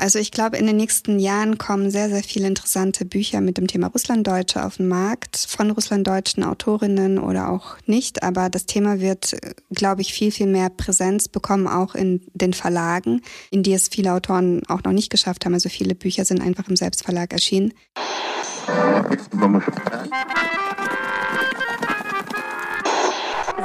Also 0.00 0.20
ich 0.20 0.30
glaube, 0.30 0.56
in 0.56 0.66
den 0.68 0.76
nächsten 0.76 1.18
Jahren 1.18 1.58
kommen 1.58 1.90
sehr, 1.90 2.08
sehr 2.08 2.22
viele 2.22 2.46
interessante 2.46 3.04
Bücher 3.04 3.40
mit 3.40 3.58
dem 3.58 3.66
Thema 3.66 3.88
Russlanddeutsche 3.88 4.64
auf 4.64 4.76
den 4.76 4.86
Markt, 4.86 5.36
von 5.36 5.72
russlanddeutschen 5.72 6.44
Autorinnen 6.44 7.18
oder 7.18 7.50
auch 7.50 7.76
nicht. 7.84 8.22
Aber 8.22 8.48
das 8.48 8.66
Thema 8.66 9.00
wird, 9.00 9.36
glaube 9.70 10.02
ich, 10.02 10.12
viel, 10.12 10.30
viel 10.30 10.46
mehr 10.46 10.70
Präsenz 10.70 11.26
bekommen, 11.26 11.66
auch 11.66 11.96
in 11.96 12.24
den 12.32 12.52
Verlagen, 12.52 13.22
in 13.50 13.64
die 13.64 13.72
es 13.72 13.88
viele 13.88 14.12
Autoren 14.12 14.62
auch 14.68 14.84
noch 14.84 14.92
nicht 14.92 15.10
geschafft 15.10 15.44
haben. 15.44 15.54
Also 15.54 15.68
viele 15.68 15.96
Bücher 15.96 16.24
sind 16.24 16.40
einfach 16.40 16.68
im 16.68 16.76
Selbstverlag 16.76 17.32
erschienen. 17.32 17.74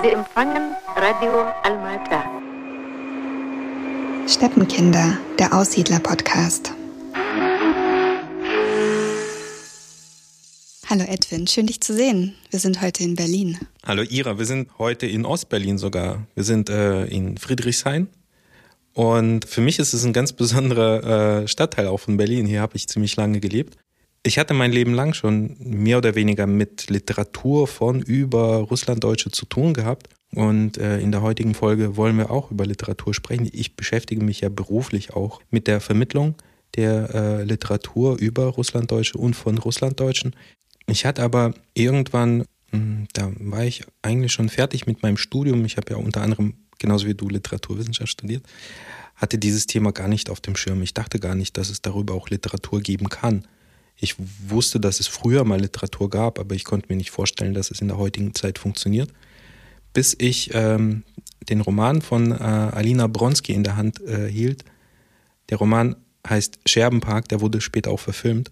Sie 0.02 0.10
empfangen 0.10 0.74
Radio 0.96 1.46
Almata. 1.62 2.33
Steppenkinder, 4.26 5.18
der 5.38 5.54
Aussiedler-Podcast. 5.54 6.72
Hallo 10.90 11.04
Edwin, 11.04 11.46
schön 11.46 11.68
dich 11.68 11.82
zu 11.82 11.94
sehen. 11.94 12.34
Wir 12.50 12.60
sind 12.60 12.82
heute 12.82 13.04
in 13.04 13.16
Berlin. 13.16 13.58
Hallo 13.86 14.02
Ira, 14.04 14.38
wir 14.40 14.46
sind 14.46 14.70
heute 14.78 15.08
in 15.08 15.26
Ostberlin 15.26 15.78
sogar. 15.78 16.26
Wir 16.36 16.46
sind 16.46 16.70
äh, 16.70 17.04
in 17.06 17.38
Friedrichshain. 17.38 18.08
Und 18.94 19.44
für 19.44 19.60
mich 19.60 19.80
ist 19.80 19.94
es 19.94 20.06
ein 20.06 20.14
ganz 20.14 20.32
besonderer 20.32 21.42
äh, 21.42 21.48
Stadtteil 21.50 21.88
auch 21.88 22.00
von 22.00 22.16
Berlin. 22.16 22.46
Hier 22.46 22.62
habe 22.62 22.78
ich 22.78 22.88
ziemlich 22.88 23.18
lange 23.18 23.42
gelebt. 23.42 23.76
Ich 24.24 24.40
hatte 24.40 24.54
mein 24.54 24.72
Leben 24.72 24.94
lang 24.94 25.14
schon 25.14 25.58
mehr 25.60 25.98
oder 25.98 26.16
weniger 26.16 26.48
mit 26.48 26.90
Literatur 26.90 27.68
von 27.68 28.02
über 28.02 28.60
Russlanddeutsche 28.60 29.32
zu 29.32 29.46
tun 29.46 29.74
gehabt. 29.74 30.08
Und 30.36 30.78
äh, 30.78 31.00
in 31.00 31.12
der 31.12 31.22
heutigen 31.22 31.54
Folge 31.54 31.96
wollen 31.96 32.18
wir 32.18 32.32
auch 32.32 32.50
über 32.50 32.66
Literatur 32.66 33.14
sprechen. 33.14 33.48
Ich 33.52 33.76
beschäftige 33.76 34.24
mich 34.24 34.42
ja 34.42 34.50
beruflich 34.50 35.14
auch 35.14 35.42
mit 35.52 35.68
der 35.68 35.80
Vermittlung 35.80 36.36
der 36.76 37.14
äh, 37.14 37.44
Literatur 37.44 38.18
über 38.18 38.46
Russlanddeutsche 38.46 39.18
und 39.18 39.36
von 39.36 39.60
Russlanddeutschen. 39.60 40.36
Ich 40.88 41.06
hatte 41.06 41.22
aber 41.22 41.54
irgendwann, 41.76 42.46
hm, 42.72 43.08
da 43.14 43.32
war 43.40 43.64
ich 43.64 43.86
eigentlich 44.02 44.32
schon 44.32 44.50
fertig 44.50 44.88
mit 44.88 45.04
meinem 45.04 45.18
Studium. 45.18 45.66
Ich 45.66 45.78
habe 45.78 45.92
ja 45.92 45.98
unter 45.98 46.22
anderem, 46.22 46.56
genauso 46.80 47.06
wie 47.06 47.14
du, 47.14 47.30
Literaturwissenschaft 47.30 48.14
studiert, 48.14 48.44
hatte 49.16 49.38
dieses 49.38 49.68
Thema 49.68 49.92
gar 49.92 50.08
nicht 50.08 50.32
auf 50.32 50.42
dem 50.42 50.56
Schirm. 50.56 50.82
Ich 50.82 50.96
dachte 50.96 51.20
gar 51.20 51.36
nicht, 51.36 51.58
dass 51.58 51.70
es 51.70 51.84
darüber 51.84 52.16
auch 52.16 52.30
Literatur 52.30 52.82
geben 52.82 53.08
kann. 53.08 53.48
Ich 53.98 54.16
wusste, 54.48 54.80
dass 54.80 55.00
es 55.00 55.06
früher 55.06 55.44
mal 55.44 55.62
Literatur 55.62 56.10
gab, 56.10 56.40
aber 56.40 56.56
ich 56.56 56.64
konnte 56.64 56.88
mir 56.90 56.96
nicht 56.96 57.12
vorstellen, 57.12 57.54
dass 57.54 57.70
es 57.70 57.82
in 57.82 57.90
der 57.90 58.00
heutigen 58.00 58.34
Zeit 58.34 58.58
funktioniert 58.58 59.12
bis 59.94 60.16
ich 60.18 60.52
ähm, 60.54 61.04
den 61.50 61.62
Roman 61.62 62.02
von 62.02 62.32
äh, 62.32 62.36
Alina 62.36 63.08
Bronski 63.08 63.54
in 63.54 63.64
der 63.64 63.76
Hand 63.76 64.02
äh, 64.02 64.28
hielt. 64.30 64.66
Der 65.50 65.58
Roman 65.58 65.96
heißt 66.28 66.60
Scherbenpark, 66.66 67.28
der 67.30 67.42
wurde 67.42 67.62
später 67.62 67.92
auch 67.92 68.00
verfilmt. 68.00 68.52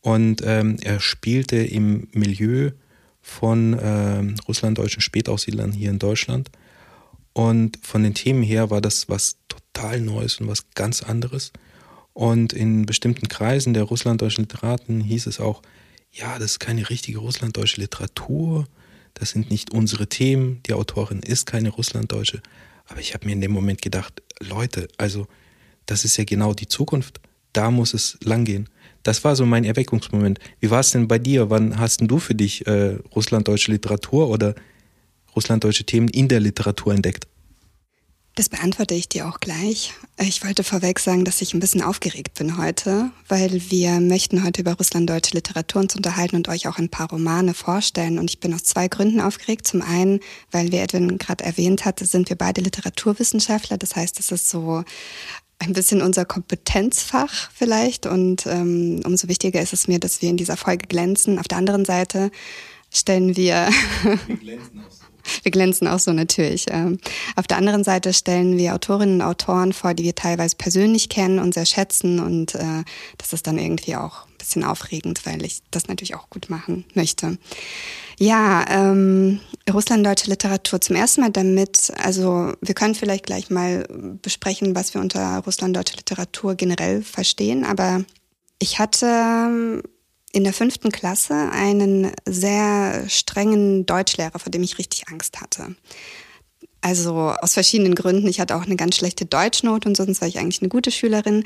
Und 0.00 0.42
ähm, 0.44 0.76
er 0.82 1.00
spielte 1.00 1.56
im 1.56 2.08
Milieu 2.12 2.70
von 3.20 3.74
äh, 3.74 4.22
russlanddeutschen 4.46 5.00
Spätaussiedlern 5.00 5.72
hier 5.72 5.90
in 5.90 5.98
Deutschland. 5.98 6.50
Und 7.32 7.78
von 7.82 8.02
den 8.02 8.14
Themen 8.14 8.42
her 8.42 8.70
war 8.70 8.80
das 8.80 9.08
was 9.08 9.36
total 9.48 10.00
Neues 10.00 10.40
und 10.40 10.48
was 10.48 10.70
ganz 10.74 11.02
anderes. 11.02 11.52
Und 12.12 12.52
in 12.52 12.86
bestimmten 12.86 13.28
Kreisen 13.28 13.74
der 13.74 13.82
russlanddeutschen 13.82 14.44
Literaten 14.44 15.00
hieß 15.00 15.26
es 15.26 15.40
auch, 15.40 15.60
ja, 16.12 16.38
das 16.38 16.52
ist 16.52 16.60
keine 16.60 16.88
richtige 16.88 17.18
russlanddeutsche 17.18 17.80
Literatur 17.80 18.66
das 19.18 19.30
sind 19.30 19.50
nicht 19.50 19.72
unsere 19.72 20.08
Themen, 20.08 20.60
die 20.66 20.74
Autorin 20.74 21.20
ist 21.20 21.46
keine 21.46 21.70
Russlanddeutsche. 21.70 22.42
Aber 22.86 23.00
ich 23.00 23.14
habe 23.14 23.26
mir 23.26 23.32
in 23.32 23.40
dem 23.40 23.50
Moment 23.50 23.80
gedacht, 23.80 24.22
Leute, 24.40 24.88
also 24.98 25.26
das 25.86 26.04
ist 26.04 26.18
ja 26.18 26.24
genau 26.24 26.52
die 26.52 26.68
Zukunft. 26.68 27.20
Da 27.52 27.70
muss 27.70 27.94
es 27.94 28.18
langgehen. 28.22 28.68
Das 29.02 29.24
war 29.24 29.34
so 29.34 29.46
mein 29.46 29.64
Erweckungsmoment. 29.64 30.38
Wie 30.60 30.70
war 30.70 30.80
es 30.80 30.90
denn 30.90 31.08
bei 31.08 31.18
dir? 31.18 31.48
Wann 31.48 31.78
hast 31.78 32.00
denn 32.00 32.08
du 32.08 32.18
für 32.18 32.34
dich 32.34 32.66
äh, 32.66 32.98
russlanddeutsche 33.14 33.72
Literatur 33.72 34.28
oder 34.28 34.54
russlanddeutsche 35.34 35.84
Themen 35.84 36.08
in 36.08 36.28
der 36.28 36.40
Literatur 36.40 36.92
entdeckt? 36.92 37.26
Das 38.36 38.50
beantworte 38.50 38.94
ich 38.94 39.08
dir 39.08 39.26
auch 39.26 39.40
gleich. 39.40 39.94
Ich 40.18 40.44
wollte 40.44 40.62
vorweg 40.62 40.98
sagen, 40.98 41.24
dass 41.24 41.40
ich 41.40 41.54
ein 41.54 41.60
bisschen 41.60 41.80
aufgeregt 41.80 42.34
bin 42.34 42.58
heute, 42.58 43.10
weil 43.28 43.62
wir 43.70 43.98
möchten 43.98 44.44
heute 44.44 44.60
über 44.60 44.74
russlanddeutsche 44.74 45.32
Literatur 45.32 45.80
uns 45.80 45.96
unterhalten 45.96 46.36
und 46.36 46.48
euch 46.50 46.68
auch 46.68 46.76
ein 46.76 46.90
paar 46.90 47.08
Romane 47.08 47.54
vorstellen. 47.54 48.18
Und 48.18 48.28
ich 48.28 48.38
bin 48.38 48.52
aus 48.52 48.64
zwei 48.64 48.88
Gründen 48.88 49.22
aufgeregt. 49.22 49.66
Zum 49.66 49.80
einen, 49.80 50.20
weil 50.50 50.70
wie 50.70 50.76
Edwin 50.76 51.16
gerade 51.16 51.44
erwähnt 51.44 51.86
hat, 51.86 52.00
sind 52.00 52.28
wir 52.28 52.36
beide 52.36 52.60
Literaturwissenschaftler. 52.60 53.78
Das 53.78 53.96
heißt, 53.96 54.20
es 54.20 54.30
ist 54.30 54.50
so 54.50 54.84
ein 55.58 55.72
bisschen 55.72 56.02
unser 56.02 56.26
Kompetenzfach 56.26 57.50
vielleicht. 57.54 58.04
Und 58.04 58.44
ähm, 58.44 59.00
umso 59.06 59.28
wichtiger 59.28 59.62
ist 59.62 59.72
es 59.72 59.88
mir, 59.88 59.98
dass 59.98 60.20
wir 60.20 60.28
in 60.28 60.36
dieser 60.36 60.58
Folge 60.58 60.86
glänzen. 60.88 61.38
Auf 61.38 61.48
der 61.48 61.56
anderen 61.56 61.86
Seite 61.86 62.30
stellen 62.90 63.34
wir. 63.34 63.70
Wir 64.26 64.36
glänzen 64.36 64.84
aus 64.86 64.95
wir 65.42 65.52
glänzen 65.52 65.88
auch 65.88 65.98
so 65.98 66.12
natürlich. 66.12 66.66
Ähm, 66.70 66.98
auf 67.36 67.46
der 67.46 67.56
anderen 67.56 67.84
Seite 67.84 68.12
stellen 68.12 68.56
wir 68.56 68.74
Autorinnen 68.74 69.20
und 69.20 69.26
Autoren 69.26 69.72
vor, 69.72 69.94
die 69.94 70.04
wir 70.04 70.14
teilweise 70.14 70.56
persönlich 70.56 71.08
kennen 71.08 71.38
und 71.38 71.54
sehr 71.54 71.66
schätzen. 71.66 72.20
Und 72.20 72.54
äh, 72.54 72.84
das 73.18 73.32
ist 73.32 73.46
dann 73.46 73.58
irgendwie 73.58 73.96
auch 73.96 74.26
ein 74.26 74.38
bisschen 74.38 74.64
aufregend, 74.64 75.26
weil 75.26 75.44
ich 75.44 75.62
das 75.70 75.88
natürlich 75.88 76.14
auch 76.14 76.30
gut 76.30 76.50
machen 76.50 76.84
möchte. 76.94 77.38
Ja, 78.18 78.64
ähm, 78.68 79.40
russlanddeutsche 79.70 80.30
Literatur 80.30 80.80
zum 80.80 80.96
ersten 80.96 81.20
Mal 81.20 81.30
damit. 81.30 81.92
Also 82.02 82.52
wir 82.62 82.74
können 82.74 82.94
vielleicht 82.94 83.26
gleich 83.26 83.50
mal 83.50 83.86
besprechen, 84.22 84.74
was 84.74 84.94
wir 84.94 85.00
unter 85.00 85.38
russlanddeutsche 85.44 85.96
Literatur 85.96 86.54
generell 86.54 87.02
verstehen. 87.02 87.64
Aber 87.64 88.04
ich 88.58 88.78
hatte 88.78 89.82
in 90.36 90.44
der 90.44 90.52
fünften 90.52 90.92
Klasse 90.92 91.34
einen 91.50 92.12
sehr 92.26 93.08
strengen 93.08 93.86
Deutschlehrer, 93.86 94.38
vor 94.38 94.50
dem 94.52 94.62
ich 94.62 94.76
richtig 94.76 95.08
Angst 95.08 95.40
hatte. 95.40 95.76
Also 96.82 97.34
aus 97.40 97.54
verschiedenen 97.54 97.94
Gründen. 97.94 98.28
Ich 98.28 98.38
hatte 98.38 98.54
auch 98.54 98.66
eine 98.66 98.76
ganz 98.76 98.96
schlechte 98.96 99.24
Deutschnote 99.24 99.88
und 99.88 99.96
sonst 99.96 100.20
war 100.20 100.28
ich 100.28 100.38
eigentlich 100.38 100.60
eine 100.60 100.68
gute 100.68 100.90
Schülerin. 100.90 101.44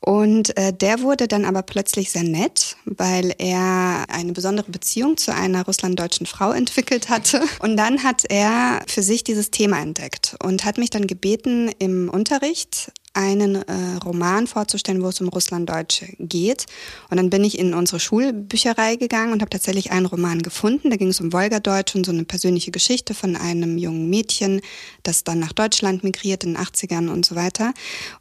Und 0.00 0.56
äh, 0.58 0.72
der 0.72 1.02
wurde 1.02 1.28
dann 1.28 1.44
aber 1.44 1.62
plötzlich 1.62 2.10
sehr 2.10 2.24
nett, 2.24 2.76
weil 2.84 3.32
er 3.38 4.06
eine 4.08 4.32
besondere 4.32 4.72
Beziehung 4.72 5.16
zu 5.16 5.32
einer 5.32 5.64
russlanddeutschen 5.64 6.26
Frau 6.26 6.50
entwickelt 6.50 7.10
hatte. 7.10 7.42
Und 7.60 7.76
dann 7.76 8.02
hat 8.02 8.24
er 8.28 8.82
für 8.88 9.04
sich 9.04 9.22
dieses 9.22 9.52
Thema 9.52 9.80
entdeckt 9.80 10.34
und 10.42 10.64
hat 10.64 10.78
mich 10.78 10.90
dann 10.90 11.06
gebeten, 11.06 11.70
im 11.78 12.10
Unterricht 12.10 12.90
einen 13.14 13.56
äh, 13.56 13.96
Roman 14.04 14.46
vorzustellen, 14.46 15.02
wo 15.02 15.08
es 15.08 15.20
um 15.20 15.28
Russlanddeutsche 15.28 16.06
geht. 16.18 16.66
Und 17.10 17.18
dann 17.18 17.30
bin 17.30 17.44
ich 17.44 17.58
in 17.58 17.74
unsere 17.74 18.00
Schulbücherei 18.00 18.96
gegangen 18.96 19.32
und 19.32 19.40
habe 19.40 19.50
tatsächlich 19.50 19.90
einen 19.90 20.06
Roman 20.06 20.42
gefunden. 20.42 20.90
Da 20.90 20.96
ging 20.96 21.08
es 21.08 21.20
um 21.20 21.32
Wolgadeutsch 21.32 21.94
und 21.94 22.06
so 22.06 22.12
eine 22.12 22.24
persönliche 22.24 22.70
Geschichte 22.70 23.14
von 23.14 23.36
einem 23.36 23.78
jungen 23.78 24.08
Mädchen, 24.08 24.60
das 25.02 25.24
dann 25.24 25.38
nach 25.38 25.52
Deutschland 25.52 26.04
migriert 26.04 26.44
in 26.44 26.54
den 26.54 26.62
80ern 26.62 27.10
und 27.10 27.26
so 27.26 27.34
weiter. 27.34 27.74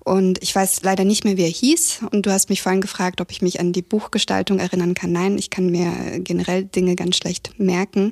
Und 0.03 0.41
ich 0.44 0.53
weiß 0.53 0.81
leider 0.84 1.06
nicht 1.06 1.23
mehr, 1.23 1.38
wie 1.38 1.44
er 1.44 1.50
hieß. 1.50 2.02
Und 2.12 2.25
du 2.25 2.31
hast 2.31 2.50
mich 2.50 2.62
vorhin 2.62 2.81
gefragt, 2.81 3.22
ob 3.22 3.31
ich 3.31 3.41
mich 3.41 3.59
an 3.59 3.73
die 3.73 3.81
Buchgestaltung 3.81 4.59
erinnern 4.59 4.94
kann. 4.94 5.12
Nein, 5.12 5.38
ich 5.38 5.50
kann 5.50 5.69
mir 5.69 6.19
generell 6.19 6.66
Dinge 6.66 6.96
ganz 6.96 7.18
schlecht 7.18 7.53
merken. 7.58 8.12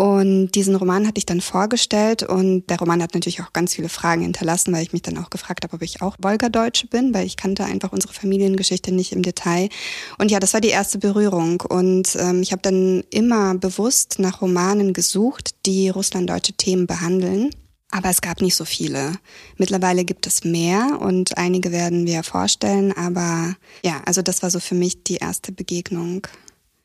Und 0.00 0.52
diesen 0.52 0.76
Roman 0.76 1.06
hatte 1.06 1.18
ich 1.18 1.26
dann 1.26 1.42
vorgestellt 1.42 2.22
und 2.22 2.70
der 2.70 2.78
Roman 2.78 3.02
hat 3.02 3.12
natürlich 3.12 3.42
auch 3.42 3.52
ganz 3.52 3.74
viele 3.74 3.90
Fragen 3.90 4.22
hinterlassen, 4.22 4.72
weil 4.72 4.82
ich 4.82 4.94
mich 4.94 5.02
dann 5.02 5.18
auch 5.18 5.28
gefragt 5.28 5.62
habe, 5.62 5.74
ob 5.74 5.82
ich 5.82 6.00
auch 6.00 6.16
Wolgadeutsche 6.22 6.86
bin, 6.86 7.12
weil 7.12 7.26
ich 7.26 7.36
kannte 7.36 7.66
einfach 7.66 7.92
unsere 7.92 8.14
Familiengeschichte 8.14 8.92
nicht 8.92 9.12
im 9.12 9.20
Detail. 9.20 9.68
Und 10.16 10.30
ja, 10.30 10.40
das 10.40 10.54
war 10.54 10.62
die 10.62 10.70
erste 10.70 10.96
Berührung. 10.96 11.60
Und 11.60 12.16
ähm, 12.18 12.40
ich 12.40 12.52
habe 12.52 12.62
dann 12.62 13.04
immer 13.10 13.54
bewusst 13.56 14.18
nach 14.18 14.40
Romanen 14.40 14.94
gesucht, 14.94 15.50
die 15.66 15.90
russlanddeutsche 15.90 16.54
Themen 16.54 16.86
behandeln. 16.86 17.50
Aber 17.90 18.08
es 18.08 18.22
gab 18.22 18.40
nicht 18.40 18.56
so 18.56 18.64
viele. 18.64 19.12
Mittlerweile 19.58 20.06
gibt 20.06 20.26
es 20.26 20.44
mehr 20.44 20.96
und 20.98 21.36
einige 21.36 21.72
werden 21.72 22.06
wir 22.06 22.22
vorstellen. 22.22 22.96
Aber 22.96 23.54
ja, 23.84 24.00
also 24.06 24.22
das 24.22 24.42
war 24.42 24.48
so 24.48 24.60
für 24.60 24.76
mich 24.76 25.04
die 25.04 25.16
erste 25.16 25.52
Begegnung. 25.52 26.26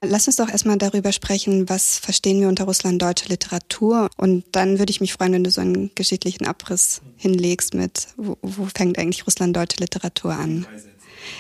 Lass 0.02 0.28
uns 0.28 0.36
doch 0.36 0.50
erstmal 0.50 0.78
darüber 0.78 1.12
sprechen, 1.12 1.70
was 1.70 1.98
verstehen 1.98 2.40
wir 2.40 2.48
unter 2.48 2.66
russlanddeutsche 2.66 3.30
Literatur. 3.30 4.10
Und 4.18 4.44
dann 4.52 4.78
würde 4.80 4.92
ich 4.92 5.02
mich 5.02 5.14
freuen, 5.14 5.34
wenn 5.34 5.44
du 5.44 5.52
so 5.52 5.62
einen 5.62 5.92
geschichtlichen 5.96 6.46
Abriss 6.46 7.02
hinlegst 7.16 7.74
mit, 7.74 8.08
wo, 8.18 8.38
wo 8.42 8.68
fängt 8.76 8.98
eigentlich 9.00 9.26
russlanddeutsche 9.26 9.78
Literatur 9.80 10.34
an? 10.34 10.68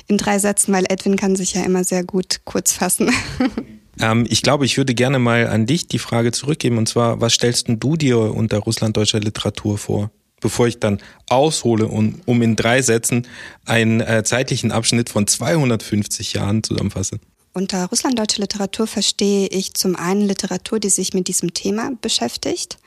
In 0.07 0.17
drei 0.17 0.39
Sätzen, 0.39 0.73
weil 0.73 0.85
Edwin 0.89 1.15
kann 1.15 1.35
sich 1.35 1.53
ja 1.53 1.63
immer 1.63 1.83
sehr 1.83 2.03
gut 2.03 2.41
kurz 2.43 2.71
fassen. 2.71 3.11
Ähm, 3.99 4.25
ich 4.29 4.41
glaube, 4.41 4.65
ich 4.65 4.77
würde 4.77 4.93
gerne 4.93 5.19
mal 5.19 5.47
an 5.47 5.65
dich 5.65 5.87
die 5.87 5.99
Frage 5.99 6.31
zurückgeben. 6.31 6.77
Und 6.77 6.89
zwar, 6.89 7.21
was 7.21 7.33
stellst 7.33 7.67
du 7.69 7.95
dir 7.95 8.19
unter 8.19 8.57
russlanddeutscher 8.57 9.19
Literatur 9.19 9.77
vor? 9.77 10.11
Bevor 10.41 10.67
ich 10.67 10.79
dann 10.79 10.99
aushole 11.29 11.87
und 11.87 12.21
um 12.25 12.41
in 12.41 12.55
drei 12.55 12.81
Sätzen 12.81 13.25
einen 13.65 14.01
äh, 14.01 14.23
zeitlichen 14.23 14.71
Abschnitt 14.71 15.09
von 15.09 15.27
250 15.27 16.33
Jahren 16.33 16.61
zusammenfasse. 16.61 17.19
Unter 17.57 17.85
russlanddeutsche 17.85 18.41
Literatur 18.41 18.85
verstehe 18.85 19.47
ich 19.47 19.75
zum 19.75 19.95
einen 19.95 20.27
Literatur, 20.27 20.77
die 20.77 20.89
sich 20.89 21.13
mit 21.13 21.29
diesem 21.29 21.53
Thema 21.53 21.91
beschäftigt 22.01 22.77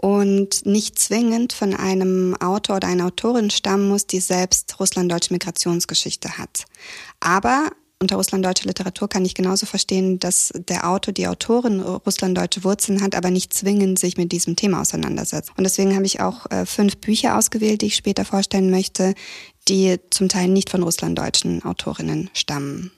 und 0.00 0.64
nicht 0.64 0.96
zwingend 0.96 1.52
von 1.52 1.74
einem 1.74 2.36
Autor 2.36 2.76
oder 2.76 2.86
einer 2.86 3.06
Autorin 3.06 3.50
stammen 3.50 3.88
muss, 3.88 4.06
die 4.06 4.20
selbst 4.20 4.78
russlanddeutsche 4.78 5.32
Migrationsgeschichte 5.32 6.38
hat. 6.38 6.66
Aber 7.18 7.72
unter 7.98 8.14
russlanddeutsche 8.14 8.68
Literatur 8.68 9.08
kann 9.08 9.24
ich 9.24 9.34
genauso 9.34 9.66
verstehen, 9.66 10.20
dass 10.20 10.52
der 10.54 10.88
Autor, 10.88 11.12
die 11.12 11.26
Autorin 11.26 11.80
russlanddeutsche 11.80 12.62
Wurzeln 12.62 13.02
hat, 13.02 13.16
aber 13.16 13.32
nicht 13.32 13.52
zwingend 13.54 13.98
sich 13.98 14.16
mit 14.16 14.30
diesem 14.30 14.54
Thema 14.54 14.82
auseinandersetzt. 14.82 15.50
Und 15.56 15.64
deswegen 15.64 15.96
habe 15.96 16.06
ich 16.06 16.20
auch 16.20 16.48
äh, 16.52 16.64
fünf 16.64 16.98
Bücher 16.98 17.36
ausgewählt, 17.36 17.82
die 17.82 17.86
ich 17.86 17.96
später 17.96 18.24
vorstellen 18.24 18.70
möchte, 18.70 19.14
die 19.66 19.98
zum 20.10 20.28
Teil 20.28 20.46
nicht 20.46 20.70
von 20.70 20.84
russlanddeutschen 20.84 21.64
Autorinnen 21.64 22.30
stammen. 22.34 22.92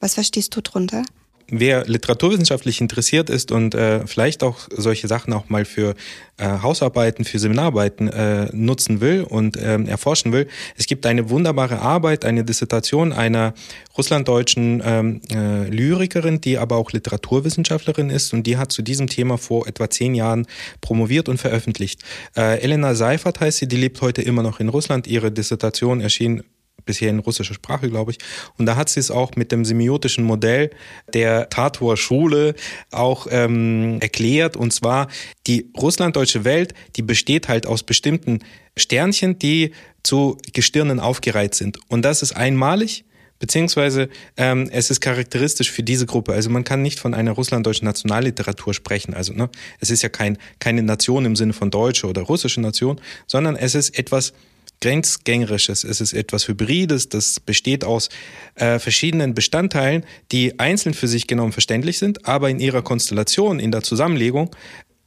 Was 0.00 0.14
verstehst 0.14 0.54
du 0.56 0.60
drunter? 0.60 1.02
wer 1.50 1.86
literaturwissenschaftlich 1.86 2.80
interessiert 2.80 3.30
ist 3.30 3.52
und 3.52 3.74
äh, 3.74 4.06
vielleicht 4.06 4.42
auch 4.42 4.68
solche 4.70 5.08
Sachen 5.08 5.32
auch 5.32 5.48
mal 5.48 5.64
für 5.64 5.94
äh, 6.36 6.46
Hausarbeiten, 6.62 7.24
für 7.24 7.38
Seminararbeiten 7.38 8.08
äh, 8.08 8.48
nutzen 8.52 9.00
will 9.00 9.22
und 9.22 9.56
äh, 9.56 9.82
erforschen 9.84 10.32
will, 10.32 10.46
es 10.76 10.86
gibt 10.86 11.06
eine 11.06 11.30
wunderbare 11.30 11.80
Arbeit, 11.80 12.24
eine 12.24 12.44
Dissertation 12.44 13.12
einer 13.12 13.54
russlanddeutschen 13.96 14.82
ähm, 14.84 15.20
äh, 15.32 15.68
Lyrikerin, 15.68 16.40
die 16.40 16.58
aber 16.58 16.76
auch 16.76 16.92
Literaturwissenschaftlerin 16.92 18.10
ist 18.10 18.32
und 18.32 18.46
die 18.46 18.56
hat 18.56 18.70
zu 18.70 18.82
diesem 18.82 19.08
Thema 19.08 19.38
vor 19.38 19.66
etwa 19.66 19.88
zehn 19.88 20.14
Jahren 20.14 20.46
promoviert 20.80 21.28
und 21.28 21.38
veröffentlicht. 21.38 22.02
Äh, 22.36 22.60
Elena 22.60 22.94
Seifert 22.94 23.40
heißt 23.40 23.58
sie, 23.58 23.68
die 23.68 23.76
lebt 23.76 24.00
heute 24.02 24.22
immer 24.22 24.42
noch 24.42 24.60
in 24.60 24.68
Russland. 24.68 25.06
Ihre 25.06 25.32
Dissertation 25.32 26.00
erschien 26.00 26.42
bisher 26.84 27.10
in 27.10 27.18
russischer 27.18 27.54
Sprache, 27.54 27.88
glaube 27.88 28.12
ich. 28.12 28.18
Und 28.56 28.66
da 28.66 28.76
hat 28.76 28.88
sie 28.88 29.00
es 29.00 29.10
auch 29.10 29.36
mit 29.36 29.52
dem 29.52 29.64
semiotischen 29.64 30.24
Modell 30.24 30.70
der 31.12 31.48
Tator 31.48 31.96
Schule 31.96 32.54
auch 32.90 33.26
ähm, 33.30 33.98
erklärt. 34.00 34.56
Und 34.56 34.72
zwar 34.72 35.08
die 35.46 35.70
russlanddeutsche 35.76 36.44
Welt, 36.44 36.74
die 36.96 37.02
besteht 37.02 37.48
halt 37.48 37.66
aus 37.66 37.82
bestimmten 37.82 38.40
Sternchen, 38.76 39.38
die 39.38 39.72
zu 40.02 40.38
Gestirnen 40.52 41.00
aufgereiht 41.00 41.54
sind. 41.54 41.78
Und 41.88 42.02
das 42.02 42.22
ist 42.22 42.32
einmalig. 42.32 43.04
Beziehungsweise 43.38 44.08
ähm, 44.36 44.68
es 44.72 44.90
ist 44.90 45.00
charakteristisch 45.00 45.70
für 45.70 45.84
diese 45.84 46.06
Gruppe. 46.06 46.32
Also 46.32 46.50
man 46.50 46.64
kann 46.64 46.82
nicht 46.82 46.98
von 46.98 47.14
einer 47.14 47.32
russlanddeutschen 47.32 47.84
Nationalliteratur 47.84 48.74
sprechen. 48.74 49.14
Also 49.14 49.32
ne, 49.32 49.48
es 49.78 49.90
ist 49.90 50.02
ja 50.02 50.08
kein, 50.08 50.38
keine 50.58 50.82
Nation 50.82 51.24
im 51.24 51.36
Sinne 51.36 51.52
von 51.52 51.70
deutsche 51.70 52.08
oder 52.08 52.22
russische 52.22 52.60
Nation, 52.60 53.00
sondern 53.26 53.54
es 53.54 53.76
ist 53.76 53.96
etwas 53.96 54.32
Grenzgängerisches, 54.80 55.84
es 55.84 56.00
ist 56.00 56.12
etwas 56.12 56.46
Hybrides, 56.48 57.08
das 57.08 57.40
besteht 57.40 57.84
aus 57.84 58.08
äh, 58.54 58.78
verschiedenen 58.78 59.34
Bestandteilen, 59.34 60.04
die 60.30 60.58
einzeln 60.58 60.94
für 60.94 61.08
sich 61.08 61.26
genommen 61.26 61.52
verständlich 61.52 61.98
sind, 61.98 62.26
aber 62.26 62.48
in 62.50 62.60
ihrer 62.60 62.82
Konstellation, 62.82 63.58
in 63.58 63.72
der 63.72 63.82
Zusammenlegung 63.82 64.54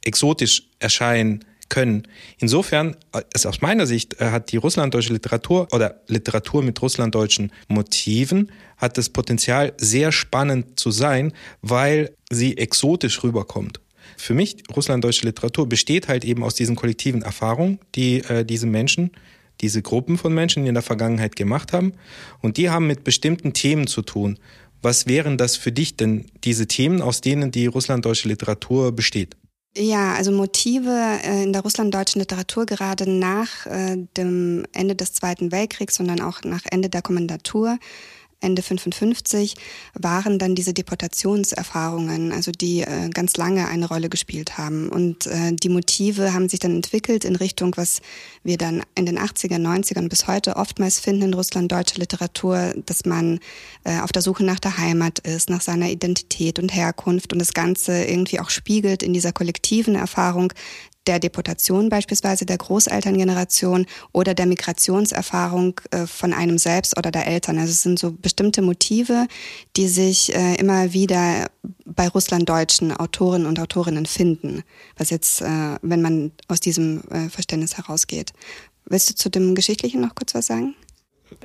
exotisch 0.04 0.68
erscheinen 0.78 1.44
können. 1.72 2.06
Insofern, 2.38 2.96
ist 3.32 3.46
aus 3.46 3.62
meiner 3.62 3.86
Sicht, 3.86 4.20
äh, 4.20 4.30
hat 4.30 4.52
die 4.52 4.58
russlanddeutsche 4.58 5.14
Literatur 5.14 5.68
oder 5.72 6.02
Literatur 6.06 6.62
mit 6.62 6.80
russlanddeutschen 6.82 7.50
Motiven 7.68 8.52
hat 8.76 8.98
das 8.98 9.08
Potenzial, 9.08 9.72
sehr 9.78 10.12
spannend 10.12 10.78
zu 10.78 10.90
sein, 10.90 11.32
weil 11.62 12.14
sie 12.30 12.58
exotisch 12.58 13.22
rüberkommt. 13.22 13.80
Für 14.18 14.34
mich, 14.34 14.56
russlanddeutsche 14.74 15.24
Literatur 15.24 15.66
besteht 15.66 16.08
halt 16.08 16.24
eben 16.24 16.44
aus 16.44 16.54
diesen 16.54 16.76
kollektiven 16.76 17.22
Erfahrungen, 17.22 17.78
die 17.94 18.18
äh, 18.18 18.44
diese 18.44 18.66
Menschen 18.66 19.12
diese 19.62 19.82
Gruppen 19.82 20.18
von 20.18 20.34
Menschen 20.34 20.66
in 20.66 20.74
der 20.74 20.82
Vergangenheit 20.82 21.36
gemacht 21.36 21.72
haben. 21.72 21.94
Und 22.40 22.56
die 22.56 22.70
haben 22.70 22.86
mit 22.86 23.04
bestimmten 23.04 23.52
Themen 23.52 23.86
zu 23.86 24.02
tun. 24.02 24.38
Was 24.82 25.06
wären 25.06 25.38
das 25.38 25.56
für 25.56 25.70
dich 25.70 25.96
denn, 25.96 26.26
diese 26.42 26.66
Themen, 26.66 27.00
aus 27.00 27.20
denen 27.20 27.52
die 27.52 27.66
russlanddeutsche 27.66 28.28
Literatur 28.28 28.92
besteht? 28.92 29.36
Ja, 29.74 30.12
also 30.12 30.32
Motive 30.32 31.18
äh, 31.24 31.44
in 31.44 31.52
der 31.54 31.62
russlanddeutschen 31.62 32.20
Literatur 32.20 32.66
gerade 32.66 33.08
nach 33.08 33.64
äh, 33.66 33.96
dem 34.18 34.66
Ende 34.72 34.94
des 34.94 35.14
Zweiten 35.14 35.50
Weltkriegs, 35.50 35.94
sondern 35.94 36.20
auch 36.20 36.42
nach 36.44 36.62
Ende 36.70 36.90
der 36.90 37.00
Kommandatur 37.00 37.78
Ende 38.42 38.62
55 38.62 39.54
waren 39.94 40.38
dann 40.38 40.54
diese 40.54 40.74
Deportationserfahrungen, 40.74 42.32
also 42.32 42.52
die 42.52 42.80
äh, 42.80 43.08
ganz 43.10 43.36
lange 43.36 43.68
eine 43.68 43.88
Rolle 43.88 44.08
gespielt 44.08 44.58
haben. 44.58 44.88
Und 44.88 45.26
äh, 45.26 45.52
die 45.52 45.68
Motive 45.68 46.32
haben 46.34 46.48
sich 46.48 46.60
dann 46.60 46.74
entwickelt 46.74 47.24
in 47.24 47.36
Richtung, 47.36 47.76
was 47.76 48.00
wir 48.42 48.58
dann 48.58 48.82
in 48.94 49.06
den 49.06 49.18
80er, 49.18 49.58
90ern 49.58 50.08
bis 50.08 50.26
heute 50.26 50.56
oftmals 50.56 50.98
finden 50.98 51.22
in 51.22 51.34
Russland 51.34 51.70
deutsche 51.70 51.98
Literatur, 51.98 52.74
dass 52.86 53.04
man 53.04 53.40
äh, 53.84 54.00
auf 54.00 54.12
der 54.12 54.22
Suche 54.22 54.44
nach 54.44 54.60
der 54.60 54.78
Heimat 54.78 55.20
ist, 55.20 55.50
nach 55.50 55.60
seiner 55.60 55.90
Identität 55.90 56.58
und 56.58 56.74
Herkunft 56.74 57.32
und 57.32 57.38
das 57.38 57.54
Ganze 57.54 58.04
irgendwie 58.04 58.40
auch 58.40 58.50
spiegelt 58.50 59.02
in 59.02 59.12
dieser 59.12 59.32
kollektiven 59.32 59.94
Erfahrung 59.94 60.52
der 61.06 61.18
Deportation 61.18 61.88
beispielsweise 61.88 62.46
der 62.46 62.58
Großelterngeneration 62.58 63.86
oder 64.12 64.34
der 64.34 64.46
Migrationserfahrung 64.46 65.80
äh, 65.90 66.06
von 66.06 66.32
einem 66.32 66.58
selbst 66.58 66.96
oder 66.96 67.10
der 67.10 67.26
Eltern. 67.26 67.58
Also 67.58 67.70
es 67.70 67.82
sind 67.82 67.98
so 67.98 68.12
bestimmte 68.12 68.62
Motive, 68.62 69.26
die 69.76 69.88
sich 69.88 70.34
äh, 70.34 70.54
immer 70.56 70.92
wieder 70.92 71.50
bei 71.84 72.08
russlanddeutschen 72.08 72.96
Autoren 72.96 73.46
und 73.46 73.58
Autorinnen 73.58 74.06
finden, 74.06 74.62
was 74.96 75.10
jetzt, 75.10 75.42
äh, 75.42 75.78
wenn 75.82 76.02
man 76.02 76.32
aus 76.48 76.60
diesem 76.60 77.02
Verständnis 77.30 77.76
herausgeht. 77.76 78.32
Willst 78.86 79.10
du 79.10 79.14
zu 79.14 79.28
dem 79.28 79.54
Geschichtlichen 79.54 80.00
noch 80.00 80.14
kurz 80.14 80.34
was 80.34 80.46
sagen? 80.46 80.74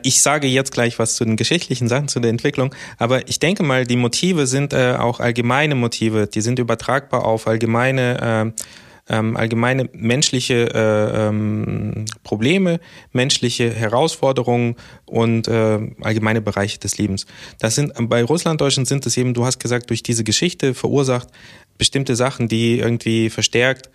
Ich 0.04 0.22
sage 0.22 0.48
jetzt 0.48 0.72
gleich 0.72 1.00
was 1.00 1.16
zu 1.16 1.26
den 1.26 1.38
geschichtlichen 1.38 1.88
Sachen, 1.88 2.08
zu 2.08 2.20
der 2.20 2.30
Entwicklung, 2.30 2.74
aber 2.98 3.28
ich 3.28 3.40
denke 3.40 3.64
mal, 3.64 3.86
die 3.86 3.96
Motive 3.96 4.48
sind 4.48 4.74
äh, 4.74 4.96
auch 4.98 5.20
allgemeine 5.20 5.76
Motive, 5.76 6.28
die 6.28 6.42
sind 6.42 6.60
übertragbar 6.60 7.26
auf 7.26 7.48
allgemeine 7.48 8.54
äh, 8.56 8.64
ähm, 9.10 9.38
allgemeine 9.38 9.90
menschliche 9.94 10.74
äh, 10.74 11.28
ähm, 11.28 12.06
Probleme, 12.24 12.80
menschliche 13.12 13.72
Herausforderungen 13.72 14.76
und 15.06 15.48
äh, 15.48 15.80
allgemeine 16.02 16.42
Bereiche 16.42 16.80
des 16.80 16.98
Lebens. 16.98 17.26
Das 17.60 17.76
sind 17.76 17.94
bei 18.10 18.24
Russlanddeutschen 18.24 18.86
sind 18.86 19.06
es 19.06 19.18
eben, 19.18 19.34
du 19.34 19.46
hast 19.46 19.60
gesagt, 19.60 19.90
durch 19.90 20.04
diese 20.04 20.24
Geschichte 20.24 20.74
verursacht 20.74 21.30
bestimmte 21.78 22.16
Sachen, 22.16 22.48
die 22.48 22.80
irgendwie 22.80 23.30
verstärkt 23.30 23.90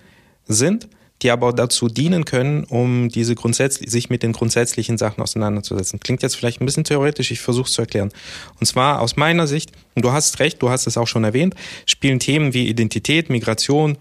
sind 0.47 0.89
die 1.23 1.31
aber 1.31 1.53
dazu 1.53 1.89
dienen 1.89 2.25
können, 2.25 2.65
um 2.65 3.09
diese 3.09 3.35
grundsätzlich, 3.35 3.91
sich 3.91 4.11
mit 4.11 4.23
den 4.23 4.33
grundsätzlichen 4.33 4.99
Sachen 4.99 5.23
auseinanderzusetzen. 5.23 6.01
Klingt 6.01 6.23
jetzt 6.23 6.35
vielleicht 6.35 6.61
ein 6.61 6.67
bisschen 6.67 6.85
theoretisch, 6.85 7.31
ich 7.31 7.41
versuche 7.41 7.67
es 7.67 7.73
zu 7.73 7.83
erklären. 7.83 8.11
Und 8.59 8.67
zwar 8.67 9.01
aus 9.01 9.17
meiner 9.17 9.47
Sicht, 9.47 9.71
und 9.95 10.05
du 10.05 10.13
hast 10.13 10.41
recht, 10.41 10.61
du 10.63 10.71
hast 10.71 10.87
es 10.87 10.97
auch 10.97 11.07
schon 11.07 11.25
erwähnt, 11.25 11.55
spielen 11.87 12.19
Themen 12.19 12.55
wie 12.55 12.69
Identität, 12.69 13.31
Migration, 13.31 13.99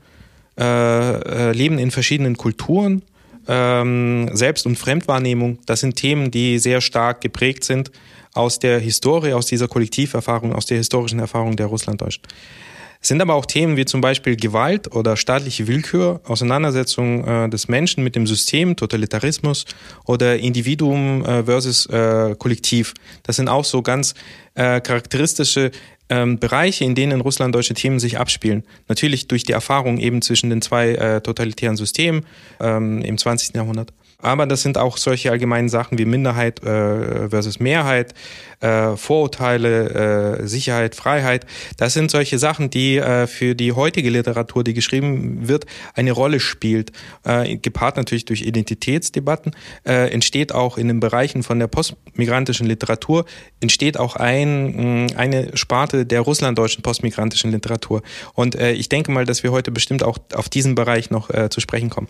äh, 0.62 1.50
äh, 1.50 1.52
leben 1.54 1.80
in 1.80 1.90
verschiedenen 1.90 2.38
Kulturen, 2.38 3.02
ähm, 3.48 4.30
Selbst- 4.34 4.68
und 4.68 4.78
Fremdwahrnehmung, 4.78 5.58
das 5.66 5.80
sind 5.80 5.96
Themen, 5.96 6.30
die 6.30 6.60
sehr 6.60 6.82
stark 6.82 7.22
geprägt 7.22 7.64
sind 7.64 7.92
aus 8.36 8.60
der 8.60 8.80
Historie, 8.80 9.34
aus 9.34 9.48
dieser 9.48 9.68
Kollektiverfahrung, 9.68 10.54
aus 10.54 10.68
der 10.68 10.78
historischen 10.78 11.18
Erfahrung 11.18 11.56
der 11.56 11.66
Russlanddeutschen. 11.66 12.22
Es 13.02 13.08
sind 13.08 13.20
aber 13.20 13.34
auch 13.34 13.48
Themen 13.48 13.78
wie 13.78 13.86
zum 13.86 14.00
Beispiel 14.00 14.36
Gewalt 14.36 14.94
oder 14.94 15.18
staatliche 15.18 15.68
Willkür, 15.68 16.22
Auseinandersetzung 16.26 17.26
äh, 17.26 17.50
des 17.50 17.68
Menschen 17.68 18.04
mit 18.04 18.16
dem 18.16 18.28
System, 18.28 18.76
Totalitarismus 18.76 19.66
oder 20.06 20.38
Individuum 20.38 21.26
äh, 21.26 21.44
versus 21.44 21.88
äh, 21.88 22.36
Kollektiv. 22.38 22.94
Das 23.24 23.38
sind 23.38 23.48
auch 23.48 23.66
so 23.66 23.82
ganz 23.82 24.14
äh, 24.54 24.80
charakteristische 24.82 25.72
ähm, 26.12 26.38
Bereiche, 26.38 26.84
in 26.84 26.94
denen 26.94 27.22
russlanddeutsche 27.22 27.74
Themen 27.74 28.00
sich 28.00 28.20
abspielen. 28.20 28.64
Natürlich 28.88 29.28
durch 29.28 29.44
die 29.44 29.54
Erfahrung 29.54 29.98
eben 29.98 30.22
zwischen 30.22 30.50
den 30.50 30.62
zwei 30.62 30.90
äh, 30.90 31.22
totalitären 31.22 31.78
Systemen 31.78 32.26
ähm, 32.60 33.02
im 33.02 33.18
20. 33.18 33.56
Jahrhundert. 33.56 33.94
Aber 34.22 34.46
das 34.46 34.62
sind 34.62 34.78
auch 34.78 34.98
solche 34.98 35.32
allgemeinen 35.32 35.70
Sachen 35.70 35.98
wie 35.98 36.06
Minderheit 36.06 36.64
äh, 36.64 37.30
versus 37.30 37.60
Mehrheit, 37.60 38.14
äh, 38.62 38.96
Vorurteile, 38.96 40.40
äh, 40.42 40.48
Sicherheit, 40.48 40.96
Freiheit. 40.96 41.46
Das 41.78 41.94
sind 41.94 42.12
solche 42.12 42.38
Sachen, 42.38 42.70
die 42.70 42.98
äh, 42.98 43.28
für 43.28 43.56
die 43.56 43.74
heutige 43.74 44.10
Literatur, 44.10 44.64
die 44.64 44.74
geschrieben 44.74 45.48
wird, 45.48 45.66
eine 45.96 46.12
Rolle 46.12 46.40
spielt. 46.40 46.92
Äh, 47.24 47.58
gepaart 47.58 47.98
natürlich 47.98 48.26
durch 48.26 48.42
Identitätsdebatten, 48.44 49.54
äh, 49.86 50.12
entsteht 50.12 50.54
auch 50.54 50.78
in 50.78 50.88
den 50.88 51.00
Bereichen 51.00 51.44
von 51.44 51.60
der 51.60 51.68
postmigrantischen 51.68 52.68
Literatur, 52.68 53.26
entsteht 53.60 53.98
auch 53.98 54.16
ein, 54.16 55.06
mh, 55.08 55.18
eine 55.18 55.58
Sparte 55.58 56.06
der 56.06 56.22
russlanddeutschen 56.22 56.84
postmigrantischen 56.84 57.52
Literatur. 57.52 58.02
Und 58.34 58.56
äh, 58.56 58.74
ich 58.74 58.90
denke 58.90 59.12
mal, 59.12 59.26
dass 59.26 59.44
wir 59.44 59.52
heute 59.52 59.72
bestimmt 59.72 60.04
auch 60.04 60.18
auf 60.34 60.50
diesen 60.50 60.76
Bereich 60.76 61.10
noch 61.10 61.30
äh, 61.30 61.50
zu 61.50 61.62
sprechen 61.62 61.90
kommen. 61.90 62.08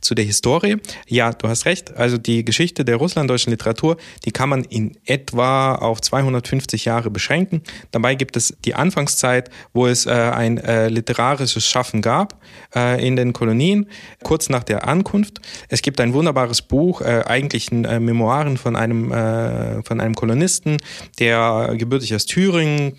Zu 0.00 0.14
der 0.14 0.24
Historie. 0.24 0.76
Ja, 1.06 1.32
du 1.32 1.48
hast 1.52 1.66
recht. 1.66 1.96
Also 1.96 2.18
die 2.18 2.44
Geschichte 2.44 2.84
der 2.84 2.96
russlanddeutschen 2.96 3.50
Literatur, 3.50 3.96
die 4.24 4.32
kann 4.32 4.48
man 4.48 4.64
in 4.64 4.96
etwa 5.04 5.76
auf 5.76 6.00
250 6.00 6.84
Jahre 6.84 7.10
beschränken. 7.10 7.62
Dabei 7.92 8.14
gibt 8.14 8.36
es 8.36 8.56
die 8.64 8.74
Anfangszeit, 8.74 9.50
wo 9.72 9.86
es 9.86 10.06
äh, 10.06 10.10
ein 10.10 10.58
äh, 10.58 10.88
literarisches 10.88 11.64
Schaffen 11.66 12.02
gab 12.02 12.36
äh, 12.74 13.06
in 13.06 13.16
den 13.16 13.32
Kolonien, 13.32 13.86
kurz 14.22 14.48
nach 14.48 14.64
der 14.64 14.88
Ankunft. 14.88 15.40
Es 15.68 15.82
gibt 15.82 16.00
ein 16.00 16.12
wunderbares 16.12 16.62
Buch, 16.62 17.00
äh, 17.00 17.22
eigentlich 17.26 17.70
äh, 17.70 18.00
Memoiren 18.00 18.56
von 18.56 18.76
einem, 18.76 19.12
äh, 19.12 19.82
von 19.82 20.00
einem 20.00 20.14
Kolonisten, 20.14 20.78
der 21.18 21.74
gebürtig 21.76 22.14
aus 22.14 22.26
Thüringen 22.26 22.96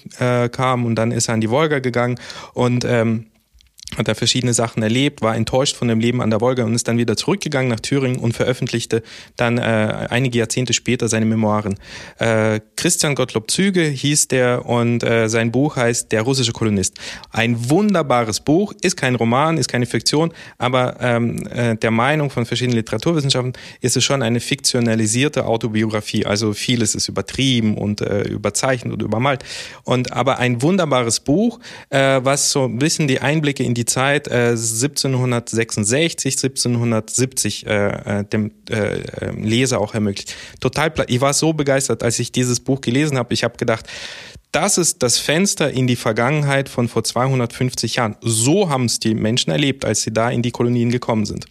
kam 0.52 0.86
und 0.86 0.96
dann 0.96 1.12
ist 1.12 1.28
er 1.28 1.34
an 1.34 1.42
die 1.42 1.50
Wolga 1.50 1.80
gegangen 1.80 2.20
und 2.54 2.86
ähm, 2.86 3.26
hat 3.98 4.08
er 4.08 4.16
verschiedene 4.16 4.54
Sachen 4.54 4.84
erlebt, 4.84 5.22
war 5.22 5.36
enttäuscht 5.36 5.76
von 5.76 5.88
dem 5.88 6.00
Leben 6.00 6.22
an 6.22 6.30
der 6.30 6.42
Wolga 6.42 6.64
und 6.64 6.76
ist 6.76 6.88
dann 6.88 6.98
wieder 6.98 7.16
zurückgegangen 7.18 7.70
nach 7.70 7.80
Thüringen 7.80 8.20
und 8.20 8.34
veröffentlichte 8.34 9.04
dann 9.36 9.58
äh, 9.58 10.08
einige 10.10 10.40
Jahrzehnte 10.40 10.74
später 10.74 11.08
seine 11.08 11.26
Memoiren. 11.26 11.76
Äh, 12.20 12.60
Christian 12.76 13.16
Gottlob 13.16 13.50
Züge 13.52 13.84
hieß 13.84 14.28
der 14.28 14.66
und 14.66 15.04
äh, 15.04 15.30
sein 15.30 15.52
Buch 15.52 15.76
heißt 15.76 16.12
Der 16.12 16.22
russische 16.22 16.52
Kolonist. 16.52 16.98
Ein 17.32 17.70
wunderbares 17.70 18.40
Buch, 18.40 18.74
ist 18.82 18.98
kein 18.98 19.16
Roman, 19.16 19.58
ist 19.58 19.68
keine 19.68 19.86
Fiktion, 19.86 20.34
aber 20.58 20.98
ähm, 21.00 21.46
äh, 21.48 21.76
der 21.76 21.92
Meinung 21.92 22.30
von 22.30 22.46
verschiedenen 22.46 22.78
Literaturwissenschaften 22.78 23.54
ist 23.82 23.98
es 23.98 24.04
schon 24.04 24.22
eine 24.22 24.40
fiktionalisierte 24.40 25.46
Autobiografie. 25.46 26.26
Also 26.26 26.54
vieles 26.54 26.96
ist 26.96 27.08
übertrieben 27.08 27.78
und 27.78 28.02
äh, 28.02 28.24
überzeichnet 28.24 28.94
und 28.94 29.02
übermalt. 29.02 29.44
Und 29.84 30.14
aber 30.14 30.40
ein 30.40 30.62
wunderbares 30.62 31.20
Buch, 31.20 31.60
äh, 31.90 32.20
was 32.24 32.52
so 32.52 32.66
ein 32.66 32.80
bisschen 32.80 33.08
die 33.08 33.20
Einblicke 33.20 33.64
in 33.64 33.74
die 33.74 33.83
Zeit 33.86 34.28
äh, 34.28 34.50
1766, 34.52 36.36
1770 36.36 37.66
äh, 37.66 38.20
äh, 38.20 38.24
dem 38.26 38.52
äh, 38.70 39.00
ähm, 39.22 39.44
Leser 39.44 39.80
auch 39.80 39.94
ermöglicht. 39.94 40.36
Total, 40.60 40.92
ich 41.08 41.22
war 41.22 41.34
so 41.34 41.54
begeistert, 41.54 42.04
als 42.04 42.20
ich 42.20 42.32
dieses 42.32 42.60
Buch 42.60 42.82
gelesen 42.82 43.18
habe. 43.18 43.34
Ich 43.34 43.44
habe 43.44 43.58
gedacht, 43.58 43.88
das 44.52 44.78
ist 44.78 45.02
das 45.02 45.18
Fenster 45.18 45.72
in 45.72 45.88
die 45.88 45.96
Vergangenheit 45.96 46.70
von 46.70 46.88
vor 46.88 47.04
250 47.04 47.96
Jahren. 47.96 48.16
So 48.22 48.70
haben 48.70 48.86
es 48.86 49.00
die 49.00 49.16
Menschen 49.16 49.52
erlebt, 49.52 49.84
als 49.84 50.04
sie 50.04 50.14
da 50.14 50.30
in 50.30 50.44
die 50.44 50.52
Kolonien 50.52 50.92
gekommen 50.92 51.26
sind. 51.26 51.46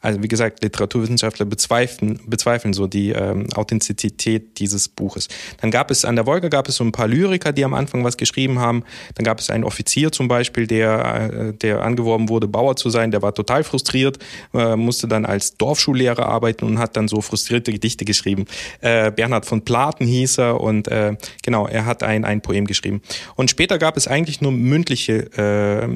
Also 0.00 0.22
wie 0.22 0.28
gesagt, 0.28 0.62
Literaturwissenschaftler 0.62 1.46
bezweifeln, 1.46 2.20
bezweifeln 2.26 2.74
so 2.74 2.86
die 2.86 3.10
ähm, 3.10 3.46
Authentizität 3.54 4.58
dieses 4.58 4.88
Buches. 4.88 5.28
Dann 5.60 5.70
gab 5.70 5.90
es 5.90 6.04
an 6.04 6.16
der 6.16 6.26
Wolga 6.26 6.48
gab 6.48 6.68
es 6.68 6.76
so 6.76 6.84
ein 6.84 6.92
paar 6.92 7.08
Lyriker, 7.08 7.52
die 7.52 7.64
am 7.64 7.74
Anfang 7.74 8.04
was 8.04 8.16
geschrieben 8.16 8.58
haben. 8.58 8.84
Dann 9.14 9.24
gab 9.24 9.40
es 9.40 9.50
einen 9.50 9.64
Offizier 9.64 10.12
zum 10.12 10.28
Beispiel, 10.28 10.66
der, 10.66 11.30
äh, 11.32 11.52
der 11.54 11.82
angeworben 11.82 12.28
wurde, 12.28 12.48
Bauer 12.48 12.76
zu 12.76 12.90
sein. 12.90 13.10
Der 13.10 13.22
war 13.22 13.34
total 13.34 13.64
frustriert, 13.64 14.18
äh, 14.54 14.76
musste 14.76 15.08
dann 15.08 15.24
als 15.24 15.56
Dorfschullehrer 15.56 16.26
arbeiten 16.26 16.64
und 16.64 16.78
hat 16.78 16.96
dann 16.96 17.08
so 17.08 17.20
frustrierte 17.20 17.72
Gedichte 17.72 18.04
geschrieben. 18.04 18.46
Äh, 18.80 19.10
Bernhard 19.10 19.46
von 19.46 19.62
Platen 19.62 20.06
hieß 20.06 20.38
er 20.38 20.60
und 20.60 20.88
äh, 20.88 21.16
genau, 21.42 21.66
er 21.66 21.86
hat 21.86 22.02
ein, 22.02 22.24
ein 22.24 22.40
Poem 22.40 22.66
geschrieben. 22.66 23.02
Und 23.34 23.50
später 23.50 23.78
gab 23.78 23.96
es 23.96 24.06
eigentlich 24.06 24.40
nur 24.40 24.52
mündliche 24.52 25.30
äh, 25.36 25.86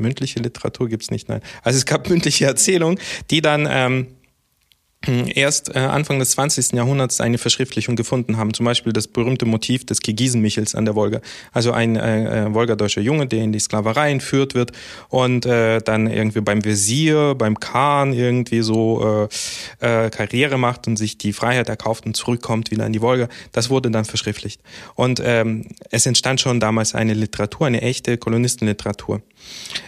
mündliche 0.00 0.40
Literatur 0.40 0.88
gibt's 0.88 1.10
nicht, 1.10 1.28
nein. 1.28 1.40
Also 1.62 1.78
es 1.78 1.86
gab 1.86 2.08
mündliche 2.08 2.46
Erzählungen, 2.46 2.98
die 3.30 3.40
dann 3.40 3.68
ähm, 3.70 4.06
erst 5.06 5.74
äh, 5.74 5.78
Anfang 5.78 6.18
des 6.18 6.32
20. 6.32 6.72
Jahrhunderts 6.72 7.22
eine 7.22 7.38
Verschriftlichung 7.38 7.96
gefunden 7.96 8.36
haben. 8.36 8.52
Zum 8.52 8.66
Beispiel 8.66 8.92
das 8.92 9.08
berühmte 9.08 9.46
Motiv 9.46 9.86
des 9.86 10.00
Kirgisenmichels 10.00 10.74
an 10.74 10.84
der 10.84 10.94
Wolga. 10.94 11.20
Also 11.52 11.72
ein 11.72 11.96
äh, 11.96 12.44
äh, 12.44 12.54
wolgadeutscher 12.54 13.00
Junge, 13.00 13.26
der 13.26 13.42
in 13.42 13.52
die 13.52 13.60
Sklaverei 13.60 14.10
entführt 14.10 14.54
wird 14.54 14.72
und 15.08 15.46
äh, 15.46 15.80
dann 15.80 16.06
irgendwie 16.06 16.42
beim 16.42 16.64
Visier, 16.64 17.34
beim 17.34 17.58
Khan 17.58 18.12
irgendwie 18.12 18.60
so 18.60 19.28
äh, 19.80 20.04
äh, 20.04 20.10
Karriere 20.10 20.58
macht 20.58 20.86
und 20.86 20.96
sich 20.96 21.16
die 21.16 21.32
Freiheit 21.32 21.70
erkauft 21.70 22.04
und 22.04 22.14
zurückkommt 22.14 22.70
wieder 22.70 22.84
in 22.84 22.92
die 22.92 23.00
Wolga. 23.00 23.28
Das 23.52 23.70
wurde 23.70 23.90
dann 23.90 24.04
verschriftlicht. 24.04 24.60
Und 24.96 25.22
ähm, 25.24 25.66
es 25.90 26.04
entstand 26.04 26.42
schon 26.42 26.60
damals 26.60 26.94
eine 26.94 27.14
Literatur, 27.14 27.66
eine 27.66 27.80
echte 27.80 28.18
Kolonistenliteratur. 28.18 29.22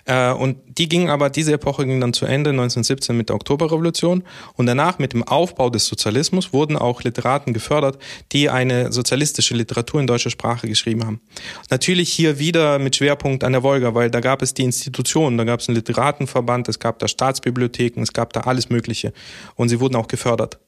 Äh, 0.06 0.32
und 0.32 0.56
die 0.78 0.88
ging 0.88 1.10
aber, 1.10 1.28
diese 1.28 1.52
Epoche 1.52 1.84
ging 1.84 2.00
dann 2.00 2.14
zu 2.14 2.24
Ende 2.24 2.50
1917 2.50 3.14
mit 3.14 3.28
der 3.28 3.36
Oktoberrevolution 3.36 4.24
und 4.54 4.66
danach 4.66 4.98
mit 5.02 5.12
dem 5.12 5.22
Aufbau 5.22 5.68
des 5.68 5.84
Sozialismus 5.84 6.54
wurden 6.54 6.76
auch 6.76 7.02
Literaten 7.02 7.52
gefördert, 7.52 7.98
die 8.32 8.48
eine 8.48 8.90
sozialistische 8.90 9.54
Literatur 9.54 10.00
in 10.00 10.06
deutscher 10.06 10.30
Sprache 10.30 10.66
geschrieben 10.66 11.04
haben. 11.04 11.20
Natürlich 11.68 12.10
hier 12.10 12.38
wieder 12.38 12.78
mit 12.78 12.96
Schwerpunkt 12.96 13.44
an 13.44 13.52
der 13.52 13.62
Wolga, 13.62 13.94
weil 13.94 14.10
da 14.10 14.20
gab 14.20 14.40
es 14.40 14.54
die 14.54 14.62
Institutionen, 14.62 15.36
da 15.36 15.44
gab 15.44 15.60
es 15.60 15.68
einen 15.68 15.76
Literatenverband, 15.76 16.68
es 16.70 16.78
gab 16.78 16.98
da 16.98 17.08
Staatsbibliotheken, 17.08 18.00
es 18.00 18.14
gab 18.14 18.32
da 18.32 18.40
alles 18.40 18.70
Mögliche 18.70 19.12
und 19.56 19.68
sie 19.68 19.80
wurden 19.80 19.96
auch 19.96 20.08
gefördert. 20.08 20.58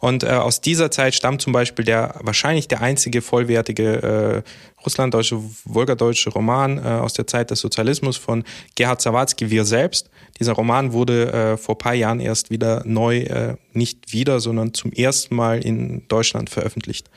Und 0.00 0.24
äh, 0.24 0.28
aus 0.28 0.60
dieser 0.60 0.90
Zeit 0.90 1.14
stammt 1.14 1.40
zum 1.40 1.52
Beispiel 1.52 1.84
der 1.84 2.16
wahrscheinlich 2.20 2.68
der 2.68 2.82
einzige 2.82 3.22
vollwertige 3.22 4.42
äh, 4.44 4.50
russlanddeutsche, 4.84 5.40
wolgadeutsche 5.64 6.30
Roman 6.30 6.78
äh, 6.78 6.82
aus 6.82 7.12
der 7.12 7.26
Zeit 7.26 7.50
des 7.50 7.60
Sozialismus 7.60 8.16
von 8.16 8.44
Gerhard 8.74 9.00
Sawatzki, 9.00 9.50
Wir 9.50 9.64
selbst. 9.64 10.10
Dieser 10.38 10.52
Roman 10.52 10.92
wurde 10.92 11.32
äh, 11.32 11.56
vor 11.56 11.78
paar 11.78 11.94
Jahren 11.94 12.20
erst 12.20 12.50
wieder 12.50 12.82
neu, 12.84 13.18
äh, 13.18 13.56
nicht 13.74 14.12
wieder, 14.12 14.40
sondern 14.40 14.74
zum 14.74 14.92
ersten 14.92 15.36
Mal 15.36 15.64
in 15.64 16.06
Deutschland 16.08 16.50
veröffentlicht. 16.50 17.10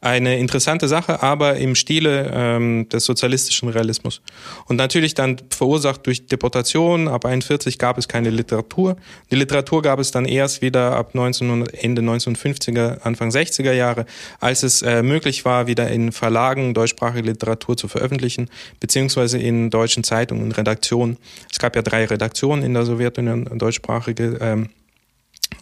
Eine 0.00 0.38
interessante 0.38 0.88
Sache, 0.88 1.22
aber 1.22 1.56
im 1.56 1.74
Stile 1.74 2.30
ähm, 2.32 2.88
des 2.88 3.04
sozialistischen 3.04 3.68
Realismus. 3.68 4.22
Und 4.66 4.76
natürlich 4.76 5.14
dann 5.14 5.36
verursacht 5.50 6.06
durch 6.06 6.26
Deportation. 6.26 7.08
Ab 7.08 7.24
41 7.26 7.78
gab 7.78 7.98
es 7.98 8.08
keine 8.08 8.30
Literatur. 8.30 8.96
Die 9.30 9.36
Literatur 9.36 9.82
gab 9.82 9.98
es 9.98 10.10
dann 10.10 10.24
erst 10.24 10.62
wieder 10.62 10.96
ab 10.96 11.10
1900, 11.14 11.74
Ende 11.74 12.02
1950er, 12.02 13.02
Anfang 13.02 13.30
60er 13.30 13.72
Jahre, 13.72 14.06
als 14.40 14.62
es 14.62 14.82
äh, 14.82 15.02
möglich 15.02 15.44
war, 15.44 15.66
wieder 15.66 15.88
in 15.90 16.12
Verlagen 16.12 16.74
deutschsprachige 17.04 17.28
Literatur 17.28 17.76
zu 17.76 17.88
veröffentlichen, 17.88 18.48
beziehungsweise 18.80 19.38
in 19.38 19.70
deutschen 19.70 20.04
Zeitungen, 20.04 20.46
in 20.46 20.52
Redaktionen. 20.52 21.18
Es 21.50 21.58
gab 21.58 21.76
ja 21.76 21.82
drei 21.82 22.06
Redaktionen 22.06 22.64
in 22.64 22.74
der 22.74 22.84
Sowjetunion, 22.84 23.58
deutschsprachige. 23.58 24.38
Ähm, 24.40 24.70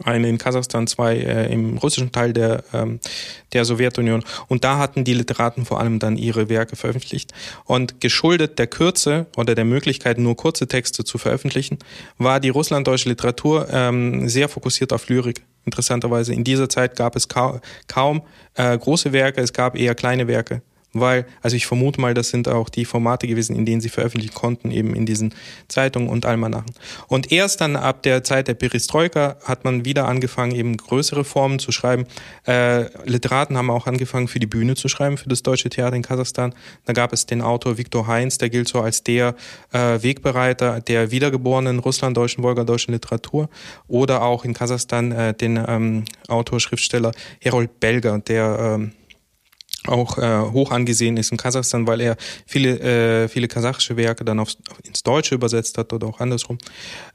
eine 0.04 0.28
in 0.28 0.38
Kasachstan, 0.38 0.86
zwei 0.86 1.16
äh, 1.16 1.52
im 1.52 1.76
russischen 1.76 2.12
Teil 2.12 2.32
der, 2.32 2.64
ähm, 2.72 2.98
der 3.52 3.64
Sowjetunion. 3.64 4.24
Und 4.48 4.64
da 4.64 4.78
hatten 4.78 5.04
die 5.04 5.12
Literaten 5.12 5.66
vor 5.66 5.80
allem 5.80 5.98
dann 5.98 6.16
ihre 6.16 6.48
Werke 6.48 6.76
veröffentlicht. 6.76 7.32
Und 7.64 8.00
geschuldet 8.00 8.58
der 8.58 8.68
Kürze 8.68 9.26
oder 9.36 9.54
der 9.54 9.64
Möglichkeit, 9.64 10.18
nur 10.18 10.36
kurze 10.36 10.66
Texte 10.66 11.04
zu 11.04 11.18
veröffentlichen, 11.18 11.78
war 12.16 12.40
die 12.40 12.48
russlanddeutsche 12.48 13.08
Literatur 13.10 13.68
ähm, 13.70 14.28
sehr 14.28 14.48
fokussiert 14.48 14.92
auf 14.92 15.08
Lyrik. 15.08 15.42
Interessanterweise. 15.64 16.32
In 16.32 16.44
dieser 16.44 16.68
Zeit 16.68 16.96
gab 16.96 17.14
es 17.14 17.28
kaum, 17.28 17.60
kaum 17.86 18.22
äh, 18.54 18.78
große 18.78 19.12
Werke, 19.12 19.42
es 19.42 19.52
gab 19.52 19.76
eher 19.76 19.94
kleine 19.94 20.26
Werke 20.26 20.62
weil, 20.92 21.26
also 21.40 21.56
ich 21.56 21.66
vermute 21.66 22.00
mal, 22.00 22.14
das 22.14 22.30
sind 22.30 22.48
auch 22.48 22.68
die 22.68 22.84
Formate 22.84 23.26
gewesen, 23.26 23.56
in 23.56 23.64
denen 23.66 23.80
sie 23.80 23.88
veröffentlichen 23.88 24.34
konnten, 24.34 24.70
eben 24.70 24.94
in 24.94 25.06
diesen 25.06 25.34
Zeitungen 25.68 26.08
und 26.08 26.26
Almanachen. 26.26 26.72
Und 27.08 27.32
erst 27.32 27.60
dann 27.60 27.76
ab 27.76 28.02
der 28.02 28.24
Zeit 28.24 28.48
der 28.48 28.54
Perestroika 28.54 29.36
hat 29.44 29.64
man 29.64 29.84
wieder 29.84 30.06
angefangen, 30.06 30.54
eben 30.54 30.76
größere 30.76 31.24
Formen 31.24 31.58
zu 31.58 31.72
schreiben. 31.72 32.06
Äh, 32.46 32.84
Literaten 33.08 33.56
haben 33.56 33.70
auch 33.70 33.86
angefangen, 33.86 34.28
für 34.28 34.38
die 34.38 34.46
Bühne 34.46 34.74
zu 34.74 34.88
schreiben, 34.88 35.16
für 35.16 35.28
das 35.28 35.42
Deutsche 35.42 35.70
Theater 35.70 35.96
in 35.96 36.02
Kasachstan. 36.02 36.54
Da 36.84 36.92
gab 36.92 37.12
es 37.12 37.26
den 37.26 37.40
Autor 37.40 37.78
Viktor 37.78 38.06
Heinz, 38.06 38.38
der 38.38 38.50
gilt 38.50 38.68
so 38.68 38.80
als 38.80 39.02
der 39.02 39.34
äh, 39.72 40.02
Wegbereiter 40.02 40.80
der 40.80 41.10
wiedergeborenen 41.10 41.78
russlanddeutschen, 41.78 42.42
wolgadeutschen 42.44 42.92
Literatur. 42.92 43.48
Oder 43.88 44.22
auch 44.22 44.44
in 44.44 44.54
Kasachstan 44.54 45.12
äh, 45.12 45.34
den 45.34 45.62
ähm, 45.66 46.04
Autor, 46.28 46.60
Schriftsteller 46.60 47.12
Herold 47.40 47.80
Belger, 47.80 48.18
der 48.18 48.58
ähm, 48.60 48.92
auch 49.86 50.18
äh, 50.18 50.40
hoch 50.52 50.70
angesehen 50.70 51.16
ist 51.16 51.32
in 51.32 51.38
Kasachstan, 51.38 51.86
weil 51.86 52.00
er 52.00 52.16
viele, 52.46 52.78
äh, 53.24 53.28
viele 53.28 53.48
kasachische 53.48 53.96
Werke 53.96 54.24
dann 54.24 54.38
aufs, 54.38 54.56
ins 54.84 55.02
Deutsche 55.02 55.34
übersetzt 55.34 55.76
hat 55.78 55.92
oder 55.92 56.06
auch 56.06 56.20
andersrum. 56.20 56.58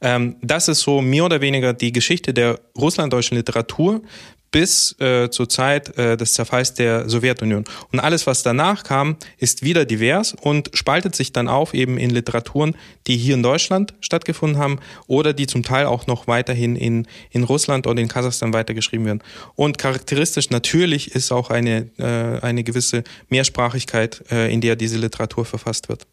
Ähm, 0.01 0.35
das 0.41 0.67
ist 0.67 0.81
so 0.81 1.01
mehr 1.01 1.25
oder 1.25 1.41
weniger 1.41 1.73
die 1.73 1.91
Geschichte 1.91 2.33
der 2.33 2.59
russlanddeutschen 2.77 3.37
Literatur 3.37 4.01
bis 4.51 4.99
äh, 4.99 5.29
zur 5.29 5.49
Zeit 5.49 5.97
äh, 5.97 6.17
des 6.17 6.33
Zerfalls 6.33 6.73
der 6.73 7.09
Sowjetunion. 7.09 7.65
Und 7.91 7.99
alles, 7.99 8.27
was 8.27 8.43
danach 8.43 8.83
kam, 8.83 9.17
ist 9.37 9.63
wieder 9.63 9.85
divers 9.85 10.33
und 10.33 10.69
spaltet 10.73 11.15
sich 11.15 11.33
dann 11.33 11.47
auf 11.47 11.73
eben 11.73 11.97
in 11.97 12.09
Literaturen, 12.09 12.75
die 13.07 13.17
hier 13.17 13.35
in 13.35 13.43
Deutschland 13.43 13.93
stattgefunden 13.99 14.57
haben 14.57 14.79
oder 15.07 15.33
die 15.33 15.47
zum 15.47 15.63
Teil 15.63 15.85
auch 15.85 16.07
noch 16.07 16.27
weiterhin 16.27 16.75
in, 16.75 17.07
in 17.31 17.43
Russland 17.43 17.87
oder 17.87 18.01
in 18.01 18.07
Kasachstan 18.07 18.53
weitergeschrieben 18.53 19.05
werden. 19.05 19.23
Und 19.55 19.77
charakteristisch 19.77 20.49
natürlich 20.49 21.13
ist 21.15 21.31
auch 21.31 21.49
eine, 21.49 21.89
äh, 21.97 22.43
eine 22.45 22.63
gewisse 22.63 23.03
Mehrsprachigkeit, 23.29 24.23
äh, 24.31 24.53
in 24.53 24.61
der 24.61 24.75
diese 24.75 24.97
Literatur 24.97 25.45
verfasst 25.45 25.89
wird. 25.89 26.07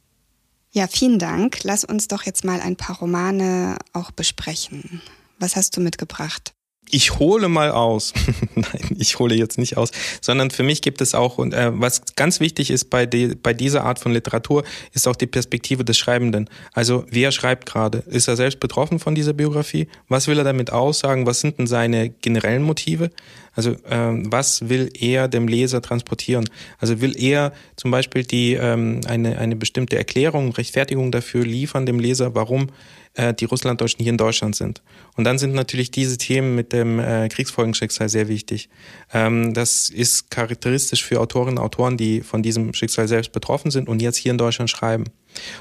Ja, 0.72 0.88
vielen 0.88 1.20
Dank. 1.20 1.62
Lass 1.62 1.84
uns 1.84 2.08
doch 2.08 2.24
jetzt 2.24 2.44
mal 2.44 2.60
ein 2.60 2.74
paar 2.74 2.98
Romane 2.98 3.76
auch 3.92 4.10
besprechen. 4.10 5.00
Was 5.38 5.54
hast 5.54 5.76
du 5.76 5.80
mitgebracht? 5.80 6.52
Ich 6.90 7.18
hole 7.18 7.48
mal 7.48 7.70
aus. 7.70 8.12
Nein, 8.54 8.96
ich 8.98 9.18
hole 9.18 9.34
jetzt 9.34 9.58
nicht 9.58 9.76
aus, 9.76 9.90
sondern 10.20 10.50
für 10.50 10.62
mich 10.62 10.82
gibt 10.82 11.00
es 11.00 11.14
auch, 11.14 11.38
und 11.38 11.52
äh, 11.52 11.70
was 11.72 12.02
ganz 12.16 12.40
wichtig 12.40 12.70
ist 12.70 12.90
bei, 12.90 13.06
die, 13.06 13.34
bei 13.34 13.52
dieser 13.52 13.84
Art 13.84 13.98
von 13.98 14.12
Literatur, 14.12 14.64
ist 14.92 15.08
auch 15.08 15.16
die 15.16 15.26
Perspektive 15.26 15.84
des 15.84 15.98
Schreibenden. 15.98 16.48
Also 16.72 17.04
wer 17.10 17.32
schreibt 17.32 17.66
gerade? 17.66 17.98
Ist 18.06 18.28
er 18.28 18.36
selbst 18.36 18.60
betroffen 18.60 18.98
von 18.98 19.14
dieser 19.14 19.32
Biografie? 19.32 19.88
Was 20.08 20.28
will 20.28 20.38
er 20.38 20.44
damit 20.44 20.72
aussagen? 20.72 21.26
Was 21.26 21.40
sind 21.40 21.58
denn 21.58 21.66
seine 21.66 22.10
generellen 22.10 22.62
Motive? 22.62 23.10
Also 23.54 23.76
ähm, 23.88 24.30
was 24.30 24.68
will 24.68 24.90
er 24.98 25.28
dem 25.28 25.48
Leser 25.48 25.80
transportieren? 25.82 26.48
Also 26.78 27.00
will 27.00 27.14
er 27.16 27.52
zum 27.76 27.90
Beispiel 27.90 28.24
die 28.24 28.54
ähm, 28.54 29.00
eine 29.06 29.38
eine 29.38 29.56
bestimmte 29.56 29.96
Erklärung, 29.96 30.52
Rechtfertigung 30.52 31.12
dafür 31.12 31.44
liefern 31.44 31.86
dem 31.86 31.98
Leser, 31.98 32.34
warum 32.34 32.68
äh, 33.14 33.32
die 33.32 33.44
Russlanddeutschen 33.44 34.02
hier 34.02 34.10
in 34.10 34.18
Deutschland 34.18 34.56
sind. 34.56 34.82
Und 35.16 35.24
dann 35.24 35.38
sind 35.38 35.54
natürlich 35.54 35.90
diese 35.90 36.18
Themen 36.18 36.54
mit 36.54 36.72
dem 36.72 36.98
äh, 36.98 37.28
Kriegsfolgenschicksal 37.28 38.08
sehr 38.08 38.28
wichtig. 38.28 38.68
Ähm, 39.14 39.54
das 39.54 39.88
ist 39.88 40.30
charakteristisch 40.30 41.04
für 41.04 41.20
Autorinnen 41.20 41.58
und 41.58 41.64
Autoren, 41.64 41.96
die 41.96 42.20
von 42.20 42.42
diesem 42.42 42.74
Schicksal 42.74 43.08
selbst 43.08 43.32
betroffen 43.32 43.70
sind 43.70 43.88
und 43.88 44.02
jetzt 44.02 44.16
hier 44.16 44.32
in 44.32 44.38
Deutschland 44.38 44.68
schreiben. 44.68 45.04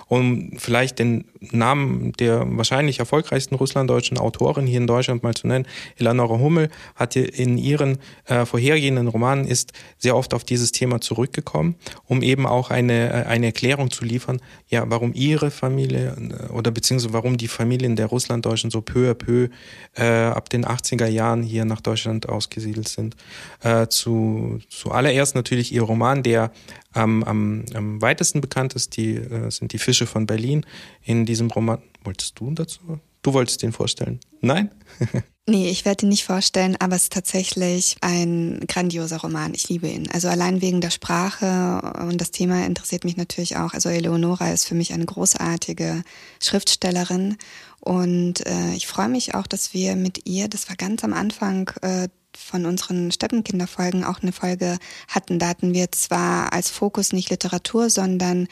Um 0.07 0.51
vielleicht 0.57 0.99
den 0.99 1.25
Namen 1.39 2.13
der 2.13 2.45
wahrscheinlich 2.57 2.99
erfolgreichsten 2.99 3.55
russlanddeutschen 3.55 4.17
Autorin 4.17 4.67
hier 4.67 4.79
in 4.79 4.87
Deutschland 4.87 5.23
mal 5.23 5.33
zu 5.33 5.47
nennen, 5.47 5.65
Eleonora 5.97 6.37
Hummel 6.39 6.69
hat 6.95 7.15
in 7.15 7.57
ihren 7.57 7.97
äh, 8.25 8.45
vorhergehenden 8.45 9.07
Romanen 9.07 9.45
ist 9.45 9.73
sehr 9.97 10.15
oft 10.15 10.33
auf 10.33 10.43
dieses 10.43 10.71
Thema 10.71 11.01
zurückgekommen, 11.01 11.75
um 12.05 12.21
eben 12.21 12.45
auch 12.45 12.69
eine, 12.69 13.09
äh, 13.09 13.25
eine 13.25 13.47
Erklärung 13.47 13.91
zu 13.91 14.05
liefern, 14.05 14.41
ja, 14.67 14.83
warum 14.87 15.13
ihre 15.13 15.51
Familie 15.51 16.15
äh, 16.17 16.51
oder 16.51 16.71
beziehungsweise 16.71 17.13
warum 17.13 17.37
die 17.37 17.47
Familien 17.47 17.95
der 17.95 18.07
Russlanddeutschen 18.07 18.71
so 18.71 18.81
peu 18.81 19.11
à 19.11 19.13
peu 19.13 19.49
äh, 19.95 20.03
ab 20.03 20.49
den 20.49 20.65
80er 20.65 21.07
Jahren 21.07 21.43
hier 21.43 21.65
nach 21.65 21.81
Deutschland 21.81 22.29
ausgesiedelt 22.29 22.87
sind. 22.87 23.15
Äh, 23.61 23.87
zu, 23.87 24.59
zuallererst 24.69 25.35
natürlich 25.35 25.73
ihr 25.73 25.83
Roman, 25.83 26.23
der 26.23 26.51
am, 26.91 27.23
am, 27.23 27.65
am 27.73 28.01
weitesten 28.01 28.41
bekannt 28.41 28.73
ist, 28.73 28.97
die, 28.97 29.15
äh, 29.15 29.49
sind 29.49 29.73
die 29.73 29.79
Fische 29.79 30.05
von 30.05 30.25
Berlin. 30.25 30.65
In 31.01 31.25
diesem 31.25 31.49
Roman. 31.49 31.81
Wolltest 32.03 32.39
du 32.39 32.51
dazu? 32.51 32.99
Du 33.21 33.33
wolltest 33.33 33.61
den 33.61 33.71
vorstellen? 33.71 34.19
Nein? 34.41 34.69
Nee, 35.45 35.69
ich 35.69 35.83
werde 35.83 36.05
ihn 36.05 36.09
nicht 36.09 36.23
vorstellen, 36.23 36.77
aber 36.79 36.95
es 36.95 37.03
ist 37.03 37.11
tatsächlich 37.11 37.97
ein 37.99 38.61
grandioser 38.65 39.17
Roman. 39.17 39.53
Ich 39.53 39.67
liebe 39.67 39.89
ihn. 39.89 40.09
Also 40.09 40.29
allein 40.29 40.61
wegen 40.61 40.79
der 40.79 40.89
Sprache 40.89 41.81
und 41.99 42.21
das 42.21 42.31
Thema 42.31 42.65
interessiert 42.65 43.03
mich 43.03 43.17
natürlich 43.17 43.57
auch. 43.57 43.73
Also 43.73 43.89
Eleonora 43.89 44.53
ist 44.53 44.65
für 44.65 44.75
mich 44.75 44.93
eine 44.93 45.05
großartige 45.05 46.03
Schriftstellerin 46.41 47.35
und 47.81 48.47
äh, 48.47 48.73
ich 48.75 48.87
freue 48.87 49.09
mich 49.09 49.35
auch, 49.35 49.45
dass 49.45 49.73
wir 49.73 49.97
mit 49.97 50.25
ihr, 50.25 50.47
das 50.47 50.69
war 50.69 50.77
ganz 50.77 51.03
am 51.03 51.11
Anfang 51.11 51.69
äh, 51.81 52.07
von 52.37 52.65
unseren 52.65 53.11
Steppenkinderfolgen 53.11 54.03
auch 54.03 54.21
eine 54.21 54.31
Folge 54.31 54.77
hatten. 55.07 55.39
Da 55.39 55.47
hatten 55.47 55.73
wir 55.73 55.91
zwar 55.91 56.53
als 56.53 56.69
Fokus 56.69 57.13
nicht 57.13 57.29
Literatur, 57.29 57.89
sondern 57.89 58.47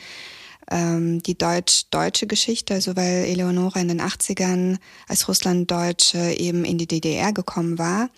ähm, 0.69 1.21
die 1.23 1.37
deutsch-deutsche 1.37 2.27
Geschichte, 2.27 2.73
also 2.73 2.95
weil 2.95 3.25
Eleonora 3.25 3.79
in 3.79 3.89
den 3.89 4.01
80ern 4.01 4.77
als 5.07 5.27
Russlanddeutsche 5.27 6.33
eben 6.37 6.63
in 6.65 6.77
die 6.77 6.87
DDR 6.87 7.33
gekommen 7.33 7.77
war. 7.77 8.09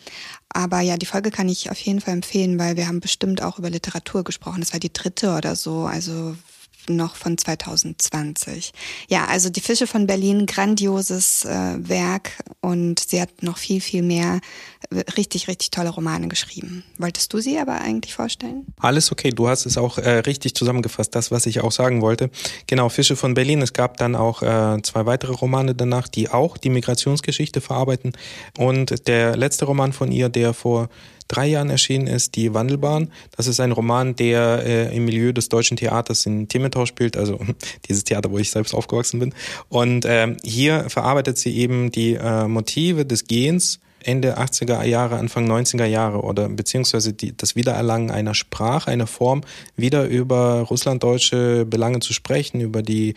Aber 0.49 0.81
ja, 0.81 0.97
die 0.97 1.07
Folge 1.07 1.31
kann 1.31 1.49
ich 1.49 1.71
auf 1.71 1.79
jeden 1.79 1.99
Fall 1.99 2.13
empfehlen, 2.13 2.59
weil 2.59 2.77
wir 2.77 2.87
haben 2.87 2.99
bestimmt 2.99 3.41
auch 3.41 3.57
über 3.57 3.71
Literatur 3.71 4.23
gesprochen. 4.23 4.59
Das 4.59 4.71
war 4.71 4.79
die 4.79 4.93
dritte 4.93 5.35
oder 5.35 5.55
so. 5.55 5.85
Also 5.85 6.35
noch 6.89 7.15
von 7.15 7.37
2020. 7.37 8.71
Ja, 9.09 9.25
also 9.25 9.49
die 9.49 9.61
Fische 9.61 9.87
von 9.87 10.07
Berlin, 10.07 10.45
grandioses 10.45 11.45
äh, 11.45 11.75
Werk 11.77 12.31
und 12.61 12.99
sie 12.99 13.21
hat 13.21 13.43
noch 13.43 13.57
viel, 13.57 13.81
viel 13.81 14.03
mehr 14.03 14.39
äh, 14.89 14.99
richtig, 15.17 15.47
richtig 15.47 15.71
tolle 15.71 15.89
Romane 15.89 16.27
geschrieben. 16.27 16.83
Wolltest 16.97 17.33
du 17.33 17.39
sie 17.39 17.57
aber 17.59 17.81
eigentlich 17.81 18.13
vorstellen? 18.13 18.65
Alles 18.79 19.11
okay, 19.11 19.31
du 19.31 19.47
hast 19.47 19.65
es 19.65 19.77
auch 19.77 19.97
äh, 19.97 20.19
richtig 20.19 20.55
zusammengefasst, 20.55 21.15
das, 21.15 21.31
was 21.31 21.45
ich 21.45 21.61
auch 21.61 21.71
sagen 21.71 22.01
wollte. 22.01 22.29
Genau, 22.67 22.89
Fische 22.89 23.15
von 23.15 23.33
Berlin. 23.33 23.61
Es 23.61 23.73
gab 23.73 23.97
dann 23.97 24.15
auch 24.15 24.41
äh, 24.41 24.81
zwei 24.83 25.05
weitere 25.05 25.33
Romane 25.33 25.75
danach, 25.75 26.07
die 26.07 26.29
auch 26.29 26.57
die 26.57 26.69
Migrationsgeschichte 26.69 27.61
verarbeiten. 27.61 28.13
Und 28.57 29.07
der 29.07 29.35
letzte 29.35 29.65
Roman 29.65 29.93
von 29.93 30.11
ihr, 30.11 30.29
der 30.29 30.53
vor 30.53 30.89
drei 31.27 31.47
Jahren 31.47 31.69
erschienen 31.69 32.07
ist, 32.07 32.35
Die 32.35 32.53
Wandelbahn. 32.53 33.11
Das 33.35 33.47
ist 33.47 33.59
ein 33.59 33.71
Roman, 33.71 34.15
der 34.15 34.63
äh, 34.65 34.95
im 34.95 35.05
Milieu 35.05 35.33
des 35.33 35.49
deutschen 35.49 35.77
Theaters 35.77 36.25
in 36.25 36.47
Temetau 36.47 36.85
spielt, 36.85 37.17
also 37.17 37.39
dieses 37.87 38.03
Theater, 38.03 38.31
wo 38.31 38.37
ich 38.37 38.51
selbst 38.51 38.73
aufgewachsen 38.73 39.19
bin. 39.19 39.33
Und 39.69 40.05
ähm, 40.07 40.37
hier 40.43 40.89
verarbeitet 40.89 41.37
sie 41.37 41.57
eben 41.57 41.91
die 41.91 42.15
äh, 42.15 42.47
Motive 42.47 43.05
des 43.05 43.25
Gehens 43.25 43.79
Ende 44.03 44.37
80er 44.37 44.83
Jahre, 44.83 45.17
Anfang 45.17 45.49
90er 45.49 45.85
Jahre 45.85 46.21
oder 46.21 46.49
beziehungsweise 46.49 47.13
die, 47.13 47.35
das 47.35 47.55
Wiedererlangen 47.55 48.11
einer 48.11 48.33
Sprache, 48.33 48.91
einer 48.91 49.07
Form, 49.07 49.41
wieder 49.75 50.05
über 50.05 50.61
russlanddeutsche 50.61 51.65
Belange 51.65 51.99
zu 51.99 52.13
sprechen, 52.13 52.61
über 52.61 52.81
die 52.81 53.15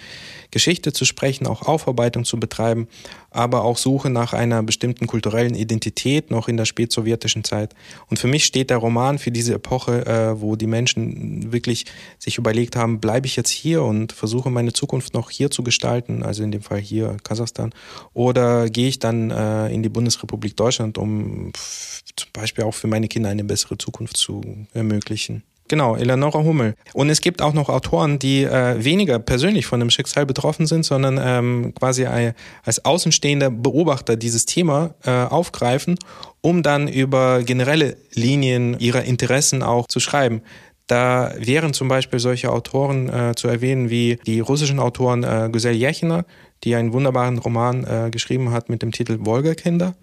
Geschichte 0.51 0.93
zu 0.93 1.05
sprechen, 1.05 1.47
auch 1.47 1.63
Aufarbeitung 1.63 2.25
zu 2.25 2.39
betreiben, 2.39 2.89
aber 3.37 3.65
auch 3.65 3.77
Suche 3.77 4.11
nach 4.11 4.33
einer 4.33 4.63
bestimmten 4.63 5.07
kulturellen 5.07 5.55
Identität 5.55 6.31
noch 6.31 6.49
in 6.49 6.57
der 6.57 6.65
spätsowjetischen 6.65 7.45
Zeit. 7.45 7.75
Und 8.09 8.19
für 8.19 8.29
mich 8.29 8.45
steht 8.45 8.71
der 8.71 8.79
Roman 8.79 9.19
für 9.19 9.31
diese 9.31 9.55
Epoche, 9.55 10.07
äh, 10.07 10.41
wo 10.41 10.57
die 10.57 10.67
Menschen 10.67 11.53
wirklich 11.53 11.87
sich 12.19 12.39
überlegt 12.39 12.77
haben, 12.77 13.01
bleibe 13.01 13.27
ich 13.27 13.37
jetzt 13.37 13.51
hier 13.51 13.83
und 13.83 14.13
versuche 14.13 14.51
meine 14.51 14.73
Zukunft 14.73 15.15
noch 15.15 15.31
hier 15.31 15.51
zu 15.51 15.63
gestalten, 15.63 16.23
also 16.23 16.43
in 16.43 16.53
dem 16.53 16.63
Fall 16.63 16.81
hier 16.81 17.17
Kasachstan, 17.23 17.75
oder 18.15 18.71
gehe 18.71 18.89
ich 18.89 18.99
dann 18.99 19.31
äh, 19.31 19.69
in 19.69 19.83
die 19.83 19.89
Bundesrepublik 19.89 20.57
Deutschland, 20.57 20.99
um 20.99 21.53
zum 22.17 22.29
Beispiel 22.33 22.65
auch 22.65 22.75
für 22.75 22.87
meine 22.87 23.09
Kinder 23.09 23.29
eine 23.29 23.45
bessere 23.45 23.77
Zukunft 23.79 24.17
zu 24.17 24.43
ermöglichen. 24.73 25.43
Genau, 25.69 25.97
Eleonora 25.97 26.45
Hummel. 26.45 26.75
Und 26.93 27.11
es 27.11 27.21
gibt 27.21 27.43
auch 27.43 27.53
noch 27.53 27.69
Autoren, 27.69 28.19
die 28.19 28.45
äh, 28.45 28.85
weniger 28.85 29.19
persönlich 29.19 29.67
von 29.67 29.81
dem 29.81 29.91
Schicksal 29.91 30.25
betroffen 30.25 30.67
sind, 30.67 30.85
sondern 30.85 31.19
ähm, 31.21 31.75
quasi 31.75 32.07
als 32.07 32.85
außenstehender 32.85 33.51
Beobachter 33.51 34.17
dieses 34.17 34.47
Thema 34.47 34.95
äh, 35.05 35.11
aufgreifen, 35.11 35.99
um 36.41 36.63
dann 36.63 36.87
über 36.87 37.43
generelle 37.43 37.97
Linien 38.15 38.79
ihrer 38.79 39.03
Interessen 39.03 39.65
auch 39.65 39.89
zu 39.89 39.99
schreiben. 39.99 40.43
Da 40.87 41.33
wären 41.37 41.73
zum 41.73 41.89
Beispiel 41.89 42.21
solche 42.21 42.53
Autoren 42.53 43.09
äh, 43.09 43.35
zu 43.35 43.49
erwähnen 43.49 43.91
wie 43.91 44.19
die 44.25 44.39
russischen 44.39 44.79
Autoren 44.79 45.25
äh, 45.25 45.49
Güzel 45.51 45.75
Jechina, 45.75 46.25
die 46.63 46.77
einen 46.77 46.93
wunderbaren 46.93 47.39
Roman 47.39 47.85
äh, 47.85 48.11
geschrieben 48.11 48.53
hat 48.53 48.69
mit 48.69 48.83
dem 48.83 48.93
Titel 48.93 49.19
Wolga-Kinder, 49.21 49.97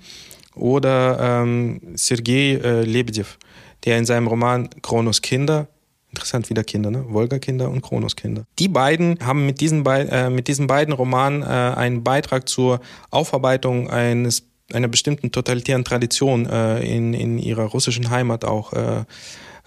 oder 0.55 1.41
ähm, 1.41 1.79
Sergei 1.95 2.59
äh, 2.63 2.81
Lebedev 2.83 3.37
der 3.85 3.97
in 3.97 4.05
seinem 4.05 4.27
Roman 4.27 4.69
Kronos 4.81 5.21
Kinder 5.21 5.67
Interessant 6.13 6.51
wieder 6.51 6.63
Kinder, 6.63 6.91
ne? 6.91 7.05
Wolga-Kinder 7.09 7.71
und 7.71 7.81
Kronos-Kinder. 7.81 8.45
Die 8.59 8.67
beiden 8.67 9.17
haben 9.25 9.47
mit 9.47 9.61
diesen, 9.61 9.83
Be 9.83 10.07
äh, 10.11 10.29
mit 10.29 10.47
diesen 10.47 10.67
beiden 10.67 10.93
Romanen 10.93 11.41
äh, 11.41 11.45
einen 11.45 12.03
Beitrag 12.03 12.47
zur 12.47 12.81
Aufarbeitung 13.09 13.89
eines 13.89 14.43
einer 14.71 14.87
bestimmten 14.87 15.31
totalitären 15.31 15.83
Tradition 15.83 16.45
äh, 16.45 16.81
in, 16.83 17.15
in 17.15 17.39
ihrer 17.39 17.63
russischen 17.63 18.11
Heimat 18.11 18.45
auch 18.45 18.73
äh, 18.73 19.05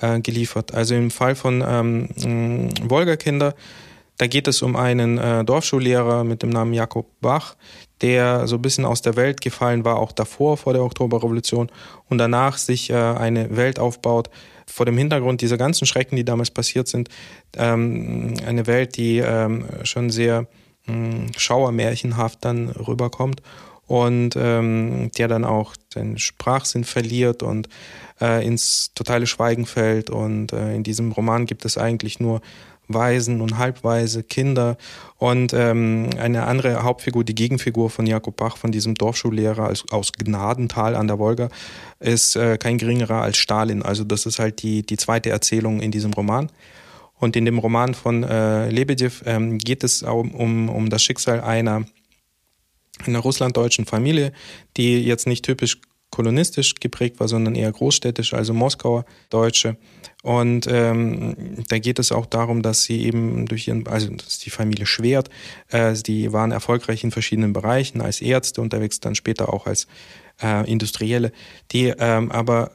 äh, 0.00 0.20
geliefert. 0.20 0.72
Also 0.72 0.94
im 0.94 1.10
Fall 1.10 1.34
von 1.34 1.64
ähm, 1.66 2.70
Wolga-Kinder, 2.88 3.56
da 4.18 4.28
geht 4.28 4.46
es 4.46 4.62
um 4.62 4.76
einen 4.76 5.18
äh, 5.18 5.44
Dorfschullehrer 5.44 6.22
mit 6.22 6.44
dem 6.44 6.50
Namen 6.50 6.74
Jakob 6.74 7.08
Bach, 7.20 7.56
der 8.02 8.46
so 8.46 8.56
ein 8.56 8.62
bisschen 8.62 8.84
aus 8.84 9.02
der 9.02 9.16
Welt 9.16 9.40
gefallen 9.40 9.84
war, 9.84 9.98
auch 9.98 10.12
davor, 10.12 10.56
vor 10.56 10.72
der 10.72 10.82
Oktoberrevolution 10.82 11.70
und 12.08 12.18
danach 12.18 12.58
sich 12.58 12.90
äh, 12.90 12.94
eine 12.94 13.56
Welt 13.56 13.78
aufbaut, 13.78 14.30
vor 14.66 14.84
dem 14.84 14.98
Hintergrund 14.98 15.40
dieser 15.40 15.56
ganzen 15.56 15.86
Schrecken, 15.86 16.16
die 16.16 16.24
damals 16.24 16.50
passiert 16.50 16.88
sind, 16.88 17.08
ähm, 17.56 18.34
eine 18.46 18.66
Welt, 18.66 18.96
die 18.96 19.18
ähm, 19.18 19.64
schon 19.84 20.10
sehr 20.10 20.46
ähm, 20.88 21.26
schauermärchenhaft 21.36 22.44
dann 22.44 22.68
rüberkommt 22.70 23.42
und 23.86 24.34
ähm, 24.36 25.10
der 25.16 25.28
dann 25.28 25.44
auch 25.44 25.74
seinen 25.94 26.18
Sprachsinn 26.18 26.84
verliert 26.84 27.42
und 27.42 27.68
äh, 28.20 28.44
ins 28.44 28.92
totale 28.94 29.26
Schweigen 29.26 29.66
fällt. 29.66 30.10
Und 30.10 30.52
äh, 30.52 30.74
in 30.74 30.82
diesem 30.82 31.12
Roman 31.12 31.46
gibt 31.46 31.64
es 31.64 31.78
eigentlich 31.78 32.18
nur 32.18 32.40
Waisen 32.88 33.40
und 33.40 33.58
Halbweise, 33.58 34.22
Kinder 34.22 34.76
und 35.18 35.52
ähm, 35.52 36.10
eine 36.18 36.44
andere 36.44 36.82
Hauptfigur, 36.82 37.24
die 37.24 37.34
Gegenfigur 37.34 37.90
von 37.90 38.06
Jakob 38.06 38.36
Bach, 38.36 38.56
von 38.56 38.72
diesem 38.72 38.94
Dorfschullehrer 38.94 39.70
aus, 39.70 39.84
aus 39.90 40.12
Gnadental 40.12 40.94
an 40.94 41.08
der 41.08 41.18
Wolga, 41.18 41.48
ist 42.00 42.36
äh, 42.36 42.58
kein 42.58 42.78
geringerer 42.78 43.22
als 43.22 43.38
Stalin. 43.38 43.82
Also 43.82 44.04
das 44.04 44.26
ist 44.26 44.38
halt 44.38 44.62
die, 44.62 44.84
die 44.84 44.96
zweite 44.96 45.30
Erzählung 45.30 45.80
in 45.80 45.90
diesem 45.90 46.12
Roman. 46.12 46.50
Und 47.18 47.34
in 47.34 47.46
dem 47.46 47.58
Roman 47.58 47.94
von 47.94 48.24
äh, 48.24 48.68
Lebedev 48.68 49.22
ähm, 49.24 49.58
geht 49.58 49.84
es 49.84 50.02
um, 50.02 50.34
um, 50.34 50.68
um 50.68 50.90
das 50.90 51.02
Schicksal 51.02 51.40
einer, 51.40 51.84
einer 53.06 53.18
russlanddeutschen 53.20 53.86
Familie, 53.86 54.32
die 54.76 55.02
jetzt 55.02 55.26
nicht 55.26 55.44
typisch 55.44 55.80
kolonistisch 56.16 56.76
geprägt 56.76 57.20
war, 57.20 57.28
sondern 57.28 57.54
eher 57.54 57.70
großstädtisch, 57.70 58.32
also 58.32 58.54
Moskauer 58.54 59.04
Deutsche. 59.28 59.76
Und 60.22 60.66
ähm, 60.66 61.36
da 61.68 61.78
geht 61.78 61.98
es 61.98 62.10
auch 62.10 62.24
darum, 62.24 62.62
dass 62.62 62.84
sie 62.84 63.04
eben 63.04 63.44
durch 63.44 63.68
ihren, 63.68 63.86
also 63.86 64.08
dass 64.08 64.38
die 64.38 64.48
Familie 64.48 64.86
Schwert, 64.86 65.28
äh, 65.68 65.92
die 65.92 66.32
waren 66.32 66.52
erfolgreich 66.52 67.04
in 67.04 67.10
verschiedenen 67.10 67.52
Bereichen 67.52 68.00
als 68.00 68.22
Ärzte 68.22 68.62
unterwegs, 68.62 68.98
dann 68.98 69.14
später 69.14 69.52
auch 69.52 69.66
als 69.66 69.88
äh, 70.42 70.68
Industrielle, 70.70 71.32
die 71.72 71.92
ähm, 71.98 72.32
aber 72.32 72.70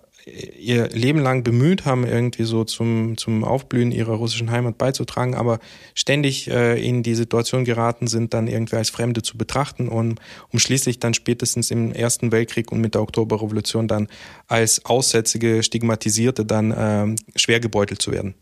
ihr 0.59 0.89
Leben 0.89 1.19
lang 1.19 1.43
bemüht 1.43 1.85
haben, 1.85 2.05
irgendwie 2.05 2.43
so 2.43 2.63
zum, 2.63 3.17
zum 3.17 3.43
Aufblühen 3.43 3.91
ihrer 3.91 4.13
russischen 4.13 4.51
Heimat 4.51 4.77
beizutragen, 4.77 5.35
aber 5.35 5.59
ständig 5.95 6.49
äh, 6.49 6.81
in 6.81 7.03
die 7.03 7.15
Situation 7.15 7.65
geraten 7.65 8.07
sind, 8.07 8.33
dann 8.33 8.47
irgendwie 8.47 8.75
als 8.75 8.89
Fremde 8.89 9.21
zu 9.21 9.37
betrachten 9.37 9.87
und 9.87 10.19
um 10.49 10.59
schließlich 10.59 10.99
dann 10.99 11.13
spätestens 11.13 11.71
im 11.71 11.91
Ersten 11.91 12.31
Weltkrieg 12.31 12.71
und 12.71 12.81
mit 12.81 12.95
der 12.95 13.01
Oktoberrevolution 13.01 13.87
dann 13.87 14.07
als 14.47 14.85
Aussätzige, 14.85 15.63
Stigmatisierte 15.63 16.45
dann 16.45 16.71
äh, 16.71 17.15
schwer 17.35 17.59
gebeutelt 17.59 18.01
zu 18.01 18.11
werden. 18.11 18.35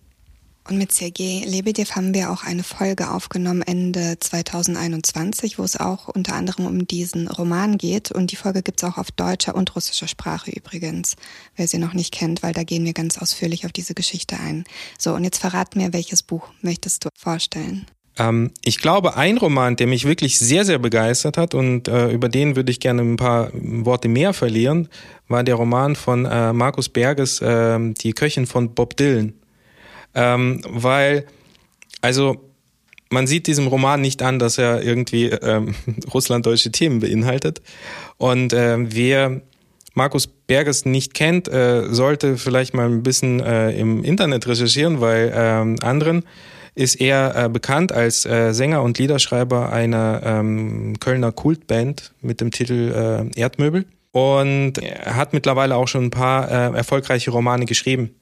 Und 0.70 0.78
mit 0.78 0.92
Sergei 0.92 1.42
Lebedev 1.48 1.96
haben 1.96 2.14
wir 2.14 2.30
auch 2.30 2.44
eine 2.44 2.62
Folge 2.62 3.10
aufgenommen 3.10 3.64
Ende 3.64 4.18
2021, 4.20 5.58
wo 5.58 5.64
es 5.64 5.80
auch 5.80 6.08
unter 6.10 6.36
anderem 6.36 6.68
um 6.68 6.86
diesen 6.86 7.28
Roman 7.28 7.80
geht. 7.80 8.12
Und 8.12 8.32
die 8.32 8.36
Folge 8.36 8.62
gibt 8.62 8.84
es 8.84 8.88
auch 8.88 9.00
auf 9.00 9.10
deutscher 9.10 9.56
und 9.56 9.76
russischer 9.76 10.08
Sprache 10.08 10.52
übrigens, 10.52 11.16
wer 11.56 11.68
sie 11.68 11.80
noch 11.80 11.94
nicht 11.94 12.14
kennt, 12.14 12.44
weil 12.44 12.54
da 12.54 12.64
gehen 12.64 12.86
wir 12.86 12.94
ganz 12.94 13.18
ausführlich 13.18 13.66
auf 13.66 13.72
diese 13.72 13.96
Geschichte 13.96 14.40
ein. 14.40 14.64
So, 15.00 15.16
und 15.16 15.24
jetzt 15.24 15.40
verrat 15.40 15.76
mir, 15.76 15.92
welches 15.92 16.22
Buch 16.22 16.48
möchtest 16.62 17.04
du 17.04 17.10
vorstellen? 17.18 17.88
Ähm, 18.20 18.52
ich 18.64 18.78
glaube, 18.78 19.16
ein 19.16 19.38
Roman, 19.38 19.76
der 19.76 19.88
mich 19.88 20.06
wirklich 20.06 20.38
sehr, 20.38 20.66
sehr 20.66 20.78
begeistert 20.78 21.38
hat 21.38 21.56
und 21.56 21.88
äh, 21.88 22.12
über 22.12 22.30
den 22.30 22.56
würde 22.56 22.72
ich 22.72 22.80
gerne 22.80 23.02
ein 23.02 23.18
paar 23.18 23.50
Worte 23.54 24.08
mehr 24.08 24.34
verlieren, 24.34 24.88
war 25.28 25.44
der 25.44 25.56
Roman 25.56 25.96
von 25.96 26.26
äh, 26.26 26.54
Markus 26.54 26.90
Berges, 26.90 27.42
äh, 27.42 27.80
Die 27.94 28.14
Köchin 28.14 28.46
von 28.46 28.76
Bob 28.76 28.96
Dylan 28.98 29.39
ähm, 30.16 30.62
weil, 30.68 31.26
also 32.02 32.50
man 33.10 33.28
sieht 33.28 33.48
diesem 33.48 33.68
Roman 33.68 34.02
nicht 34.02 34.22
an, 34.22 34.40
dass 34.40 34.58
er 34.58 34.84
irgendwie 34.84 35.28
ähm, 35.30 35.76
russlanddeutsche 36.14 36.72
Themen 36.72 37.00
beinhaltet. 37.00 37.62
Und 38.18 38.54
äh, 38.54 38.78
wer 38.80 39.42
Markus 39.94 40.28
Berges 40.28 40.86
nicht 40.86 41.14
kennt, 41.14 41.48
äh, 41.48 41.88
sollte 41.90 42.38
vielleicht 42.38 42.74
mal 42.74 42.86
ein 42.86 43.04
bisschen 43.04 43.40
äh, 43.40 43.72
im 43.72 44.04
Internet 44.04 44.48
recherchieren, 44.48 45.02
weil 45.02 45.32
ähm, 45.36 45.76
anderen 45.82 46.24
ist 46.76 47.02
er 47.02 47.36
äh, 47.36 47.50
bekannt 47.50 47.92
als 47.92 48.26
äh, 48.26 48.54
Sänger 48.54 48.84
und 48.84 49.00
Liederschreiber 49.00 49.72
einer 49.72 50.22
ähm, 50.24 50.98
Kölner 51.00 51.32
Kultband 51.32 52.14
mit 52.22 52.40
dem 52.40 52.52
Titel 52.52 53.30
äh, 53.36 53.40
Erdmöbel. 53.40 53.86
Und 54.12 54.78
er 54.78 55.16
hat 55.16 55.34
mittlerweile 55.34 55.76
auch 55.76 55.88
schon 55.88 56.06
ein 56.06 56.12
paar 56.12 56.50
äh, 56.50 56.78
erfolgreiche 56.78 57.32
Romane 57.32 57.66
geschrieben. 57.66 58.16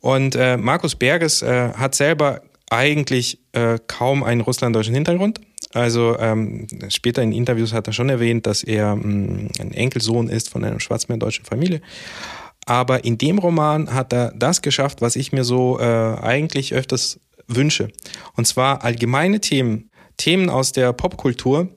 Und 0.00 0.36
äh, 0.36 0.56
Markus 0.56 0.94
Berges 0.94 1.42
äh, 1.42 1.72
hat 1.74 1.94
selber 1.94 2.42
eigentlich 2.70 3.40
äh, 3.52 3.78
kaum 3.86 4.22
einen 4.22 4.40
russlanddeutschen 4.40 4.94
Hintergrund. 4.94 5.40
Also 5.74 6.18
ähm, 6.18 6.66
später 6.88 7.22
in 7.22 7.32
Interviews 7.32 7.72
hat 7.72 7.86
er 7.86 7.92
schon 7.92 8.08
erwähnt, 8.08 8.46
dass 8.46 8.62
er 8.62 8.96
mh, 8.96 9.04
mm, 9.04 9.48
ein 9.60 9.72
Enkelsohn 9.72 10.28
ist 10.28 10.48
von 10.48 10.64
einer 10.64 10.80
schwarzmeerdeutschen 10.80 11.44
Familie. 11.44 11.80
Aber 12.64 13.04
in 13.04 13.18
dem 13.18 13.38
Roman 13.38 13.92
hat 13.92 14.12
er 14.12 14.32
das 14.34 14.62
geschafft, 14.62 15.00
was 15.00 15.16
ich 15.16 15.32
mir 15.32 15.44
so 15.44 15.78
äh, 15.78 15.82
eigentlich 15.82 16.74
öfters 16.74 17.20
wünsche. 17.46 17.88
Und 18.36 18.46
zwar 18.46 18.84
allgemeine 18.84 19.40
Themen, 19.40 19.90
Themen 20.16 20.50
aus 20.50 20.72
der 20.72 20.92
Popkultur 20.92 21.68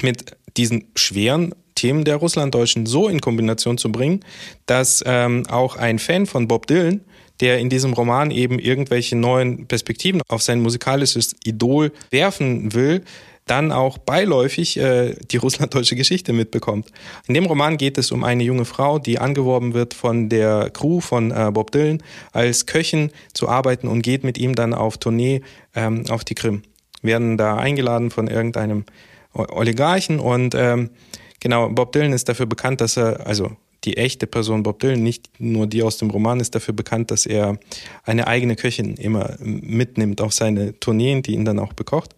mit 0.00 0.36
diesen 0.56 0.92
schweren 0.94 1.54
Themen 1.74 2.04
der 2.04 2.16
Russlanddeutschen 2.16 2.86
so 2.86 3.08
in 3.08 3.20
Kombination 3.20 3.78
zu 3.78 3.92
bringen, 3.92 4.20
dass 4.66 5.02
ähm, 5.06 5.44
auch 5.48 5.76
ein 5.76 5.98
Fan 5.98 6.26
von 6.26 6.48
Bob 6.48 6.66
Dylan 6.66 7.02
der 7.40 7.58
in 7.58 7.68
diesem 7.68 7.92
Roman 7.92 8.30
eben 8.30 8.58
irgendwelche 8.58 9.16
neuen 9.16 9.66
Perspektiven 9.66 10.22
auf 10.28 10.42
sein 10.42 10.60
musikalisches 10.60 11.36
Idol 11.44 11.92
werfen 12.10 12.74
will, 12.74 13.02
dann 13.46 13.70
auch 13.70 13.96
beiläufig 13.98 14.76
äh, 14.76 15.14
die 15.30 15.36
russlanddeutsche 15.36 15.94
Geschichte 15.94 16.32
mitbekommt. 16.32 16.90
In 17.28 17.34
dem 17.34 17.46
Roman 17.46 17.76
geht 17.76 17.96
es 17.96 18.10
um 18.10 18.24
eine 18.24 18.42
junge 18.42 18.64
Frau, 18.64 18.98
die 18.98 19.18
angeworben 19.18 19.72
wird 19.72 19.94
von 19.94 20.28
der 20.28 20.70
Crew 20.70 21.00
von 21.00 21.30
äh, 21.30 21.50
Bob 21.52 21.70
Dylan 21.70 22.02
als 22.32 22.66
Köchin 22.66 23.12
zu 23.32 23.48
arbeiten 23.48 23.86
und 23.86 24.02
geht 24.02 24.24
mit 24.24 24.36
ihm 24.36 24.56
dann 24.56 24.74
auf 24.74 24.98
Tournee 24.98 25.42
ähm, 25.74 26.04
auf 26.08 26.24
die 26.24 26.34
Krim. 26.34 26.62
Werden 27.02 27.36
da 27.38 27.56
eingeladen 27.56 28.10
von 28.10 28.26
irgendeinem 28.26 28.84
Oligarchen 29.32 30.18
und 30.18 30.54
ähm, 30.56 30.90
genau, 31.38 31.68
Bob 31.68 31.92
Dylan 31.92 32.12
ist 32.12 32.28
dafür 32.28 32.46
bekannt, 32.46 32.80
dass 32.80 32.96
er, 32.96 33.26
also 33.26 33.52
die 33.86 33.96
echte 33.96 34.26
Person 34.26 34.62
Bob 34.62 34.80
Dylan, 34.80 35.02
nicht 35.02 35.30
nur 35.38 35.66
die 35.66 35.82
aus 35.82 35.96
dem 35.96 36.10
Roman, 36.10 36.40
ist 36.40 36.54
dafür 36.54 36.74
bekannt, 36.74 37.10
dass 37.10 37.24
er 37.24 37.58
eine 38.04 38.26
eigene 38.26 38.56
Köchin 38.56 38.96
immer 38.96 39.36
mitnimmt 39.40 40.20
auf 40.20 40.32
seine 40.32 40.78
Tourneen, 40.78 41.22
die 41.22 41.32
ihn 41.32 41.44
dann 41.44 41.58
auch 41.58 41.72
bekocht. 41.72 42.14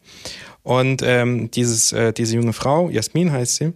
Und 0.62 1.02
ähm, 1.04 1.50
dieses, 1.50 1.92
äh, 1.92 2.12
diese 2.12 2.36
junge 2.36 2.52
Frau, 2.52 2.90
Jasmin 2.90 3.30
heißt 3.30 3.56
sie, 3.56 3.72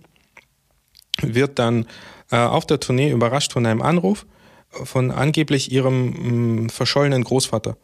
wird 1.20 1.58
dann 1.58 1.86
äh, 2.30 2.36
auf 2.36 2.66
der 2.66 2.80
Tournee 2.80 3.10
überrascht 3.10 3.52
von 3.52 3.66
einem 3.66 3.82
Anruf 3.82 4.26
von 4.72 5.10
angeblich 5.10 5.70
ihrem 5.70 6.64
mh, 6.64 6.68
verschollenen 6.70 7.24
Großvater. 7.24 7.76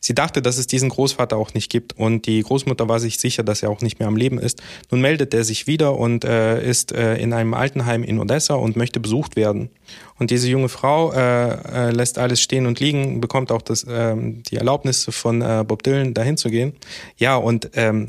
Sie 0.00 0.14
dachte, 0.14 0.42
dass 0.42 0.58
es 0.58 0.66
diesen 0.66 0.88
Großvater 0.88 1.36
auch 1.36 1.54
nicht 1.54 1.70
gibt 1.70 1.98
und 1.98 2.26
die 2.26 2.42
Großmutter 2.42 2.88
war 2.88 3.00
sich 3.00 3.18
sicher, 3.18 3.42
dass 3.42 3.62
er 3.62 3.70
auch 3.70 3.80
nicht 3.80 3.98
mehr 3.98 4.08
am 4.08 4.16
Leben 4.16 4.38
ist. 4.38 4.62
Nun 4.90 5.00
meldet 5.00 5.34
er 5.34 5.44
sich 5.44 5.66
wieder 5.66 5.98
und 5.98 6.24
äh, 6.24 6.62
ist 6.64 6.92
äh, 6.92 7.16
in 7.16 7.32
einem 7.32 7.54
Altenheim 7.54 8.04
in 8.04 8.18
Odessa 8.18 8.54
und 8.54 8.76
möchte 8.76 9.00
besucht 9.00 9.36
werden. 9.36 9.70
Und 10.18 10.30
diese 10.30 10.48
junge 10.48 10.68
Frau 10.68 11.12
äh, 11.12 11.88
äh, 11.88 11.90
lässt 11.90 12.18
alles 12.18 12.40
stehen 12.40 12.66
und 12.66 12.80
liegen, 12.80 13.20
bekommt 13.20 13.50
auch 13.50 13.62
das, 13.62 13.84
äh, 13.84 14.14
die 14.16 14.56
Erlaubnis 14.56 15.06
von 15.10 15.42
äh, 15.42 15.64
Bob 15.66 15.82
Dylan 15.82 16.14
dahin 16.14 16.36
zu 16.36 16.50
gehen. 16.50 16.74
Ja, 17.16 17.36
und 17.36 17.70
ähm, 17.74 18.06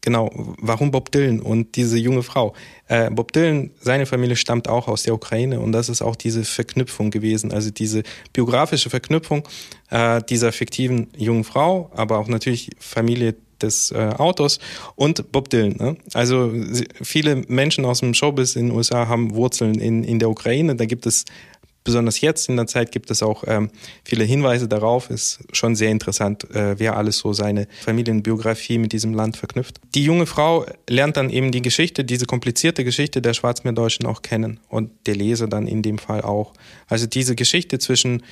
genau, 0.00 0.30
warum 0.58 0.90
Bob 0.90 1.10
Dylan 1.12 1.40
und 1.40 1.76
diese 1.76 1.98
junge 1.98 2.22
Frau? 2.22 2.54
Äh, 2.88 3.10
Bob 3.10 3.32
Dylan, 3.32 3.70
seine 3.80 4.06
Familie 4.06 4.36
stammt 4.36 4.68
auch 4.68 4.88
aus 4.88 5.02
der 5.02 5.14
Ukraine 5.14 5.60
und 5.60 5.72
das 5.72 5.88
ist 5.88 6.02
auch 6.02 6.16
diese 6.16 6.44
Verknüpfung 6.44 7.10
gewesen, 7.10 7.52
also 7.52 7.70
diese 7.70 8.02
biografische 8.32 8.90
Verknüpfung 8.90 9.46
äh, 9.90 10.22
dieser 10.28 10.52
fiktiven 10.52 11.08
jungen 11.16 11.44
Frau, 11.44 11.90
aber 11.94 12.18
auch 12.18 12.28
natürlich 12.28 12.70
Familie 12.78 13.34
des 13.62 13.90
äh, 13.90 14.14
Autors 14.16 14.58
und 14.96 15.32
Bob 15.32 15.50
Dylan. 15.50 15.76
Ne? 15.78 15.96
Also 16.14 16.52
viele 17.02 17.36
Menschen 17.48 17.84
aus 17.84 18.00
dem 18.00 18.14
Showbiz 18.14 18.56
in 18.56 18.68
den 18.68 18.76
USA 18.76 19.08
haben 19.08 19.34
Wurzeln 19.34 19.74
in, 19.74 20.04
in 20.04 20.18
der 20.18 20.30
Ukraine. 20.30 20.76
Da 20.76 20.86
gibt 20.86 21.06
es 21.06 21.24
besonders 21.84 22.20
jetzt 22.20 22.48
in 22.48 22.56
der 22.56 22.66
Zeit 22.66 22.92
gibt 22.92 23.10
es 23.10 23.22
auch 23.22 23.44
ähm, 23.46 23.70
viele 24.04 24.24
Hinweise 24.24 24.68
darauf. 24.68 25.10
Ist 25.10 25.40
schon 25.52 25.76
sehr 25.76 25.90
interessant, 25.90 26.50
äh, 26.54 26.78
wer 26.78 26.96
alles 26.96 27.18
so 27.18 27.32
seine 27.32 27.66
Familienbiografie 27.80 28.78
mit 28.78 28.92
diesem 28.92 29.14
Land 29.14 29.36
verknüpft. 29.36 29.80
Die 29.94 30.04
junge 30.04 30.26
Frau 30.26 30.66
lernt 30.88 31.16
dann 31.16 31.30
eben 31.30 31.52
die 31.52 31.62
Geschichte, 31.62 32.04
diese 32.04 32.26
komplizierte 32.26 32.84
Geschichte 32.84 33.22
der 33.22 33.34
Schwarzmeerdeutschen 33.34 34.06
auch 34.06 34.22
kennen 34.22 34.60
und 34.68 34.90
der 35.06 35.16
Leser 35.16 35.48
dann 35.48 35.66
in 35.66 35.82
dem 35.82 35.98
Fall 35.98 36.22
auch. 36.22 36.52
Also 36.88 37.06
diese 37.06 37.34
Geschichte 37.34 37.78
zwischen 37.78 38.22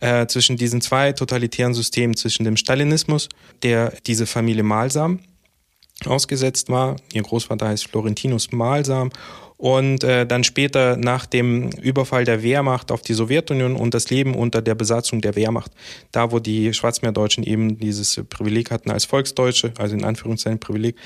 äh, 0.00 0.26
zwischen 0.26 0.56
diesen 0.56 0.80
zwei 0.80 1.12
totalitären 1.12 1.74
Systemen, 1.74 2.16
zwischen 2.16 2.44
dem 2.44 2.56
Stalinismus, 2.56 3.28
der 3.62 3.92
diese 4.06 4.26
Familie 4.26 4.62
Malsam 4.62 5.20
ausgesetzt 6.04 6.68
war. 6.68 6.96
Ihr 7.12 7.22
Großvater 7.22 7.68
heißt 7.68 7.86
Florentinus 7.86 8.52
Malsam 8.52 9.10
und 9.56 10.04
äh, 10.04 10.26
dann 10.26 10.44
später 10.44 10.96
nach 10.96 11.26
dem 11.26 11.70
Überfall 11.70 12.24
der 12.24 12.42
Wehrmacht 12.42 12.92
auf 12.92 13.02
die 13.02 13.14
Sowjetunion 13.14 13.74
und 13.74 13.94
das 13.94 14.10
Leben 14.10 14.34
unter 14.34 14.60
der 14.60 14.74
Besatzung 14.74 15.20
der 15.20 15.34
Wehrmacht, 15.34 15.72
da 16.12 16.30
wo 16.30 16.38
die 16.38 16.74
Schwarzmeerdeutschen 16.74 17.44
eben 17.44 17.78
dieses 17.78 18.22
Privileg 18.28 18.70
hatten 18.70 18.90
als 18.90 19.06
Volksdeutsche, 19.06 19.72
also 19.78 19.94
in 19.94 20.04
Anführungszeichen 20.04 20.60
Privileg, 20.60 20.96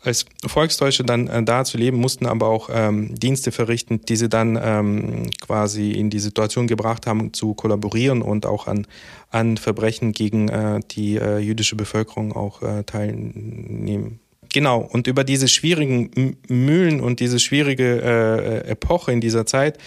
als 0.00 0.26
Volksdeutsche 0.46 1.04
dann 1.04 1.26
äh, 1.26 1.42
da 1.42 1.64
zu 1.64 1.76
leben, 1.76 1.98
mussten 1.98 2.26
aber 2.26 2.48
auch 2.48 2.70
ähm, 2.72 3.14
Dienste 3.16 3.52
verrichten, 3.52 4.00
die 4.02 4.16
sie 4.16 4.28
dann 4.28 4.58
ähm, 4.62 5.30
quasi 5.40 5.90
in 5.90 6.08
die 6.08 6.20
Situation 6.20 6.66
gebracht 6.66 7.06
haben, 7.06 7.32
zu 7.32 7.54
kollaborieren 7.54 8.22
und 8.22 8.46
auch 8.46 8.68
an, 8.68 8.86
an 9.30 9.56
Verbrechen 9.56 10.12
gegen 10.12 10.48
äh, 10.48 10.80
die 10.92 11.16
äh, 11.16 11.38
jüdische 11.38 11.76
Bevölkerung 11.76 12.32
auch 12.32 12.62
äh, 12.62 12.84
teilnehmen 12.84 14.20
Genau, 14.52 14.80
und 14.80 15.06
über 15.06 15.24
diese 15.24 15.48
schwierigen 15.48 16.36
Mühlen 16.48 17.00
und 17.00 17.20
diese 17.20 17.38
schwierige 17.38 18.00
äh, 18.02 18.70
Epoche 18.70 19.12
in 19.12 19.20
dieser 19.20 19.46
Zeit 19.46 19.78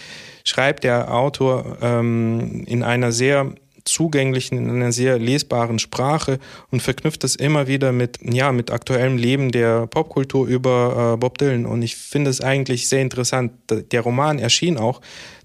schreibt 0.44 0.84
der 0.84 1.12
Autor 1.12 1.78
ähm, 1.80 2.64
in 2.66 2.82
einer 2.82 3.12
sehr 3.12 3.54
zugänglichen, 3.84 4.58
in 4.58 4.70
einer 4.70 4.92
sehr 4.92 5.18
lesbaren 5.18 5.78
Sprache 5.78 6.38
und 6.70 6.82
verknüpft 6.82 7.24
das 7.24 7.34
immer 7.34 7.66
wieder 7.66 7.92
mit, 7.92 8.18
ja, 8.22 8.52
mit 8.52 8.70
aktuellem 8.70 9.16
Leben 9.16 9.50
der 9.50 9.86
Popkultur 9.86 10.46
über 10.46 11.14
äh, 11.14 11.16
Bob 11.16 11.38
Dylan. 11.38 11.66
Und 11.66 11.82
ich 11.82 11.96
finde 11.96 12.30
es 12.30 12.40
eigentlich 12.40 12.88
sehr 12.88 13.02
interessant. 13.02 13.52
Der 13.70 14.00
Roman 14.00 14.38
erschien 14.38 14.76
auch 14.76 15.00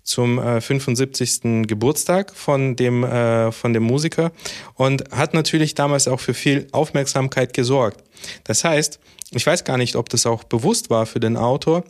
zum 0.07 0.39
äh, 0.39 0.61
75. 0.61 1.67
Geburtstag 1.67 2.33
von 2.33 2.75
dem, 2.75 3.03
äh, 3.03 3.51
von 3.51 3.73
dem 3.73 3.83
Musiker 3.83 4.31
und 4.75 5.03
hat 5.11 5.33
natürlich 5.33 5.75
damals 5.75 6.07
auch 6.07 6.21
für 6.21 6.33
viel 6.33 6.67
Aufmerksamkeit 6.71 7.53
gesorgt. 7.53 8.03
Das 8.45 8.63
heißt, 8.63 8.99
ich 9.31 9.45
weiß 9.45 9.65
gar 9.65 9.77
nicht, 9.77 9.95
ob 9.97 10.09
das 10.09 10.25
auch 10.25 10.45
bewusst 10.45 10.89
war 10.89 11.05
für 11.05 11.19
den 11.19 11.35
Autor, 11.35 11.83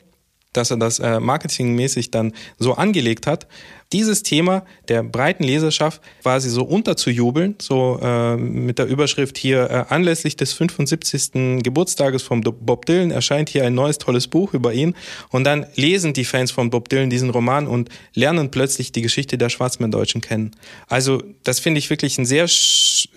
dass 0.53 0.71
er 0.71 0.77
das 0.77 0.99
äh, 0.99 1.19
marketingmäßig 1.19 2.12
dann 2.12 2.33
so 2.57 2.73
angelegt 2.73 3.27
hat, 3.27 3.47
dieses 3.93 4.21
Thema 4.23 4.65
der 4.89 5.03
breiten 5.03 5.43
Leserschaft 5.43 6.01
quasi 6.21 6.49
so 6.49 6.63
unterzujubeln, 6.63 7.55
so 7.62 7.99
äh, 8.01 8.36
mit 8.36 8.79
der 8.79 8.88
Überschrift 8.88 9.38
hier 9.38 9.69
äh, 9.69 9.93
anlässlich 9.93 10.36
des 10.36 10.53
75. 10.53 11.63
Geburtstages 11.63 12.23
von 12.23 12.41
Bob 12.41 12.86
Dylan 12.86 13.12
erscheint 13.12 13.49
hier 13.49 13.65
ein 13.65 13.75
neues 13.75 13.97
tolles 13.97 14.27
Buch 14.27 14.53
über 14.53 14.73
ihn 14.73 14.95
und 15.29 15.45
dann 15.45 15.65
lesen 15.75 16.13
die 16.13 16.25
Fans 16.25 16.51
von 16.51 16.69
Bob 16.69 16.89
Dylan 16.89 17.10
diesen 17.10 17.29
Roman 17.29 17.67
und 17.67 17.89
lernen 18.13 18.51
plötzlich 18.51 18.91
die 18.91 19.01
Geschichte 19.01 19.38
der 19.38 19.49
Schwarzmeerdeutschen 19.49 20.21
kennen. 20.21 20.51
Also 20.88 21.23
das 21.43 21.60
finde 21.60 21.79
ich 21.79 21.89
wirklich 21.89 22.17
ein 22.17 22.25
sehr 22.25 22.47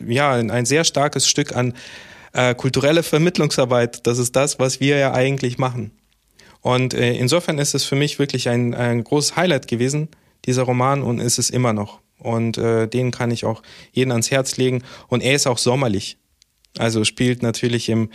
ja 0.07 0.33
ein 0.33 0.67
sehr 0.67 0.85
starkes 0.85 1.29
Stück 1.29 1.57
an 1.57 1.75
äh, 2.33 2.55
kulturelle 2.55 3.03
Vermittlungsarbeit. 3.03 4.07
Das 4.07 4.19
ist 4.19 4.37
das, 4.37 4.59
was 4.59 4.81
wir 4.81 4.99
ja 4.99 5.13
eigentlich 5.13 5.59
machen. 5.59 5.91
Und 6.63 6.95
äh, 6.95 7.15
insofern 7.15 7.59
ist 7.59 7.75
es 7.75 7.85
für 7.85 7.97
mich 7.97 8.19
wirklich 8.19 8.49
ein, 8.49 8.75
ein 8.75 9.03
großes 9.05 9.37
Highlight 9.37 9.69
gewesen, 9.69 10.09
dieser 10.45 10.63
Roman, 10.63 11.03
und 11.03 11.19
ist 11.21 11.39
es 11.39 11.51
immer 11.51 11.73
noch. 11.73 12.01
Und 12.19 12.59
äh, 12.59 12.87
den 12.87 13.11
kann 13.11 13.31
ich 13.31 13.45
auch 13.45 13.63
jeden 13.93 14.13
ans 14.13 14.31
Herz 14.31 14.57
legen. 14.57 14.83
Und 15.09 15.23
er 15.23 15.35
ist 15.35 15.47
auch 15.47 15.59
sommerlich. 15.59 16.19
Also 16.79 17.05
spielt 17.05 17.43
natürlich 17.43 17.89
im, 17.89 18.11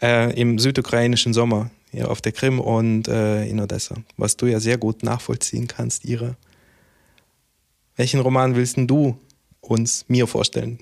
äh, 0.00 0.32
im 0.38 0.58
südukrainischen 0.58 1.32
Sommer 1.32 1.70
hier 1.90 2.10
auf 2.10 2.20
der 2.20 2.32
Krim 2.32 2.60
und 2.60 3.08
äh, 3.08 3.44
in 3.46 3.60
Odessa, 3.60 3.96
was 4.16 4.36
du 4.36 4.46
ja 4.46 4.60
sehr 4.60 4.78
gut 4.78 5.02
nachvollziehen 5.02 5.66
kannst, 5.66 6.04
Ira. 6.04 6.36
Welchen 7.96 8.20
Roman 8.20 8.56
willst 8.56 8.76
du 8.78 9.18
uns 9.60 10.04
mir 10.08 10.26
vorstellen? 10.26 10.78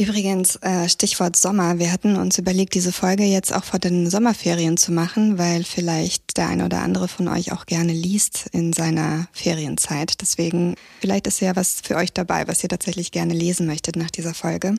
Übrigens, 0.00 0.56
äh, 0.62 0.88
Stichwort 0.88 1.36
Sommer. 1.36 1.78
Wir 1.78 1.92
hatten 1.92 2.16
uns 2.16 2.38
überlegt, 2.38 2.74
diese 2.74 2.90
Folge 2.90 3.24
jetzt 3.24 3.54
auch 3.54 3.64
vor 3.64 3.78
den 3.78 4.08
Sommerferien 4.08 4.78
zu 4.78 4.92
machen, 4.92 5.36
weil 5.36 5.62
vielleicht 5.62 6.38
der 6.38 6.48
eine 6.48 6.64
oder 6.64 6.80
andere 6.80 7.06
von 7.06 7.28
euch 7.28 7.52
auch 7.52 7.66
gerne 7.66 7.92
liest 7.92 8.46
in 8.52 8.72
seiner 8.72 9.28
Ferienzeit. 9.32 10.22
Deswegen, 10.22 10.74
vielleicht 11.00 11.26
ist 11.26 11.40
ja 11.40 11.54
was 11.54 11.82
für 11.84 11.96
euch 11.96 12.14
dabei, 12.14 12.48
was 12.48 12.62
ihr 12.62 12.70
tatsächlich 12.70 13.12
gerne 13.12 13.34
lesen 13.34 13.66
möchtet 13.66 13.96
nach 13.96 14.10
dieser 14.10 14.32
Folge. 14.32 14.76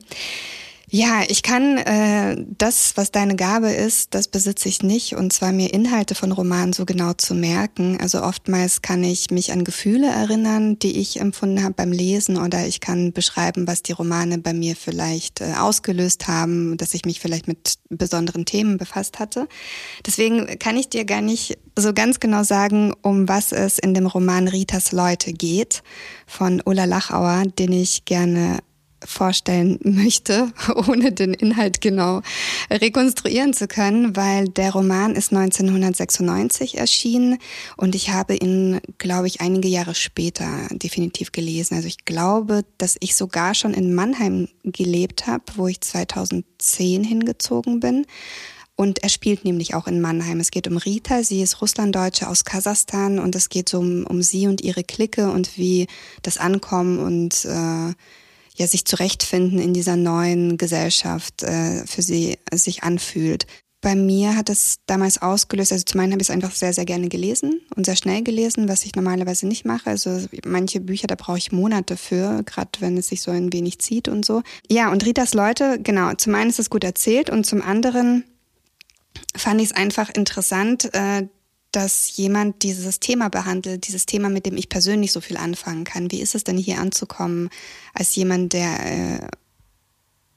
Ja, 0.94 1.22
ich 1.26 1.42
kann 1.42 1.78
äh, 1.78 2.36
das, 2.58 2.98
was 2.98 3.10
deine 3.10 3.34
Gabe 3.34 3.70
ist, 3.70 4.12
das 4.12 4.28
besitze 4.28 4.68
ich 4.68 4.82
nicht. 4.82 5.16
Und 5.16 5.32
zwar 5.32 5.50
mir 5.50 5.72
Inhalte 5.72 6.14
von 6.14 6.32
Romanen 6.32 6.74
so 6.74 6.84
genau 6.84 7.14
zu 7.14 7.34
merken. 7.34 7.96
Also 7.98 8.22
oftmals 8.22 8.82
kann 8.82 9.02
ich 9.02 9.30
mich 9.30 9.52
an 9.52 9.64
Gefühle 9.64 10.08
erinnern, 10.08 10.78
die 10.78 10.98
ich 10.98 11.18
empfunden 11.18 11.62
habe 11.62 11.72
beim 11.72 11.92
Lesen, 11.92 12.36
oder 12.36 12.66
ich 12.66 12.80
kann 12.80 13.14
beschreiben, 13.14 13.66
was 13.66 13.82
die 13.82 13.92
Romane 13.92 14.36
bei 14.36 14.52
mir 14.52 14.76
vielleicht 14.76 15.40
äh, 15.40 15.54
ausgelöst 15.58 16.28
haben, 16.28 16.76
dass 16.76 16.92
ich 16.92 17.06
mich 17.06 17.20
vielleicht 17.20 17.48
mit 17.48 17.76
besonderen 17.88 18.44
Themen 18.44 18.76
befasst 18.76 19.18
hatte. 19.18 19.48
Deswegen 20.04 20.58
kann 20.58 20.76
ich 20.76 20.90
dir 20.90 21.06
gar 21.06 21.22
nicht 21.22 21.56
so 21.74 21.94
ganz 21.94 22.20
genau 22.20 22.42
sagen, 22.42 22.92
um 23.00 23.28
was 23.28 23.52
es 23.52 23.78
in 23.78 23.94
dem 23.94 24.04
Roman 24.04 24.46
Ritas 24.46 24.92
Leute 24.92 25.32
geht 25.32 25.82
von 26.26 26.60
Ulla 26.62 26.84
Lachauer, 26.84 27.44
den 27.44 27.72
ich 27.72 28.04
gerne 28.04 28.58
vorstellen 29.04 29.78
möchte, 29.82 30.52
ohne 30.88 31.12
den 31.12 31.34
Inhalt 31.34 31.80
genau 31.80 32.22
rekonstruieren 32.70 33.52
zu 33.52 33.68
können, 33.68 34.16
weil 34.16 34.48
der 34.48 34.72
Roman 34.72 35.14
ist 35.14 35.32
1996 35.32 36.78
erschienen 36.78 37.38
und 37.76 37.94
ich 37.94 38.10
habe 38.10 38.34
ihn, 38.34 38.80
glaube 38.98 39.26
ich, 39.26 39.40
einige 39.40 39.68
Jahre 39.68 39.94
später 39.94 40.68
definitiv 40.70 41.32
gelesen. 41.32 41.74
Also 41.74 41.88
ich 41.88 42.04
glaube, 42.04 42.64
dass 42.78 42.96
ich 43.00 43.14
sogar 43.14 43.54
schon 43.54 43.74
in 43.74 43.94
Mannheim 43.94 44.48
gelebt 44.64 45.26
habe, 45.26 45.44
wo 45.56 45.68
ich 45.68 45.80
2010 45.80 47.04
hingezogen 47.04 47.80
bin. 47.80 48.06
Und 48.74 49.02
er 49.02 49.10
spielt 49.10 49.44
nämlich 49.44 49.74
auch 49.74 49.86
in 49.86 50.00
Mannheim. 50.00 50.40
Es 50.40 50.50
geht 50.50 50.66
um 50.66 50.76
Rita, 50.76 51.22
sie 51.22 51.42
ist 51.42 51.60
Russlanddeutsche 51.60 52.28
aus 52.28 52.44
Kasachstan 52.44 53.18
und 53.18 53.36
es 53.36 53.48
geht 53.48 53.68
so 53.68 53.78
um, 53.78 54.06
um 54.06 54.22
sie 54.22 54.46
und 54.46 54.60
ihre 54.60 54.82
Clique 54.82 55.30
und 55.30 55.56
wie 55.58 55.86
das 56.22 56.38
Ankommen 56.38 56.98
und 56.98 57.44
äh, 57.44 57.92
ja 58.56 58.66
sich 58.66 58.84
zurechtfinden 58.84 59.58
in 59.58 59.74
dieser 59.74 59.96
neuen 59.96 60.58
Gesellschaft 60.58 61.42
äh, 61.42 61.86
für 61.86 62.02
sie 62.02 62.38
sich 62.52 62.82
anfühlt. 62.82 63.46
Bei 63.82 63.96
mir 63.96 64.36
hat 64.36 64.48
es 64.48 64.76
damals 64.86 65.20
ausgelöst, 65.20 65.72
also 65.72 65.82
zum 65.84 65.98
einen 66.00 66.12
habe 66.12 66.22
ich 66.22 66.28
es 66.28 66.32
einfach 66.32 66.52
sehr, 66.52 66.72
sehr 66.72 66.84
gerne 66.84 67.08
gelesen 67.08 67.62
und 67.74 67.84
sehr 67.84 67.96
schnell 67.96 68.22
gelesen, 68.22 68.68
was 68.68 68.84
ich 68.84 68.94
normalerweise 68.94 69.48
nicht 69.48 69.64
mache. 69.64 69.90
Also 69.90 70.20
manche 70.46 70.78
Bücher, 70.78 71.08
da 71.08 71.16
brauche 71.16 71.38
ich 71.38 71.50
Monate 71.50 71.96
für, 71.96 72.44
gerade 72.44 72.70
wenn 72.78 72.96
es 72.96 73.08
sich 73.08 73.22
so 73.22 73.32
ein 73.32 73.52
wenig 73.52 73.80
zieht 73.80 74.06
und 74.06 74.24
so. 74.24 74.42
Ja, 74.70 74.92
und 74.92 75.04
Ritas 75.04 75.34
Leute, 75.34 75.80
genau, 75.82 76.14
zum 76.14 76.36
einen 76.36 76.50
ist 76.50 76.60
es 76.60 76.70
gut 76.70 76.84
erzählt 76.84 77.28
und 77.28 77.44
zum 77.44 77.60
anderen 77.60 78.22
fand 79.34 79.60
ich 79.60 79.70
es 79.70 79.76
einfach 79.76 80.10
interessant, 80.10 80.94
äh, 80.94 81.26
dass 81.72 82.16
jemand 82.16 82.62
dieses 82.62 83.00
Thema 83.00 83.28
behandelt, 83.28 83.86
dieses 83.88 84.06
Thema, 84.06 84.28
mit 84.28 84.46
dem 84.46 84.56
ich 84.56 84.68
persönlich 84.68 85.10
so 85.10 85.20
viel 85.20 85.36
anfangen 85.36 85.84
kann. 85.84 86.10
Wie 86.10 86.20
ist 86.20 86.34
es 86.34 86.44
denn 86.44 86.58
hier 86.58 86.78
anzukommen 86.78 87.48
als 87.94 88.14
jemand, 88.14 88.52
der 88.52 88.86
äh, 88.86 89.26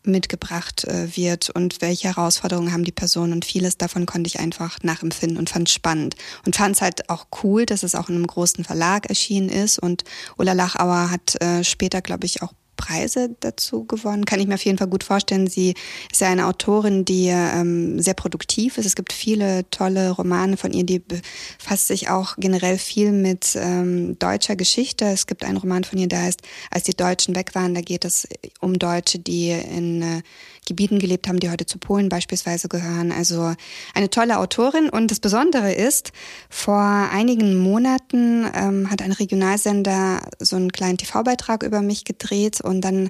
mitgebracht 0.04 0.86
äh, 0.86 1.15
wird? 1.15 1.50
Und 1.50 1.82
welche 1.82 2.08
Herausforderungen 2.08 2.71
haben 2.71 2.86
die 2.86 2.91
Personen? 2.91 3.34
Und 3.34 3.45
vieles 3.45 3.78
davon 3.78 4.06
konnte 4.06 4.28
ich 4.28 4.39
einfach 4.39 4.80
nachempfinden 4.82 5.38
und 5.38 5.50
fand 5.50 5.69
spannend. 5.69 6.15
Und 6.45 6.56
fand 6.56 6.76
es 6.76 6.82
halt 6.82 7.10
auch 7.10 7.28
cool, 7.43 7.65
dass 7.65 7.84
es 7.84 7.95
auch 7.95 8.10
in 8.10 8.15
einem 8.15 8.28
großen 8.28 8.63
Verlag 8.63 9.08
erschienen 9.08 9.50
ist. 9.50 9.78
Und 9.78 10.06
Ulla 10.38 10.54
Lachauer 10.54 11.12
hat 11.12 11.41
äh, 11.41 11.63
später, 11.63 12.02
glaube 12.02 12.26
ich, 12.26 12.41
auch 12.41 12.54
Preise 12.76 13.36
dazu 13.40 13.86
gewonnen. 13.86 14.26
Kann 14.26 14.40
ich 14.40 14.48
mir 14.48 14.56
auf 14.56 14.66
jeden 14.66 14.78
Fall 14.78 14.88
gut 14.88 15.04
vorstellen. 15.04 15.48
Sie 15.48 15.74
ist 16.12 16.22
ja 16.22 16.30
eine 16.30 16.48
Autorin, 16.48 17.06
die 17.06 17.28
ähm, 17.28 18.00
sehr 18.00 18.14
produktiv 18.14 18.78
ist. 18.78 18.86
Es 18.86 18.96
gibt 18.96 19.14
viele 19.14 19.70
tolle 19.70 20.12
Romane 20.12 20.58
von 20.58 20.74
ihr, 20.74 20.84
die 20.84 21.00
befasst 21.00 21.88
sich 21.88 22.10
auch 22.10 22.36
generell 22.38 22.78
viel 22.78 23.12
mit 23.12 23.56
ähm, 23.56 24.18
deutscher 24.20 24.56
Geschichte. 24.56 25.06
Es 25.06 25.28
gibt 25.28 25.44
einen 25.44 25.58
Roman 25.58 25.84
von 25.84 26.00
ihr, 26.00 26.08
der 26.08 26.24
heißt 26.24 26.42
Als 26.72 26.84
die 26.84 26.96
Deutschen 26.96 27.36
weg 27.36 27.56
waren. 27.56 27.76
Da 27.76 27.82
geht 27.82 28.06
es 28.06 28.28
um 28.60 28.78
Deutsche, 28.78 29.20
die 29.20 29.52
in 29.52 30.02
äh, 30.02 30.22
Gebieten 30.65 30.99
gelebt 30.99 31.28
haben, 31.28 31.39
die 31.39 31.49
heute 31.49 31.65
zu 31.65 31.78
Polen 31.78 32.10
beispielsweise 32.10 32.67
gehören. 32.67 33.12
Also 33.12 33.54
eine 33.93 34.10
tolle 34.10 34.39
Autorin. 34.39 34.89
Und 34.89 35.12
das 35.12 35.19
Besondere 35.19 35.73
ist, 35.73 36.12
vor 36.49 36.80
einigen 37.12 37.58
Monaten 37.58 38.45
ähm, 38.54 38.89
hat 38.89 39.01
ein 39.01 39.12
Regionalsender 39.12 40.21
so 40.39 40.56
einen 40.56 40.71
kleinen 40.71 40.97
TV-Beitrag 40.97 41.63
über 41.63 41.82
mich 41.82 42.04
gedreht 42.04 42.62
und 42.62 42.82
dann 42.82 43.10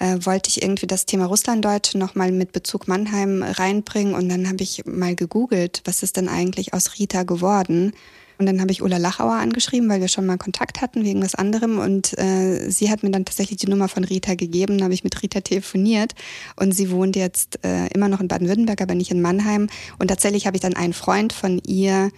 äh, 0.00 0.18
wollte 0.22 0.48
ich 0.48 0.62
irgendwie 0.62 0.86
das 0.86 1.06
Thema 1.06 1.26
Russlanddeutsch 1.26 1.94
nochmal 1.94 2.32
mit 2.32 2.52
Bezug 2.52 2.88
Mannheim 2.88 3.42
reinbringen 3.42 4.14
und 4.14 4.28
dann 4.28 4.48
habe 4.48 4.62
ich 4.62 4.84
mal 4.86 5.14
gegoogelt, 5.14 5.82
was 5.84 6.02
ist 6.02 6.16
denn 6.16 6.28
eigentlich 6.28 6.74
aus 6.74 6.98
Rita 6.98 7.22
geworden? 7.22 7.92
Und 8.40 8.46
dann 8.46 8.62
habe 8.62 8.72
ich 8.72 8.80
Ulla 8.80 8.96
Lachauer 8.96 9.34
angeschrieben, 9.34 9.90
weil 9.90 10.00
wir 10.00 10.08
schon 10.08 10.24
mal 10.24 10.38
Kontakt 10.38 10.80
hatten 10.80 11.04
wegen 11.04 11.22
was 11.22 11.34
anderem. 11.34 11.78
Und 11.78 12.18
äh, 12.18 12.70
sie 12.70 12.90
hat 12.90 13.02
mir 13.02 13.10
dann 13.10 13.26
tatsächlich 13.26 13.58
die 13.58 13.68
Nummer 13.68 13.86
von 13.86 14.02
Rita 14.02 14.34
gegeben. 14.34 14.78
Dann 14.78 14.84
habe 14.84 14.94
ich 14.94 15.04
mit 15.04 15.22
Rita 15.22 15.42
telefoniert. 15.42 16.14
Und 16.56 16.72
sie 16.72 16.90
wohnt 16.90 17.16
jetzt 17.16 17.62
äh, 17.66 17.88
immer 17.88 18.08
noch 18.08 18.18
in 18.18 18.28
Baden-Württemberg, 18.28 18.80
aber 18.80 18.94
nicht 18.94 19.10
in 19.10 19.20
Mannheim. 19.20 19.68
Und 19.98 20.08
tatsächlich 20.08 20.46
habe 20.46 20.56
ich 20.56 20.62
dann 20.62 20.74
einen 20.74 20.94
Freund 20.94 21.34
von 21.34 21.60
ihr, 21.66 22.12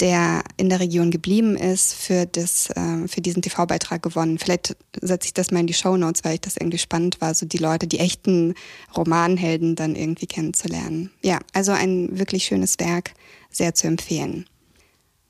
der 0.00 0.42
in 0.56 0.68
der 0.68 0.80
Region 0.80 1.12
geblieben 1.12 1.56
ist, 1.56 1.94
für, 1.94 2.26
das, 2.26 2.70
äh, 2.70 3.06
für 3.06 3.20
diesen 3.20 3.40
TV-Beitrag 3.40 4.02
gewonnen. 4.02 4.38
Vielleicht 4.38 4.76
setze 5.00 5.26
ich 5.26 5.34
das 5.34 5.52
mal 5.52 5.60
in 5.60 5.68
die 5.68 5.74
Show 5.74 5.96
Notes, 5.96 6.24
weil 6.24 6.34
ich 6.34 6.40
das 6.40 6.56
irgendwie 6.56 6.78
spannend 6.78 7.20
war, 7.20 7.34
so 7.34 7.46
die 7.46 7.58
Leute, 7.58 7.86
die 7.86 8.00
echten 8.00 8.54
Romanhelden 8.96 9.76
dann 9.76 9.94
irgendwie 9.94 10.26
kennenzulernen. 10.26 11.12
Ja, 11.22 11.38
also 11.52 11.70
ein 11.70 12.18
wirklich 12.18 12.46
schönes 12.46 12.80
Werk, 12.80 13.12
sehr 13.52 13.76
zu 13.76 13.86
empfehlen 13.86 14.44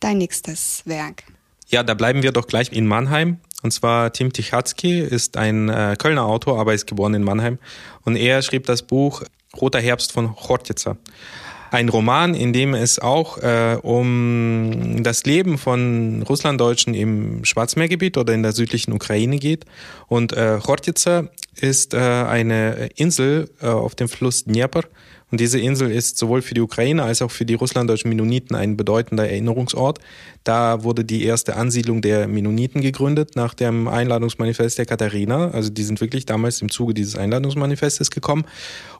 dein 0.01 0.19
nächstes 0.19 0.83
Werk? 0.85 1.25
Ja, 1.69 1.83
da 1.83 1.95
bleiben 1.95 2.23
wir 2.23 2.33
doch 2.33 2.47
gleich 2.47 2.73
in 2.73 2.87
Mannheim. 2.87 3.39
Und 3.63 3.73
zwar 3.73 4.13
Tim 4.13 4.33
Tichatzki 4.33 5.01
ist 5.01 5.37
ein 5.37 5.69
äh, 5.69 5.97
Kölner 5.99 6.25
Autor, 6.25 6.59
aber 6.61 6.75
ist 6.75 6.87
geboren 6.87 7.15
in 7.15 7.25
Mannheim. 7.25 7.59
Und 8.05 8.17
er 8.17 8.41
schrieb 8.43 8.67
das 8.67 8.83
Buch 8.83 9.23
Roter 9.61 9.81
Herbst 9.81 10.13
von 10.13 10.35
Chortica. 10.35 10.97
Ein 11.71 11.91
Roman, 11.91 12.35
in 12.35 12.55
dem 12.55 12.73
es 12.73 12.99
auch 12.99 13.37
äh, 13.39 13.77
um 13.83 15.03
das 15.03 15.25
Leben 15.25 15.59
von 15.59 16.23
Russlanddeutschen 16.23 16.95
im 16.95 17.45
Schwarzmeergebiet 17.45 18.17
oder 18.17 18.33
in 18.33 18.43
der 18.43 18.53
südlichen 18.53 18.93
Ukraine 18.93 19.39
geht. 19.39 19.67
Und 20.07 20.33
äh, 20.33 20.59
Chortica 20.65 21.29
ist 21.57 21.93
äh, 21.93 21.99
eine 21.99 22.89
Insel 22.97 23.51
äh, 23.61 23.67
auf 23.67 23.95
dem 23.95 24.09
Fluss 24.09 24.45
Dnieper 24.45 24.85
und 25.31 25.41
diese 25.41 25.59
Insel 25.59 25.91
ist 25.91 26.17
sowohl 26.17 26.41
für 26.41 26.55
die 26.55 26.61
Ukraine 26.61 27.03
als 27.03 27.21
auch 27.21 27.31
für 27.31 27.45
die 27.45 27.55
russlanddeutschen 27.55 28.09
Mennoniten 28.09 28.57
ein 28.57 28.77
bedeutender 28.77 29.29
Erinnerungsort. 29.29 29.99
Da 30.43 30.85
wurde 30.85 31.05
die 31.05 31.25
erste 31.25 31.57
Ansiedlung 31.57 32.01
der 32.01 32.29
Mennoniten 32.29 32.81
gegründet 32.81 33.37
nach 33.37 33.53
dem 33.53 33.89
Einladungsmanifest 33.89 34.79
der 34.79 34.87
Katharina. 34.87 35.51
Also 35.51 35.69
die 35.69 35.83
sind 35.83 36.01
wirklich 36.01 36.25
damals 36.25 36.63
im 36.63 36.71
Zuge 36.71 36.95
dieses 36.95 37.17
Einladungsmanifestes 37.17 38.11
gekommen. 38.11 38.45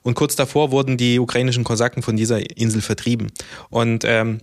Und 0.03 0.13
kurz 0.13 0.35
davor 0.35 0.71
wurden 0.71 0.97
die 0.97 1.19
ukrainischen 1.19 1.63
Kosaken 1.63 2.03
von 2.03 2.15
dieser 2.15 2.57
Insel 2.57 2.81
vertrieben. 2.81 3.31
Und 3.69 4.03
ähm, 4.05 4.39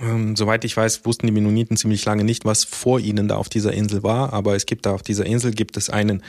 Ähm, 0.00 0.36
soweit 0.36 0.64
ich 0.64 0.76
weiß, 0.76 1.04
wussten 1.04 1.26
die 1.26 1.32
Mennoniten 1.32 1.76
ziemlich 1.76 2.04
lange 2.04 2.24
nicht, 2.24 2.44
was 2.44 2.64
vor 2.64 3.00
ihnen 3.00 3.28
da 3.28 3.36
auf 3.36 3.48
dieser 3.48 3.72
Insel 3.72 4.02
war. 4.02 4.32
Aber 4.32 4.56
es 4.56 4.66
gibt 4.66 4.86
da 4.86 4.92
auf 4.92 5.02
dieser 5.02 5.26
Insel 5.26 5.52
gibt 5.52 5.76
es 5.76 5.90
einen 5.90 6.22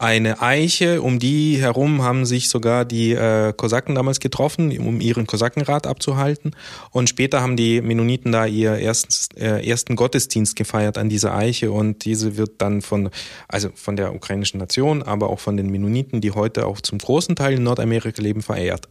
eine 0.00 0.40
Eiche, 0.40 1.02
um 1.02 1.18
die 1.18 1.58
herum 1.58 2.02
haben 2.02 2.24
sich 2.24 2.48
sogar 2.48 2.86
die 2.86 3.12
äh, 3.12 3.52
Kosaken 3.52 3.94
damals 3.94 4.18
getroffen, 4.18 4.76
um 4.78 4.98
ihren 4.98 5.26
Kosakenrat 5.26 5.86
abzuhalten. 5.86 6.52
Und 6.90 7.10
später 7.10 7.42
haben 7.42 7.54
die 7.54 7.82
Mennoniten 7.82 8.32
da 8.32 8.46
ihr 8.46 8.76
erstens, 8.76 9.28
äh, 9.36 9.68
ersten 9.68 9.96
Gottesdienst 9.96 10.56
gefeiert 10.56 10.96
an 10.96 11.10
dieser 11.10 11.34
Eiche 11.34 11.70
und 11.70 12.06
diese 12.06 12.38
wird 12.38 12.62
dann 12.62 12.80
von, 12.80 13.10
also 13.46 13.68
von 13.74 13.96
der 13.96 14.14
ukrainischen 14.14 14.58
Nation, 14.58 15.02
aber 15.02 15.28
auch 15.28 15.40
von 15.40 15.58
den 15.58 15.68
Mennoniten, 15.68 16.22
die 16.22 16.30
heute 16.30 16.66
auch 16.66 16.80
zum 16.80 16.96
großen 16.96 17.36
Teil 17.36 17.54
in 17.54 17.62
Nordamerika 17.62 18.22
leben, 18.22 18.40
verehrt. 18.40 18.88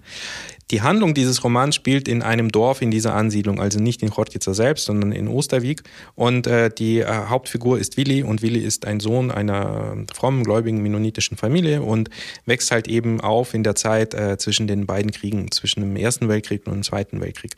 Die 0.71 0.83
Handlung 0.83 1.15
dieses 1.15 1.43
Romans 1.43 1.73
spielt 1.73 2.07
in 2.07 2.21
einem 2.21 2.51
Dorf 2.51 2.81
in 2.81 2.91
dieser 2.91 3.15
Ansiedlung, 3.15 3.59
also 3.59 3.79
nicht 3.79 4.03
in 4.03 4.11
Chortjica 4.11 4.53
selbst, 4.53 4.85
sondern 4.85 5.11
in 5.11 5.27
Osterwieck. 5.27 5.81
Und 6.13 6.45
äh, 6.45 6.69
die 6.69 6.99
äh, 6.99 7.07
Hauptfigur 7.07 7.79
ist 7.79 7.97
Willi 7.97 8.21
und 8.21 8.43
Willi 8.43 8.59
ist 8.59 8.85
ein 8.85 8.99
Sohn 8.99 9.31
einer 9.31 9.97
frommen, 10.13 10.43
gläubigen 10.43 10.83
mennonitischen 10.83 11.37
Familie 11.37 11.81
und 11.81 12.09
wächst 12.45 12.69
halt 12.69 12.87
eben 12.87 13.19
auf 13.19 13.55
in 13.55 13.63
der 13.63 13.75
Zeit 13.75 14.13
äh, 14.13 14.37
zwischen 14.37 14.67
den 14.67 14.85
beiden 14.85 15.11
Kriegen, 15.11 15.51
zwischen 15.51 15.81
dem 15.81 15.95
Ersten 15.95 16.29
Weltkrieg 16.29 16.67
und 16.67 16.73
dem 16.73 16.83
Zweiten 16.83 17.19
Weltkrieg. 17.19 17.55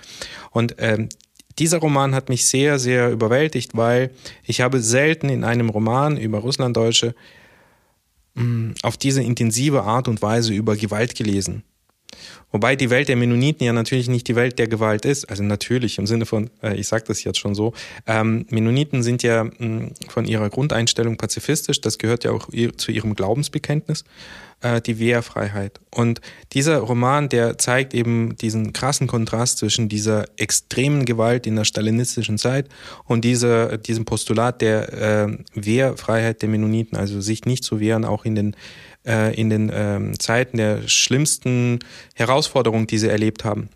Und 0.52 0.76
ähm, 0.78 1.10
dieser 1.60 1.80
Roman 1.80 2.15
hat 2.15 2.30
mich 2.30 2.45
sehr, 2.45 2.80
sehr 2.80 3.12
überwältigt, 3.12 3.76
weil 3.76 4.12
ich 4.45 4.62
habe 4.62 4.80
selten 4.80 5.28
in 5.28 5.43
einem 5.43 5.69
Roman 5.69 6.15
über 6.15 6.39
Russlanddeutsche 6.39 7.13
mm, 8.36 8.71
auf 8.84 8.95
diese 8.95 9.21
intensive 9.21 9.84
Art 9.84 10.08
und 10.08 10.21
Weise 10.21 10.54
über 10.54 10.78
Gewalt 10.78 11.15
gelesen. 11.15 11.63
Wobei 12.52 12.76
die 12.76 12.89
Welt 12.89 13.08
der 13.08 13.15
Mennoniten 13.15 13.65
ja 13.65 13.74
natürlich 13.74 14.10
nicht 14.10 14.28
die 14.28 14.36
Welt 14.36 14.60
der 14.60 14.67
Gewalt 14.67 15.06
ist. 15.06 15.30
Also 15.30 15.43
natürlich 15.43 15.97
im 15.97 16.08
Sinne 16.08 16.26
von, 16.26 16.50
äh, 16.62 16.76
ich 16.76 16.88
sage 16.88 17.06
das 17.08 17.24
jetzt 17.24 17.39
schon 17.39 17.56
so, 17.56 17.74
ähm, 18.08 18.45
Mennoniten 18.50 19.04
sind 19.04 19.24
ja 19.24 19.45
mh, 19.45 19.52
mm, 19.60 19.93
von 20.10 20.26
ihrer 20.26 20.50
Grundeinstellung 20.50 21.17
pazifistisch. 21.17 21.80
Das 21.82 21.97
gehört 21.97 22.24
ja 22.24 22.32
auch 22.32 22.50
ihr, 22.52 22.78
zu 22.78 22.91
ihrem 22.91 23.15
Glaubensbekenntnis, 23.15 24.04
äh, 24.62 24.82
die 24.82 25.00
Wehrfreiheit. 25.00 25.80
Und 25.91 26.19
dieser 26.52 26.80
Roman, 26.80 27.30
der 27.30 27.58
zeigt 27.58 27.93
eben 27.93 28.36
diesen 28.36 28.74
krassen 28.74 29.08
Kontrast 29.08 29.60
zwischen 29.60 29.88
dieser 29.88 30.26
extremen 30.38 31.06
Gewalt 31.06 31.47
in 31.47 31.56
der 31.56 31.65
stalinistischen 31.65 32.38
Zeit 32.38 32.67
und 33.06 33.24
dieser, 33.24 33.78
diesem 33.78 34.04
Postulat 34.04 34.62
der 34.62 34.93
äh, 34.93 35.38
Wehrfreiheit 35.54 36.41
der 36.41 36.50
Mennoniten, 36.50 36.97
also 36.97 37.21
sich 37.21 37.45
nicht 37.45 37.63
zu 37.63 37.80
wehren, 37.80 38.04
auch 38.04 38.26
in 38.26 38.36
den 38.36 38.56
äh, 39.05 39.33
in 39.35 39.49
den 39.49 39.71
ähm, 39.73 40.19
Zeiten 40.19 40.57
der 40.57 40.87
schlimmsten 40.87 41.79
Herausforderungen, 42.15 42.87
die 42.87 42.97
sie 42.97 43.09
erlebt 43.09 43.43
haben. 43.43 43.69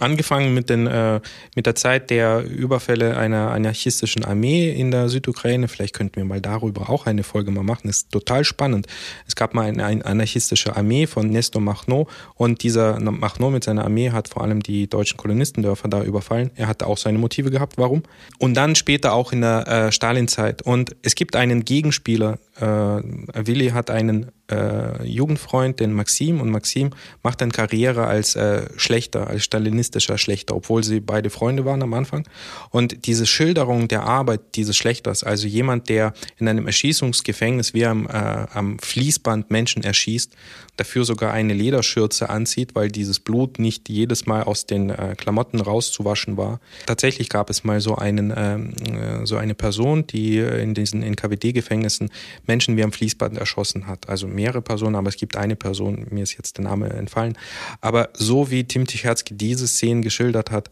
Angefangen 0.00 0.54
mit, 0.54 0.70
den, 0.70 0.86
äh, 0.86 1.20
mit 1.54 1.66
der 1.66 1.74
Zeit 1.74 2.08
der 2.08 2.42
Überfälle 2.42 3.18
einer 3.18 3.50
anarchistischen 3.50 4.24
Armee 4.24 4.72
in 4.72 4.90
der 4.90 5.10
Südukraine. 5.10 5.68
Vielleicht 5.68 5.94
könnten 5.94 6.16
wir 6.16 6.24
mal 6.24 6.40
darüber 6.40 6.88
auch 6.88 7.04
eine 7.06 7.22
Folge 7.22 7.50
mal 7.50 7.62
machen. 7.62 7.88
Das 7.88 7.98
ist 7.98 8.10
total 8.10 8.44
spannend. 8.44 8.86
Es 9.28 9.36
gab 9.36 9.52
mal 9.52 9.66
eine, 9.66 9.84
eine 9.84 10.04
anarchistische 10.04 10.74
Armee 10.74 11.06
von 11.06 11.28
Nestor 11.28 11.60
Machno 11.60 12.08
und 12.34 12.62
dieser 12.62 12.98
Machno 12.98 13.50
mit 13.50 13.64
seiner 13.64 13.84
Armee 13.84 14.10
hat 14.10 14.28
vor 14.28 14.42
allem 14.42 14.62
die 14.62 14.88
deutschen 14.88 15.18
Kolonistendörfer 15.18 15.88
da 15.88 16.02
überfallen. 16.02 16.50
Er 16.56 16.66
hatte 16.66 16.86
auch 16.86 16.98
seine 16.98 17.18
Motive 17.18 17.50
gehabt, 17.50 17.76
warum. 17.76 18.04
Und 18.38 18.54
dann 18.54 18.74
später 18.76 19.12
auch 19.12 19.32
in 19.32 19.42
der 19.42 19.68
äh, 19.68 19.92
Stalinzeit. 19.92 20.62
Und 20.62 20.96
es 21.02 21.14
gibt 21.14 21.36
einen 21.36 21.66
Gegenspieler. 21.66 22.38
Äh, 22.58 22.64
Willi 22.64 23.68
hat 23.68 23.90
einen 23.90 24.30
äh, 24.50 25.06
Jugendfreund, 25.06 25.80
den 25.80 25.92
Maxim, 25.92 26.40
und 26.40 26.50
Maxim 26.50 26.90
macht 27.22 27.40
dann 27.40 27.52
Karriere 27.52 28.06
als 28.06 28.36
äh, 28.36 28.68
Schlechter, 28.76 29.28
als 29.28 29.44
stalinistischer 29.74 30.18
Schlechter, 30.18 30.54
obwohl 30.54 30.84
sie 30.84 31.00
beide 31.00 31.30
Freunde 31.30 31.64
waren 31.64 31.82
am 31.82 31.94
Anfang. 31.94 32.26
Und 32.70 33.06
diese 33.06 33.26
Schilderung 33.26 33.88
der 33.88 34.04
Arbeit 34.04 34.40
dieses 34.54 34.76
Schlechters, 34.76 35.24
also 35.24 35.46
jemand, 35.46 35.88
der 35.88 36.14
in 36.38 36.48
einem 36.48 36.66
Erschießungsgefängnis 36.66 37.74
wie 37.74 37.84
am, 37.84 38.06
äh, 38.06 38.10
am 38.10 38.78
Fließband 38.78 39.50
Menschen 39.50 39.82
erschießt, 39.82 40.32
dafür 40.76 41.04
sogar 41.04 41.32
eine 41.32 41.54
Lederschürze 41.54 42.30
anzieht, 42.30 42.74
weil 42.74 42.88
dieses 42.88 43.20
Blut 43.20 43.58
nicht 43.58 43.88
jedes 43.88 44.26
Mal 44.26 44.42
aus 44.42 44.66
den 44.66 44.90
äh, 44.90 45.14
Klamotten 45.16 45.60
rauszuwaschen 45.60 46.36
war. 46.36 46.60
Tatsächlich 46.86 47.28
gab 47.28 47.50
es 47.50 47.64
mal 47.64 47.80
so 47.80 47.96
einen 47.96 48.32
ähm, 48.36 48.74
äh, 48.94 49.26
so 49.26 49.36
eine 49.36 49.54
Person, 49.54 50.06
die 50.06 50.38
in 50.38 50.74
diesen 50.74 51.02
NKWD-Gefängnissen 51.02 52.10
Menschen 52.46 52.76
wie 52.76 52.82
am 52.82 52.92
Fließband 52.92 53.38
erschossen 53.38 53.86
hat. 53.86 54.08
Also 54.08 54.26
mehrere 54.26 54.62
Personen, 54.62 54.96
aber 54.96 55.08
es 55.08 55.16
gibt 55.16 55.36
eine 55.36 55.56
Person, 55.56 56.06
mir 56.10 56.22
ist 56.22 56.36
jetzt 56.36 56.58
der 56.58 56.64
Name 56.64 56.90
entfallen. 56.90 57.38
Aber 57.80 58.10
so 58.14 58.50
wie 58.50 58.64
Tim 58.64 58.86
Ticherzky 58.86 59.34
diese 59.34 59.68
Szenen 59.68 60.02
geschildert 60.02 60.50
hat, 60.50 60.70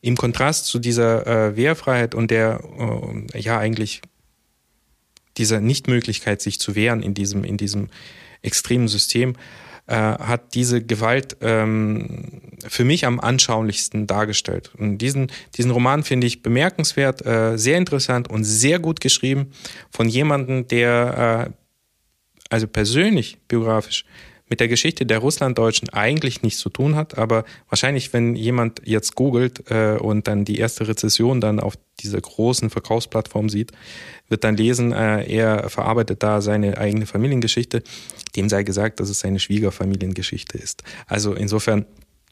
im 0.00 0.16
Kontrast 0.16 0.66
zu 0.66 0.78
dieser 0.78 1.26
äh, 1.26 1.56
Wehrfreiheit 1.56 2.14
und 2.14 2.30
der, 2.30 2.60
äh, 3.34 3.40
ja, 3.40 3.58
eigentlich 3.58 4.02
dieser 5.36 5.60
Nichtmöglichkeit, 5.60 6.42
sich 6.42 6.60
zu 6.60 6.74
wehren 6.74 7.02
in 7.02 7.14
diesem, 7.14 7.44
in 7.44 7.56
diesem 7.56 7.88
extremen 8.42 8.88
System, 8.88 9.34
äh, 9.86 9.94
hat 9.94 10.54
diese 10.54 10.84
Gewalt 10.84 11.36
ähm, 11.40 12.42
für 12.66 12.84
mich 12.84 13.06
am 13.06 13.20
anschaulichsten 13.20 14.06
dargestellt. 14.06 14.70
Und 14.76 14.98
diesen, 14.98 15.32
diesen 15.56 15.70
Roman 15.70 16.04
finde 16.04 16.26
ich 16.26 16.42
bemerkenswert, 16.42 17.24
äh, 17.24 17.56
sehr 17.56 17.78
interessant 17.78 18.28
und 18.28 18.44
sehr 18.44 18.78
gut 18.80 19.00
geschrieben 19.00 19.50
von 19.90 20.08
jemandem, 20.08 20.68
der 20.68 21.48
äh, 21.48 21.52
also 22.50 22.66
persönlich, 22.66 23.38
biografisch, 23.48 24.04
mit 24.48 24.60
der 24.60 24.68
Geschichte 24.68 25.06
der 25.06 25.18
Russlanddeutschen 25.18 25.88
eigentlich 25.90 26.42
nichts 26.42 26.60
zu 26.60 26.70
tun 26.70 26.96
hat, 26.96 27.18
aber 27.18 27.44
wahrscheinlich, 27.68 28.12
wenn 28.12 28.34
jemand 28.34 28.82
jetzt 28.84 29.14
googelt 29.14 29.70
äh, 29.70 29.96
und 29.98 30.28
dann 30.28 30.44
die 30.44 30.58
erste 30.58 30.88
Rezession 30.88 31.40
dann 31.40 31.60
auf 31.60 31.74
dieser 32.00 32.20
großen 32.20 32.70
Verkaufsplattform 32.70 33.48
sieht, 33.48 33.72
wird 34.28 34.44
dann 34.44 34.56
lesen, 34.56 34.92
äh, 34.92 35.24
er 35.24 35.68
verarbeitet 35.68 36.22
da 36.22 36.40
seine 36.40 36.78
eigene 36.78 37.06
Familiengeschichte. 37.06 37.82
Dem 38.36 38.48
sei 38.48 38.62
gesagt, 38.62 39.00
dass 39.00 39.08
es 39.08 39.20
seine 39.20 39.40
Schwiegerfamiliengeschichte 39.40 40.58
ist. 40.58 40.82
Also 41.06 41.34
insofern 41.34 41.86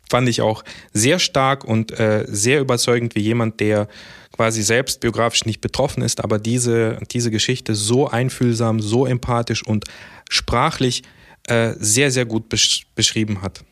fand 0.08 0.28
ich 0.28 0.40
auch 0.40 0.64
sehr 0.92 1.18
stark 1.18 1.64
und 1.64 1.98
äh, 1.98 2.24
sehr 2.28 2.60
überzeugend, 2.60 3.14
wie 3.14 3.20
jemand, 3.20 3.60
der 3.60 3.88
quasi 4.34 4.62
selbst 4.62 5.00
biografisch 5.00 5.46
nicht 5.46 5.60
betroffen 5.60 6.02
ist, 6.02 6.22
aber 6.22 6.38
diese, 6.38 6.98
diese 7.10 7.30
Geschichte 7.30 7.74
so 7.74 8.06
einfühlsam, 8.06 8.80
so 8.80 9.06
empathisch 9.06 9.66
und 9.66 9.84
sprachlich 10.28 11.02
äh, 11.46 11.74
sehr, 11.78 12.10
sehr 12.10 12.24
gut 12.24 12.48
besch 12.48 12.86
beschrieben 12.94 13.42
hat. 13.42 13.64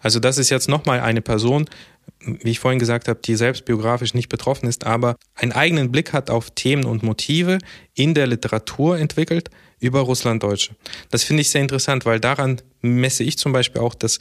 Also 0.00 0.18
das 0.18 0.38
ist 0.38 0.50
jetzt 0.50 0.68
nochmal 0.68 1.00
eine 1.00 1.20
Person, 1.20 1.68
wie 2.24 2.50
ich 2.50 2.58
vorhin 2.58 2.78
gesagt 2.78 3.08
habe, 3.08 3.20
die 3.22 3.36
selbst 3.36 3.64
biografisch 3.64 4.14
nicht 4.14 4.28
betroffen 4.28 4.68
ist, 4.68 4.86
aber 4.86 5.16
einen 5.34 5.52
eigenen 5.52 5.92
Blick 5.92 6.12
hat 6.12 6.30
auf 6.30 6.50
Themen 6.50 6.84
und 6.84 7.02
Motive 7.02 7.58
in 7.94 8.14
der 8.14 8.26
Literatur 8.26 8.98
entwickelt 8.98 9.50
über 9.78 10.00
Russlanddeutsche. 10.00 10.74
Das 11.10 11.24
finde 11.24 11.42
ich 11.42 11.50
sehr 11.50 11.60
interessant, 11.60 12.06
weil 12.06 12.20
daran 12.20 12.60
messe 12.80 13.24
ich 13.24 13.38
zum 13.38 13.52
Beispiel 13.52 13.80
auch 13.80 13.94
das 13.94 14.18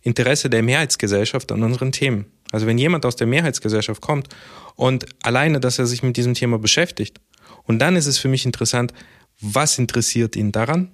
Interesse 0.00 0.48
der 0.48 0.62
Mehrheitsgesellschaft 0.62 1.52
an 1.52 1.62
unseren 1.62 1.92
Themen. 1.92 2.26
Also 2.50 2.66
wenn 2.66 2.78
jemand 2.78 3.04
aus 3.04 3.16
der 3.16 3.26
Mehrheitsgesellschaft 3.26 4.00
kommt 4.00 4.28
und 4.76 5.06
alleine, 5.22 5.60
dass 5.60 5.78
er 5.78 5.86
sich 5.86 6.02
mit 6.02 6.16
diesem 6.16 6.34
Thema 6.34 6.58
beschäftigt, 6.58 7.20
und 7.64 7.78
dann 7.80 7.96
ist 7.96 8.06
es 8.06 8.18
für 8.18 8.28
mich 8.28 8.46
interessant, 8.46 8.94
was 9.40 9.78
interessiert 9.78 10.36
ihn 10.36 10.52
daran? 10.52 10.90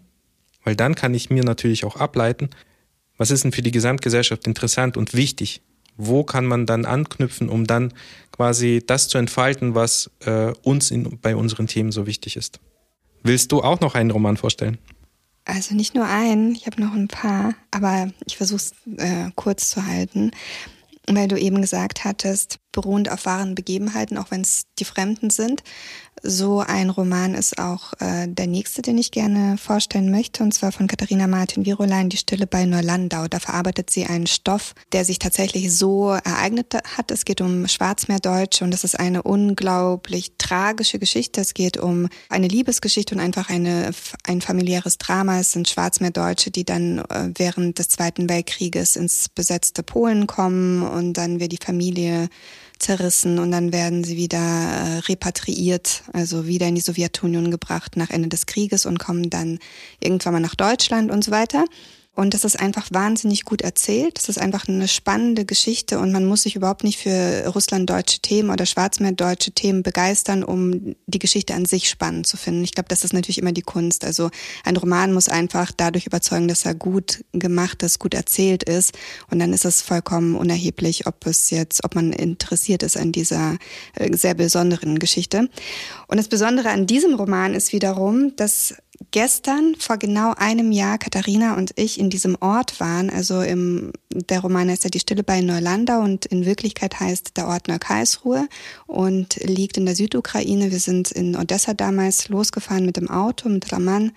Weil 0.65 0.75
dann 0.75 0.95
kann 0.95 1.15
ich 1.15 1.31
mir 1.31 1.45
natürlich 1.45 1.85
auch 1.85 1.97
ableiten, 1.97 2.51
was 3.17 3.31
ist 3.31 3.45
denn 3.45 3.53
für 3.53 3.63
die 3.63 3.71
Gesamtgesellschaft 3.71 4.47
interessant 4.47 4.97
und 4.97 5.15
wichtig? 5.15 5.63
Wo 5.97 6.25
kann 6.25 6.47
man 6.47 6.67
dann 6.67 6.85
anknüpfen, 6.85 7.49
um 7.49 7.67
dann 7.67 7.93
quasi 8.33 8.83
das 8.85 9.09
zu 9.09 9.19
entfalten, 9.19 9.77
was 9.77 10.11
äh, 10.25 10.53
uns 10.63 10.91
in, 10.91 11.19
bei 11.21 11.37
unseren 11.37 11.69
Themen 11.69 11.93
so 11.93 12.07
wichtig 12.07 12.37
ist? 12.37 12.59
Willst 13.23 13.53
du 13.53 13.63
auch 13.63 13.81
noch 13.81 13.95
einen 13.95 14.11
Roman 14.11 14.37
vorstellen? 14.37 14.79
Also 15.45 15.75
nicht 15.75 15.95
nur 15.95 16.07
einen, 16.07 16.55
ich 16.55 16.67
habe 16.67 16.81
noch 16.81 16.95
ein 16.95 17.09
paar, 17.09 17.55
aber 17.71 18.11
ich 18.27 18.37
versuche 18.37 18.57
es 18.57 18.73
äh, 18.97 19.31
kurz 19.37 19.71
zu 19.71 19.87
halten, 19.87 20.33
weil 21.07 21.29
du 21.29 21.39
eben 21.39 21.61
gesagt 21.61 22.05
hattest, 22.05 22.59
beruhend 22.75 23.11
auf 23.11 23.25
wahren 23.25 23.55
Begebenheiten, 23.55 24.19
auch 24.19 24.31
wenn 24.31 24.43
es 24.43 24.65
die 24.79 24.85
Fremden 24.85 25.31
sind. 25.31 25.63
So 26.23 26.61
ein 26.61 26.91
Roman 26.91 27.35
ist 27.35 27.59
auch 27.59 27.93
äh, 28.01 28.27
der 28.29 28.47
nächste, 28.47 28.81
den 28.83 28.97
ich 28.97 29.11
gerne 29.11 29.59
vorstellen 29.59 30.11
möchte, 30.11 30.43
und 30.43 30.55
zwar 30.55 30.73
von 30.73 30.87
Katharina 30.87 31.27
Martin 31.27 31.67
Virolein, 31.67 32.09
Die 32.09 32.17
Stille 32.17 32.47
bei 32.47 32.65
Neulandau. 32.65 33.29
Da 33.29 33.41
verarbeitet 33.41 33.91
sie 33.91 34.07
einen 34.07 34.27
Stoff, 34.27 34.75
der 34.93 35.05
sich 35.05 35.19
tatsächlich 35.19 35.77
so 35.77 36.11
ereignet 36.11 36.75
hat. 36.97 37.11
Es 37.11 37.25
geht 37.25 37.41
um 37.41 37.69
Schwarzmeerdeutsche 37.69 38.65
und 38.65 38.73
es 38.73 38.85
ist 38.85 38.99
eine 38.99 39.23
unglaublich 39.23 40.33
tragische 40.39 40.99
Geschichte. 40.99 41.43
Es 41.43 41.53
geht 41.53 41.77
um 41.77 42.09
eine 42.31 42.49
Liebesgeschichte 42.49 43.15
und 43.15 43.21
einfach 43.21 43.51
eine, 43.51 43.91
ein 44.27 44.41
familiäres 44.41 44.99
Drama. 44.99 45.41
Es 45.41 45.53
sind 45.53 45.69
Schwarzmeerdeutsche, 45.69 46.51
die 46.51 46.65
dann 46.65 47.01
äh, 47.01 47.31
während 47.37 47.79
des 47.79 47.89
Zweiten 47.89 48.31
Weltkrieges 48.31 48.97
ins 48.97 49.29
besetzte 49.29 49.83
Polen 49.83 50.27
kommen 50.27 50.83
und 50.83 51.15
dann 51.15 51.39
wird 51.39 51.53
die 51.53 51.65
Familie 51.65 52.29
zerrissen 52.79 53.39
und 53.39 53.51
dann 53.51 53.73
werden 53.73 54.05
sie 54.05 54.17
wieder 54.17 54.39
äh, 54.39 54.99
repatriiert, 55.01 56.03
also 56.13 56.47
wieder 56.47 56.67
in 56.67 56.75
die 56.75 56.81
Sowjetunion 56.81 57.51
gebracht 57.51 57.97
nach 57.97 58.11
Ende 58.11 58.29
des 58.29 58.47
Krieges 58.47 58.87
und 58.87 58.99
kommen 58.99 59.31
dann 59.31 59.59
irgendwann 60.01 60.35
mal 60.35 60.41
nach 60.41 60.55
Deutschland 60.55 61.11
und 61.11 61.25
so 61.25 61.31
weiter. 61.31 61.65
Und 62.15 62.33
das 62.33 62.45
ist 62.45 62.61
einfach 62.61 62.87
wahnsinnig 62.93 63.45
gut 63.45 63.61
erzählt. 63.61 64.19
Das 64.19 64.29
ist 64.29 64.39
einfach 64.39 64.69
eine 64.69 64.87
spannende 64.87 65.45
Geschichte 65.45 65.99
und 65.99 66.13
man 66.13 66.25
muss 66.25 66.43
sich 66.43 66.55
überhaupt 66.55 66.85
nicht 66.85 67.01
für 67.01 67.49
russlanddeutsche 67.53 68.21
Themen 68.21 68.51
oder 68.51 68.67
schwarzmeerdeutsche 68.67 69.51
Themen 69.51 69.83
begeistern, 69.83 70.45
um 70.45 70.95
die 71.07 71.19
Geschichte 71.19 71.55
an 71.55 71.65
sich 71.65 71.91
spannend 71.91 72.29
zu 72.29 72.37
finden. 72.37 72.63
Ich 72.63 72.73
glaube, 72.73 72.89
das 72.89 73.03
ist 73.03 73.15
natürlich 73.15 73.39
immer 73.39 73.51
die 73.51 73.63
Kunst. 73.63 74.05
Also 74.05 74.31
ein 74.63 74.77
Roman 74.77 75.13
muss 75.13 75.29
einfach 75.29 75.73
dadurch 75.77 76.07
überzeugen, 76.07 76.47
dass 76.47 76.65
er 76.65 76.77
gut 76.77 77.25
gemacht 77.33 77.83
ist, 77.83 77.99
gut 77.99 78.15
erzählt 78.15 78.63
ist. 78.63 78.93
Und 79.29 79.41
dann 79.41 79.53
ist 79.53 79.65
es 79.65 79.83
vollkommen 79.83 80.37
unerheblich, 80.37 81.09
ob 81.09 81.27
es 81.27 81.51
jetzt, 81.51 81.85
ob 81.85 81.97
man 81.97 82.13
interessiert 82.13 82.85
ist 82.85 82.97
an 82.97 83.11
dieser 83.11 83.59
äh, 83.95 84.17
sehr 84.17 84.35
besonderen 84.35 85.01
Geschichte. 85.01 85.49
Und 86.07 86.17
das 86.19 86.29
Besondere 86.29 86.71
an 86.71 86.87
diesem 86.87 87.15
Roman 87.15 87.55
ist 87.55 87.73
wiederum, 87.73 88.37
dass 88.37 88.75
gestern 89.11 89.75
vor 89.79 89.97
genau 89.97 90.35
einem 90.37 90.73
Jahr 90.73 90.99
Katharina 90.99 91.57
und 91.57 91.73
ich 91.77 91.99
in 91.99 92.11
diesem 92.11 92.37
Ort 92.41 92.81
waren. 92.81 93.11
Also 93.11 93.43
im, 93.43 93.93
der 94.11 94.41
Roman 94.41 94.71
heißt 94.71 94.85
ja 94.85 94.91
Die 94.91 95.01
Stille 95.01 95.23
bei 95.23 95.41
Neulandau 95.41 96.01
und 96.01 96.27
in 96.27 96.45
Wirklichkeit 96.45 96.99
heißt 97.01 97.37
der 97.37 97.49
Ort 97.49 97.69
Neukarlsruhe 97.69 98.49
und 98.87 99.37
liegt 99.37 99.77
in 99.77 99.87
der 99.87 99.97
Südukraine. 99.97 100.71
Wir 100.71 100.81
sind 100.81 101.11
in 101.11 101.37
Odessa 101.37 101.75
damals 101.75 102.29
losgefahren 102.29 102.87
mit 102.87 102.97
dem 102.97 103.11
Auto, 103.11 103.49
mit 103.49 103.73
Raman 103.73 104.13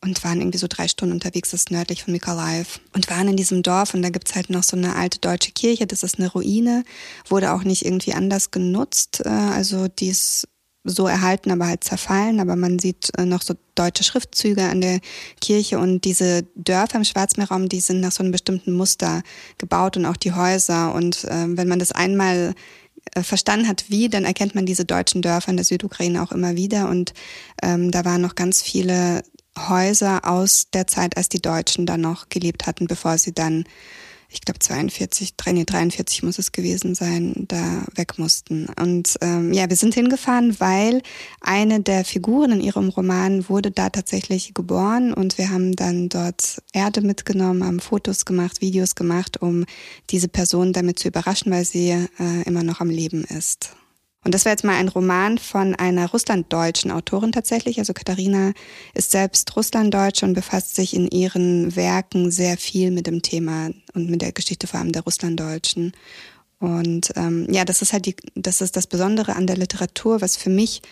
und 0.00 0.22
waren 0.22 0.40
irgendwie 0.40 0.58
so 0.58 0.68
drei 0.68 0.86
Stunden 0.86 1.14
unterwegs, 1.14 1.50
das 1.50 1.62
ist 1.62 1.70
nördlich 1.70 2.04
von 2.04 2.12
Mykolaiv. 2.12 2.80
Und 2.94 3.10
waren 3.10 3.28
in 3.28 3.36
diesem 3.36 3.62
Dorf 3.62 3.94
und 3.94 4.02
da 4.02 4.10
gibt's 4.10 4.34
halt 4.34 4.48
noch 4.48 4.62
so 4.62 4.76
eine 4.76 4.94
alte 4.94 5.18
deutsche 5.18 5.50
Kirche, 5.50 5.86
das 5.86 6.02
ist 6.02 6.18
eine 6.18 6.30
Ruine, 6.30 6.84
wurde 7.28 7.52
auch 7.52 7.64
nicht 7.64 7.84
irgendwie 7.84 8.12
anders 8.12 8.50
genutzt. 8.50 9.22
Äh, 9.24 9.28
also 9.28 9.88
die 9.88 10.08
ist 10.08 10.46
so 10.88 11.06
erhalten, 11.06 11.50
aber 11.50 11.66
halt 11.66 11.84
zerfallen. 11.84 12.40
Aber 12.40 12.56
man 12.56 12.78
sieht 12.78 13.10
äh, 13.18 13.24
noch 13.24 13.42
so 13.42 13.54
deutsche 13.74 14.04
Schriftzüge 14.04 14.64
an 14.64 14.80
der 14.80 15.00
Kirche 15.40 15.78
und 15.78 16.04
diese 16.04 16.44
Dörfer 16.54 16.98
im 16.98 17.04
Schwarzmeerraum, 17.04 17.68
die 17.68 17.80
sind 17.80 18.00
nach 18.00 18.12
so 18.12 18.22
einem 18.22 18.32
bestimmten 18.32 18.72
Muster 18.72 19.22
gebaut 19.58 19.96
und 19.96 20.06
auch 20.06 20.16
die 20.16 20.32
Häuser. 20.32 20.94
Und 20.94 21.24
äh, 21.24 21.56
wenn 21.56 21.68
man 21.68 21.78
das 21.78 21.92
einmal 21.92 22.54
äh, 23.14 23.22
verstanden 23.22 23.68
hat, 23.68 23.84
wie, 23.88 24.08
dann 24.08 24.24
erkennt 24.24 24.54
man 24.54 24.66
diese 24.66 24.84
deutschen 24.84 25.22
Dörfer 25.22 25.50
in 25.50 25.56
der 25.56 25.64
Südukraine 25.64 26.22
auch 26.22 26.32
immer 26.32 26.56
wieder. 26.56 26.88
Und 26.88 27.14
ähm, 27.62 27.90
da 27.90 28.04
waren 28.04 28.20
noch 28.20 28.34
ganz 28.34 28.62
viele 28.62 29.22
Häuser 29.56 30.20
aus 30.28 30.70
der 30.72 30.86
Zeit, 30.86 31.16
als 31.16 31.28
die 31.28 31.42
Deutschen 31.42 31.86
da 31.86 31.96
noch 31.96 32.28
gelebt 32.28 32.66
hatten, 32.66 32.86
bevor 32.86 33.18
sie 33.18 33.32
dann 33.32 33.64
ich 34.30 34.42
glaube 34.42 34.58
42, 34.58 35.34
nee, 35.52 35.64
43 35.64 36.22
muss 36.22 36.38
es 36.38 36.52
gewesen 36.52 36.94
sein, 36.94 37.46
da 37.48 37.84
weg 37.94 38.18
mussten. 38.18 38.66
Und 38.78 39.16
ähm, 39.22 39.52
ja, 39.54 39.68
wir 39.70 39.76
sind 39.76 39.94
hingefahren, 39.94 40.60
weil 40.60 41.02
eine 41.40 41.80
der 41.80 42.04
Figuren 42.04 42.52
in 42.52 42.60
ihrem 42.60 42.90
Roman 42.90 43.48
wurde 43.48 43.70
da 43.70 43.88
tatsächlich 43.88 44.52
geboren 44.52 45.14
und 45.14 45.38
wir 45.38 45.50
haben 45.50 45.74
dann 45.76 46.10
dort 46.10 46.62
Erde 46.72 47.00
mitgenommen, 47.00 47.64
haben 47.64 47.80
Fotos 47.80 48.26
gemacht, 48.26 48.60
Videos 48.60 48.94
gemacht, 48.94 49.40
um 49.40 49.64
diese 50.10 50.28
Person 50.28 50.74
damit 50.74 50.98
zu 50.98 51.08
überraschen, 51.08 51.50
weil 51.50 51.64
sie 51.64 51.90
äh, 51.90 52.42
immer 52.44 52.62
noch 52.62 52.80
am 52.80 52.90
Leben 52.90 53.24
ist. 53.24 53.77
Und 54.24 54.34
das 54.34 54.44
wäre 54.44 54.52
jetzt 54.52 54.64
mal 54.64 54.76
ein 54.76 54.88
Roman 54.88 55.38
von 55.38 55.74
einer 55.74 56.10
russlanddeutschen 56.10 56.90
Autorin 56.90 57.32
tatsächlich. 57.32 57.78
Also 57.78 57.92
Katharina 57.92 58.52
ist 58.94 59.12
selbst 59.12 59.54
Russlanddeutsche 59.56 60.26
und 60.26 60.34
befasst 60.34 60.74
sich 60.74 60.94
in 60.94 61.08
ihren 61.08 61.76
Werken 61.76 62.30
sehr 62.30 62.56
viel 62.56 62.90
mit 62.90 63.06
dem 63.06 63.22
Thema 63.22 63.70
und 63.94 64.10
mit 64.10 64.20
der 64.20 64.32
Geschichte 64.32 64.66
vor 64.66 64.80
allem 64.80 64.92
der 64.92 65.02
Russlanddeutschen. 65.02 65.92
Und 66.58 67.12
ähm, 67.14 67.46
ja, 67.50 67.64
das 67.64 67.82
ist 67.82 67.92
halt 67.92 68.06
die, 68.06 68.16
das 68.34 68.60
ist 68.60 68.76
das 68.76 68.88
Besondere 68.88 69.36
an 69.36 69.46
der 69.46 69.56
Literatur, 69.56 70.20
was 70.20 70.36
für 70.36 70.50
mich 70.50 70.82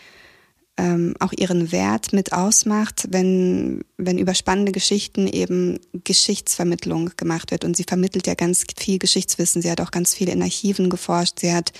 ähm, 0.79 1.15
auch 1.21 1.33
ihren 1.33 1.73
Wert 1.73 2.13
mit 2.13 2.33
ausmacht, 2.33 3.07
wenn, 3.11 3.83
wenn 3.97 4.19
über 4.19 4.35
spannende 4.35 4.73
Geschichten 4.73 5.27
eben 5.27 5.79
Geschichtsvermittlung 6.05 7.13
gemacht 7.17 7.51
wird. 7.51 7.65
Und 7.65 7.77
sie 7.77 7.85
vermittelt 7.85 8.27
ja 8.27 8.35
ganz 8.35 8.65
viel 8.79 8.99
Geschichtswissen. 8.99 9.63
Sie 9.63 9.71
hat 9.71 9.81
auch 9.81 9.91
ganz 9.91 10.15
viel 10.15 10.29
in 10.29 10.43
Archiven 10.43 10.91
geforscht. 10.91 11.41
Sie 11.41 11.53
hat 11.53 11.73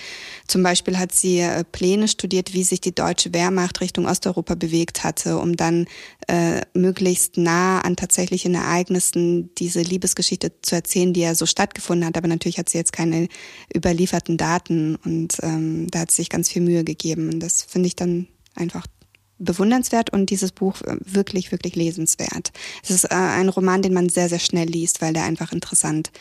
zum 0.47 0.63
Beispiel 0.63 0.97
hat 0.97 1.13
sie 1.13 1.39
äh, 1.39 1.63
Pläne 1.63 2.07
studiert, 2.07 2.53
wie 2.53 2.63
sich 2.63 2.81
die 2.81 2.95
deutsche 2.95 3.33
Wehrmacht 3.33 3.81
Richtung 3.81 4.07
Osteuropa 4.07 4.55
bewegt 4.55 5.03
hatte, 5.03 5.37
um 5.37 5.55
dann 5.55 5.85
äh, 6.27 6.61
möglichst 6.73 7.37
nah 7.37 7.81
an 7.81 7.95
tatsächlichen 7.95 8.55
Ereignissen 8.55 9.53
diese 9.55 9.81
Liebesgeschichte 9.81 10.53
zu 10.63 10.73
erzählen, 10.73 11.13
die 11.13 11.21
ja 11.21 11.35
so 11.35 11.45
stattgefunden 11.45 12.07
hat. 12.07 12.17
Aber 12.17 12.27
natürlich 12.27 12.57
hat 12.57 12.69
sie 12.69 12.79
jetzt 12.79 12.93
keine 12.93 13.27
überlieferten 13.75 14.37
Daten 14.37 14.95
und 14.95 15.37
ähm, 15.43 15.87
da 15.91 15.99
hat 15.99 16.11
sie 16.11 16.17
sich 16.23 16.29
ganz 16.29 16.49
viel 16.49 16.63
Mühe 16.63 16.83
gegeben. 16.83 17.29
Und 17.29 17.41
das 17.41 17.61
finde 17.61 17.87
ich 17.87 17.95
dann 17.95 18.27
einfach 18.57 18.85
bewundernswert 19.39 20.11
und 20.11 20.29
dieses 20.29 20.51
Buch 20.51 20.81
äh, 20.81 20.97
wirklich, 20.99 21.51
wirklich 21.51 21.75
lesenswert. 21.75 22.51
Es 22.83 22.89
ist 22.89 23.05
äh, 23.05 23.15
ein 23.15 23.49
Roman, 23.49 23.81
den 23.81 23.93
man 23.93 24.09
sehr, 24.09 24.29
sehr 24.29 24.39
schnell 24.39 24.67
liest, 24.67 25.01
weil 25.01 25.13
der 25.13 25.23
einfach 25.23 25.51
interessant 25.51 26.11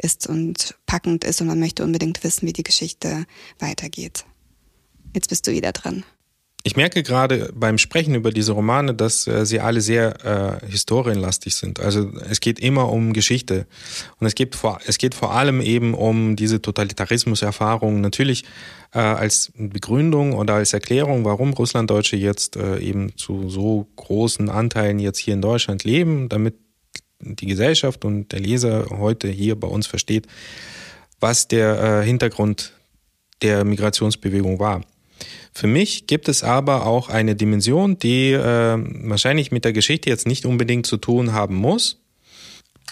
ist 0.00 0.26
und 0.26 0.74
packend 0.86 1.24
ist 1.24 1.40
und 1.40 1.46
man 1.46 1.60
möchte 1.60 1.84
unbedingt 1.84 2.24
wissen, 2.24 2.46
wie 2.46 2.52
die 2.52 2.64
Geschichte 2.64 3.26
weitergeht. 3.58 4.24
Jetzt 5.14 5.28
bist 5.28 5.46
du 5.46 5.52
wieder 5.52 5.72
dran. 5.72 6.04
Ich 6.66 6.76
merke 6.76 7.02
gerade 7.02 7.52
beim 7.54 7.76
Sprechen 7.76 8.14
über 8.14 8.30
diese 8.30 8.52
Romane, 8.52 8.94
dass 8.94 9.26
äh, 9.26 9.44
sie 9.44 9.60
alle 9.60 9.82
sehr 9.82 10.62
äh, 10.62 10.66
historienlastig 10.66 11.54
sind. 11.54 11.78
Also 11.78 12.10
es 12.30 12.40
geht 12.40 12.58
immer 12.58 12.90
um 12.90 13.12
Geschichte 13.12 13.66
und 14.18 14.26
es 14.26 14.34
geht 14.34 14.54
vor, 14.56 14.80
es 14.86 14.96
geht 14.96 15.14
vor 15.14 15.34
allem 15.34 15.60
eben 15.60 15.92
um 15.92 16.36
diese 16.36 16.62
Totalitarismuserfahrung. 16.62 18.00
Natürlich 18.00 18.44
äh, 18.94 18.98
als 18.98 19.52
Begründung 19.58 20.32
oder 20.32 20.54
als 20.54 20.72
Erklärung, 20.72 21.26
warum 21.26 21.52
Russlanddeutsche 21.52 22.16
jetzt 22.16 22.56
äh, 22.56 22.78
eben 22.78 23.14
zu 23.14 23.50
so 23.50 23.86
großen 23.96 24.48
Anteilen 24.48 24.98
jetzt 25.00 25.18
hier 25.18 25.34
in 25.34 25.42
Deutschland 25.42 25.84
leben, 25.84 26.30
damit 26.30 26.54
die 27.20 27.46
Gesellschaft 27.46 28.06
und 28.06 28.32
der 28.32 28.40
Leser 28.40 28.86
heute 28.88 29.28
hier 29.28 29.60
bei 29.60 29.68
uns 29.68 29.86
versteht, 29.86 30.28
was 31.20 31.46
der 31.46 32.00
äh, 32.00 32.06
Hintergrund 32.06 32.72
der 33.42 33.66
Migrationsbewegung 33.66 34.58
war. 34.58 34.80
Für 35.52 35.66
mich 35.66 36.06
gibt 36.06 36.28
es 36.28 36.42
aber 36.42 36.86
auch 36.86 37.08
eine 37.08 37.36
Dimension, 37.36 37.98
die 37.98 38.32
äh, 38.32 38.76
wahrscheinlich 39.08 39.52
mit 39.52 39.64
der 39.64 39.72
Geschichte 39.72 40.10
jetzt 40.10 40.26
nicht 40.26 40.46
unbedingt 40.46 40.86
zu 40.86 40.96
tun 40.96 41.32
haben 41.32 41.56
muss, 41.56 42.00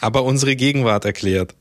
aber 0.01 0.25
unsere 0.25 0.57
Gegenwart 0.57 1.05
erklärt. 1.05 1.55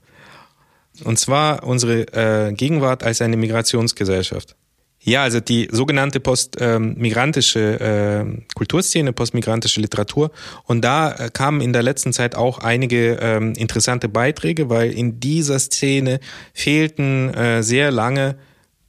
Und 1.03 1.17
zwar 1.17 1.63
unsere 1.63 2.01
äh, 2.13 2.53
Gegenwart 2.53 3.03
als 3.03 3.21
eine 3.21 3.37
Migrationsgesellschaft. 3.37 4.55
Ja, 5.03 5.23
also 5.23 5.39
die 5.39 5.67
sogenannte 5.71 6.19
postmigrantische 6.19 7.77
ähm, 7.81 8.37
äh, 8.37 8.53
Kulturszene, 8.53 9.13
postmigrantische 9.13 9.81
Literatur. 9.81 10.29
Und 10.65 10.85
da 10.85 11.11
äh, 11.13 11.29
kamen 11.31 11.61
in 11.61 11.73
der 11.73 11.81
letzten 11.81 12.13
Zeit 12.13 12.35
auch 12.35 12.59
einige 12.59 13.17
ähm, 13.19 13.53
interessante 13.53 14.09
Beiträge, 14.09 14.69
weil 14.69 14.91
in 14.91 15.19
dieser 15.19 15.57
Szene 15.57 16.19
fehlten 16.53 17.33
äh, 17.33 17.63
sehr 17.63 17.89
lange, 17.89 18.37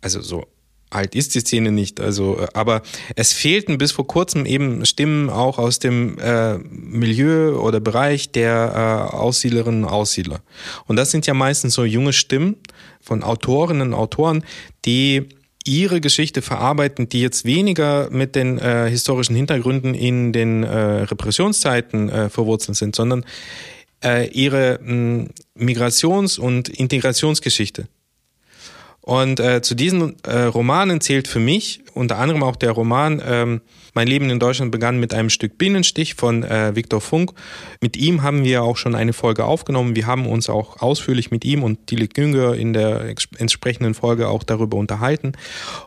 also 0.03 0.21
so 0.21 0.47
alt 0.95 1.15
ist 1.15 1.35
die 1.35 1.41
Szene 1.41 1.73
nicht, 1.73 2.01
also 2.01 2.39
äh, 2.39 2.47
aber 2.55 2.83
es 3.17 3.33
fehlten 3.33 3.79
bis 3.79 3.93
vor 3.93 4.07
kurzem 4.07 4.47
eben 4.47 4.85
Stimmen 4.85 5.31
auch 5.31 5.59
aus 5.59 5.79
dem 5.79 6.19
äh, 6.19 6.59
Milieu 6.59 7.59
oder 7.59 7.81
Bereich 7.81 8.31
der 8.33 9.09
äh, 9.13 9.17
Aussiedlerinnen 9.17 9.85
und 9.85 9.91
Aussiedler. 9.91 10.41
Und 10.87 10.97
das 10.97 11.11
sind 11.11 11.27
ja 11.27 11.35
meistens 11.35 11.75
so 11.75 11.85
junge 11.85 12.13
Stimmen 12.13 12.57
von 13.01 13.23
Autorinnen 13.23 13.89
und 13.89 13.95
Autoren, 13.95 14.45
die 14.85 15.29
ihre 15.65 16.01
Geschichte 16.01 16.43
verarbeiten, 16.43 17.09
die 17.09 17.21
jetzt 17.21 17.45
weniger 17.45 18.09
mit 18.11 18.35
den 18.35 18.59
äh, 18.59 18.89
historischen 18.91 19.37
Hintergründen 19.37 19.95
in 19.95 20.33
den 20.33 20.65
äh, 20.65 20.77
Repressionszeiten 21.03 22.09
äh, 22.09 22.29
verwurzelt 22.31 22.77
sind, 22.77 22.97
sondern 22.97 23.25
äh, 24.03 24.29
ihre 24.31 24.81
mh, 24.83 25.29
Migrations- 25.57 26.39
und 26.39 26.69
Integrationsgeschichte. 26.69 27.87
Und 29.03 29.41
äh, 29.41 29.63
zu 29.63 29.75
diesen 29.75 30.17
äh, 30.23 30.43
Romanen 30.43 31.01
zählt 31.01 31.27
für 31.27 31.41
mich 31.41 31.83
unter 31.95 32.19
anderem 32.19 32.43
auch 32.43 32.57
der 32.57 32.71
Roman 32.71 33.21
ähm, 33.25 33.61
Mein 33.95 34.07
Leben 34.07 34.31
in 34.31 34.39
Deutschland 34.39 34.73
begann 34.73 34.99
mit 34.99 35.13
einem 35.13 35.29
Stück 35.29 35.59
Binnenstich 35.59 36.15
von 36.15 36.43
äh, 36.43 36.75
Viktor 36.75 37.01
Funk. 37.01 37.33
Mit 37.81 37.97
ihm 37.97 38.23
haben 38.23 38.45
wir 38.45 38.63
auch 38.63 38.77
schon 38.77 38.95
eine 38.95 39.13
Folge 39.13 39.45
aufgenommen. 39.45 39.97
Wir 39.97 40.07
haben 40.07 40.27
uns 40.27 40.49
auch 40.49 40.81
ausführlich 40.81 41.31
mit 41.31 41.45
ihm 41.45 41.63
und 41.63 41.91
Dilek 41.91 42.15
Günger 42.15 42.55
in 42.55 42.73
der 42.73 43.15
entsprechenden 43.39 43.95
Folge 43.95 44.29
auch 44.29 44.45
darüber 44.45 44.79
unterhalten. 44.79 45.33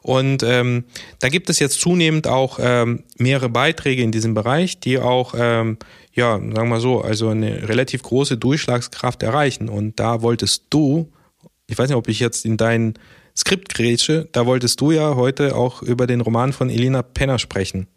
Und 0.01 0.43
ähm, 0.43 0.83
da 1.19 1.29
gibt 1.29 1.49
es 1.49 1.59
jetzt 1.59 1.79
zunehmend 1.79 2.27
auch 2.27 2.59
ähm, 2.61 3.03
mehrere 3.17 3.49
Beiträge 3.49 4.03
in 4.03 4.11
diesem 4.11 4.33
Bereich, 4.33 4.79
die 4.79 4.99
auch 4.99 5.33
ähm, 5.37 5.77
ja, 6.13 6.33
sagen 6.33 6.69
wir 6.69 6.79
so, 6.79 7.01
also 7.01 7.29
eine 7.29 7.67
relativ 7.67 8.03
große 8.03 8.37
Durchschlagskraft 8.37 9.23
erreichen. 9.23 9.69
Und 9.69 9.99
da 9.99 10.21
wolltest 10.21 10.65
du 10.69 11.09
ich 11.67 11.77
weiß 11.77 11.89
nicht, 11.89 11.97
ob 11.97 12.07
ich 12.07 12.19
jetzt 12.19 12.45
in 12.45 12.57
dein 12.57 12.93
Skript 13.35 13.73
grätsche, 13.73 14.29
da 14.31 14.45
wolltest 14.45 14.79
du 14.81 14.91
ja 14.91 15.15
heute 15.15 15.55
auch 15.55 15.81
über 15.81 16.07
den 16.07 16.21
Roman 16.21 16.53
von 16.53 16.69
Elina 16.69 17.01
Penner 17.01 17.39
sprechen. 17.39 17.87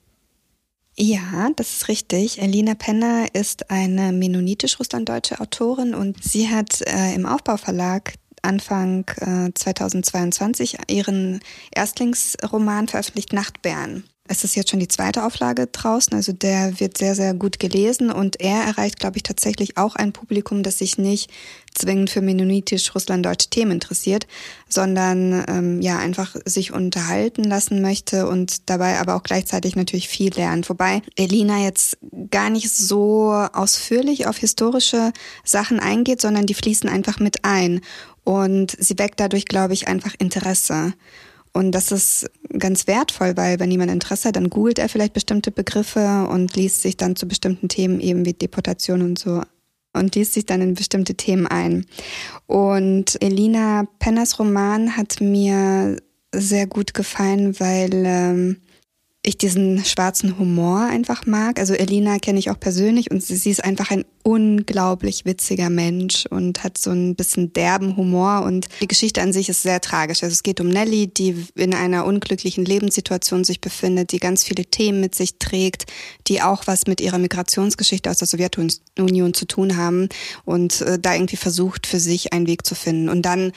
Ja, 0.97 1.51
das 1.55 1.77
ist 1.77 1.89
richtig. 1.89 2.43
Elina 2.43 2.75
Penner 2.75 3.27
ist 3.33 3.71
eine 3.71 4.13
mennonitisch-russlanddeutsche 4.13 5.41
Autorin 5.41 5.95
und 5.95 6.25
sie 6.25 6.49
hat 6.49 6.81
äh, 6.81 7.15
im 7.15 7.25
Aufbauverlag 7.25 8.15
Anfang 8.43 9.05
äh, 9.21 9.53
2022 9.55 10.79
ihren 10.89 11.41
Erstlingsroman 11.73 12.89
veröffentlicht, 12.89 13.33
Nachtbären. 13.33 14.05
Es 14.31 14.45
ist 14.45 14.55
jetzt 14.55 14.71
schon 14.71 14.81
die 14.81 14.89
zweite 14.89 15.25
Auflage 15.25 15.67
draußen, 15.67 16.15
also 16.15 16.33
der 16.33 16.79
wird 16.81 16.99
sehr, 16.99 17.15
sehr 17.15 17.33
gut 17.33 17.59
gelesen 17.59 18.11
und 18.11 18.41
er 18.41 18.63
erreicht, 18.63 19.01
glaube 19.01 19.17
ich, 19.17 19.23
tatsächlich 19.23 19.79
auch 19.79 19.97
ein 19.97 20.13
Publikum, 20.13 20.63
das 20.63 20.79
sich 20.79 20.99
nicht 20.99 21.31
zwingend 21.75 22.11
für 22.11 22.21
mennonitisch-russlanddeutsche 22.21 23.49
Themen 23.49 23.73
interessiert, 23.73 24.27
sondern 24.69 25.45
ähm, 25.49 25.81
ja 25.81 25.99
einfach 25.99 26.37
sich 26.45 26.73
unterhalten 26.73 27.45
lassen 27.45 27.81
möchte 27.81 28.29
und 28.29 28.69
dabei 28.69 28.99
aber 28.99 29.17
auch 29.17 29.23
gleichzeitig 29.23 29.77
natürlich 29.77 30.09
viel 30.09 30.35
lernt. 30.35 30.69
Wobei 30.69 31.03
Elina 31.17 31.65
jetzt 31.65 31.97
gar 32.31 32.51
nicht 32.51 32.71
so 32.71 33.33
ausführlich 33.33 34.27
auf 34.27 34.37
historische 34.37 35.13
Sachen 35.43 35.81
eingeht, 35.81 36.21
sondern 36.21 36.47
die 36.47 36.55
fließen 36.55 36.89
einfach 36.89 37.19
mit 37.19 37.45
ein. 37.45 37.81
Und 38.25 38.77
sie 38.79 38.99
weckt 38.99 39.21
dadurch, 39.21 39.47
glaube 39.47 39.73
ich, 39.73 39.89
einfach 39.89 40.15
Interesse. 40.19 40.93
Und 41.59 41.73
das 41.73 41.91
ist 41.91 42.31
ganz 42.57 42.87
wertvoll, 42.87 43.37
weil 43.37 43.59
wenn 43.59 43.73
jemand 43.73 43.91
Interesse 43.91 44.29
hat, 44.29 44.37
dann 44.37 44.49
googelt 44.49 44.79
er 44.79 44.89
vielleicht 44.89 45.13
bestimmte 45.13 45.51
Begriffe 45.51 46.29
und 46.31 46.55
liest 46.55 46.83
sich 46.83 46.97
dann 46.97 47.17
zu 47.17 47.27
bestimmten 47.27 47.69
Themen 47.69 47.99
eben 47.99 48.25
wie 48.25 48.33
Deportation 48.33 49.03
und 49.03 49.19
so 49.19 49.43
und 49.93 50.15
liest 50.15 50.35
sich 50.35 50.47
dann 50.47 50.63
in 50.63 50.75
bestimmte 50.75 51.17
Themen 51.17 51.49
ein. 51.49 51.85
Und 52.47 53.21
Elina 53.21 53.89
Penners 53.99 54.39
Roman 54.39 54.97
hat 54.97 55.21
mir 55.21 55.97
sehr 56.33 56.69
gut 56.69 56.95
gefallen, 56.95 57.59
weil 57.59 58.05
ähm, 58.07 58.57
ich 59.23 59.37
diesen 59.37 59.85
schwarzen 59.85 60.39
Humor 60.39 60.83
einfach 60.83 61.27
mag. 61.27 61.59
Also 61.59 61.75
Elina 61.75 62.19
kenne 62.19 62.39
ich 62.39 62.51
auch 62.51 62.61
persönlich 62.61 63.11
und 63.11 63.23
sie 63.23 63.51
ist 63.51 63.65
einfach 63.65 63.91
ein 63.91 64.05
unglaublich 64.23 65.25
witziger 65.25 65.71
Mensch 65.71 66.27
und 66.27 66.63
hat 66.63 66.79
so 66.79 66.91
ein 66.91 67.17
bisschen 67.17 67.53
derben 67.53 67.97
Humor 67.97 68.43
und 68.45 68.69
die 68.81 68.89
Geschichte 68.89 69.21
an 69.21 69.33
sich 69.33 69.49
ist 69.49 69.63
sehr 69.63 69.81
tragisch. 69.81 70.23
Also 70.23 70.33
es 70.33 70.43
geht 70.43 70.61
um 70.61 70.69
Nelly, 70.69 71.09
die 71.09 71.47
in 71.57 71.75
einer 71.75 72.07
unglücklichen 72.07 72.65
Lebenssituation 72.65 73.43
sich 73.43 73.61
befindet, 73.61 74.13
die 74.13 74.19
ganz 74.19 74.45
viele 74.45 74.65
Themen 74.65 75.01
mit 75.01 75.15
sich 75.15 75.39
trägt, 75.39 75.87
die 76.29 76.41
auch 76.41 76.67
was 76.67 76.87
mit 76.87 77.01
ihrer 77.01 77.19
Migrationsgeschichte 77.19 78.11
aus 78.11 78.19
der 78.19 78.29
Sowjetunion 78.29 79.35
zu 79.35 79.47
tun 79.47 79.77
haben 79.77 80.09
und 80.45 80.81
äh, 80.83 80.99
da 80.99 81.15
irgendwie 81.15 81.37
versucht 81.37 81.87
für 81.87 82.01
sich 82.01 82.33
einen 82.33 82.47
Weg 82.47 82.65
zu 82.65 82.75
finden. 82.75 83.09
Und 83.09 83.23
dann 83.23 83.53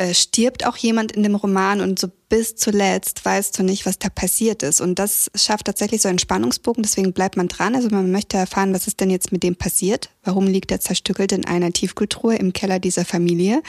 äh, 0.00 0.14
stirbt 0.14 0.66
auch 0.66 0.78
jemand 0.78 1.12
in 1.12 1.22
dem 1.22 1.34
Roman 1.34 1.82
und 1.82 1.98
so 1.98 2.08
bis 2.30 2.56
zuletzt 2.56 3.22
weißt 3.22 3.58
du 3.58 3.62
nicht, 3.62 3.84
was 3.84 3.98
da 3.98 4.08
passiert 4.08 4.62
ist. 4.62 4.80
Und 4.80 4.98
das 4.98 5.30
schafft 5.34 5.66
tatsächlich 5.66 6.00
so 6.00 6.08
einen 6.08 6.18
Spannungsbogen, 6.18 6.82
deswegen 6.82 7.12
bleibt 7.12 7.36
man 7.36 7.48
dran. 7.48 7.74
Also 7.74 7.90
man 7.90 8.10
möchte 8.10 8.38
erfahren, 8.38 8.72
was 8.72 8.86
ist 8.86 9.00
denn 9.00 9.10
jetzt 9.10 9.30
mit 9.30 9.42
dem 9.42 9.56
passiert? 9.56 10.08
Warum 10.24 10.46
liegt 10.46 10.70
er 10.70 10.80
zerstückelt 10.80 11.32
in 11.32 11.44
einer 11.44 11.70
Tiefkultur 11.70 12.32
im 12.32 12.54
Keller 12.54 12.78
dieser 12.78 13.04
Familie? 13.04 13.62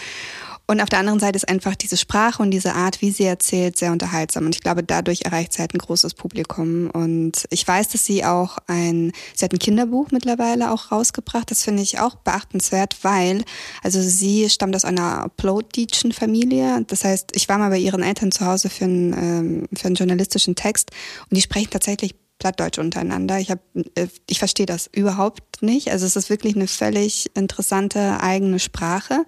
Und 0.71 0.79
auf 0.79 0.87
der 0.87 0.99
anderen 0.99 1.19
Seite 1.19 1.35
ist 1.35 1.49
einfach 1.49 1.75
diese 1.75 1.97
Sprache 1.97 2.41
und 2.41 2.49
diese 2.49 2.75
Art, 2.75 3.01
wie 3.01 3.11
sie 3.11 3.25
erzählt, 3.25 3.77
sehr 3.77 3.91
unterhaltsam. 3.91 4.45
Und 4.45 4.55
ich 4.55 4.61
glaube, 4.61 4.83
dadurch 4.83 5.23
erreicht 5.25 5.51
sie 5.51 5.59
halt 5.59 5.73
ein 5.73 5.79
großes 5.79 6.13
Publikum. 6.13 6.89
Und 6.89 7.43
ich 7.49 7.67
weiß, 7.67 7.89
dass 7.89 8.05
sie 8.05 8.23
auch 8.23 8.57
ein, 8.67 9.11
sie 9.35 9.43
hat 9.43 9.51
ein 9.51 9.59
Kinderbuch 9.59 10.11
mittlerweile 10.11 10.71
auch 10.71 10.93
rausgebracht. 10.93 11.51
Das 11.51 11.63
finde 11.63 11.83
ich 11.83 11.99
auch 11.99 12.15
beachtenswert, 12.15 12.95
weil, 13.01 13.43
also 13.83 14.01
sie 14.01 14.49
stammt 14.49 14.73
aus 14.77 14.85
einer 14.85 15.27
Plotditschen 15.35 16.13
Familie. 16.13 16.85
Das 16.87 17.03
heißt, 17.03 17.35
ich 17.35 17.49
war 17.49 17.57
mal 17.57 17.69
bei 17.69 17.77
ihren 17.77 18.01
Eltern 18.01 18.31
zu 18.31 18.45
Hause 18.45 18.69
für 18.69 18.85
einen, 18.85 19.11
ähm, 19.11 19.67
für 19.77 19.87
einen 19.87 19.95
journalistischen 19.95 20.55
Text 20.55 20.91
und 21.29 21.35
die 21.35 21.41
sprechen 21.41 21.71
tatsächlich 21.71 22.15
Plattdeutsch 22.41 22.79
untereinander. 22.79 23.37
Ich 23.37 23.51
habe, 23.51 23.61
äh, 23.93 24.07
ich 24.27 24.39
verstehe 24.39 24.65
das 24.65 24.89
überhaupt 24.91 25.61
nicht. 25.61 25.91
Also 25.91 26.07
es 26.07 26.15
ist 26.15 26.31
wirklich 26.31 26.55
eine 26.55 26.65
völlig 26.65 27.29
interessante 27.35 28.19
eigene 28.19 28.57
Sprache. 28.57 29.25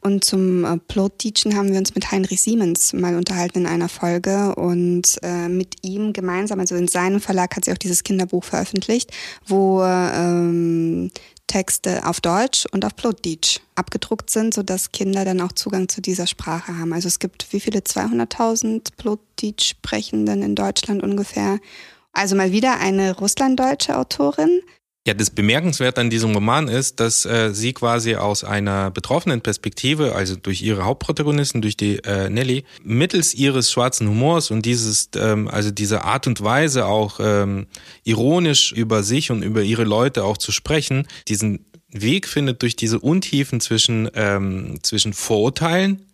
Und 0.00 0.24
zum 0.24 0.64
äh, 0.64 0.78
Plot-Teachen 0.78 1.56
haben 1.56 1.70
wir 1.70 1.78
uns 1.78 1.94
mit 1.94 2.10
Heinrich 2.10 2.40
Siemens 2.40 2.94
mal 2.94 3.16
unterhalten 3.16 3.58
in 3.60 3.66
einer 3.66 3.90
Folge 3.90 4.54
und 4.54 5.18
äh, 5.22 5.50
mit 5.50 5.74
ihm 5.82 6.14
gemeinsam, 6.14 6.58
also 6.58 6.74
in 6.74 6.88
seinem 6.88 7.20
Verlag 7.20 7.54
hat 7.54 7.66
sie 7.66 7.72
auch 7.72 7.78
dieses 7.78 8.02
Kinderbuch 8.02 8.44
veröffentlicht, 8.44 9.12
wo 9.46 9.82
ähm, 9.84 11.10
Texte 11.46 12.06
auf 12.06 12.22
Deutsch 12.22 12.64
und 12.72 12.86
auf 12.86 12.96
Plotdeutsch 12.96 13.60
abgedruckt 13.74 14.30
sind, 14.30 14.54
sodass 14.54 14.92
Kinder 14.92 15.26
dann 15.26 15.42
auch 15.42 15.52
Zugang 15.52 15.90
zu 15.90 16.00
dieser 16.00 16.26
Sprache 16.26 16.78
haben. 16.78 16.94
Also 16.94 17.08
es 17.08 17.18
gibt 17.18 17.52
wie 17.52 17.60
viele 17.60 17.80
200.000 17.80 18.88
Plotdeutsch-Sprechenden 18.96 20.42
in 20.42 20.54
Deutschland 20.54 21.02
ungefähr 21.02 21.58
also 22.14 22.36
mal 22.36 22.52
wieder 22.52 22.78
eine 22.80 23.16
russlanddeutsche 23.16 23.98
Autorin. 23.98 24.62
Ja, 25.06 25.12
das 25.12 25.28
Bemerkenswerte 25.28 26.00
an 26.00 26.08
diesem 26.08 26.32
Roman 26.32 26.66
ist, 26.66 26.98
dass 26.98 27.26
äh, 27.26 27.52
sie 27.52 27.74
quasi 27.74 28.16
aus 28.16 28.42
einer 28.42 28.90
betroffenen 28.90 29.42
Perspektive, 29.42 30.14
also 30.14 30.34
durch 30.34 30.62
ihre 30.62 30.86
Hauptprotagonisten, 30.86 31.60
durch 31.60 31.76
die 31.76 31.98
äh, 32.04 32.30
Nelly, 32.30 32.64
mittels 32.82 33.34
ihres 33.34 33.70
schwarzen 33.70 34.08
Humors 34.08 34.50
und 34.50 34.64
dieses, 34.64 35.10
ähm, 35.16 35.46
also 35.48 35.70
diese 35.70 36.04
Art 36.04 36.26
und 36.26 36.42
Weise 36.42 36.86
auch 36.86 37.20
ähm, 37.20 37.66
ironisch 38.02 38.72
über 38.72 39.02
sich 39.02 39.30
und 39.30 39.42
über 39.42 39.60
ihre 39.60 39.84
Leute 39.84 40.24
auch 40.24 40.38
zu 40.38 40.52
sprechen, 40.52 41.06
diesen 41.28 41.66
Weg 41.90 42.26
findet 42.26 42.62
durch 42.62 42.74
diese 42.74 42.98
Untiefen 42.98 43.60
zwischen 43.60 44.10
ähm, 44.14 44.78
zwischen 44.82 45.12
Vorurteilen 45.12 46.06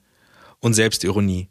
und 0.59 0.75
Selbstironie. 0.75 1.49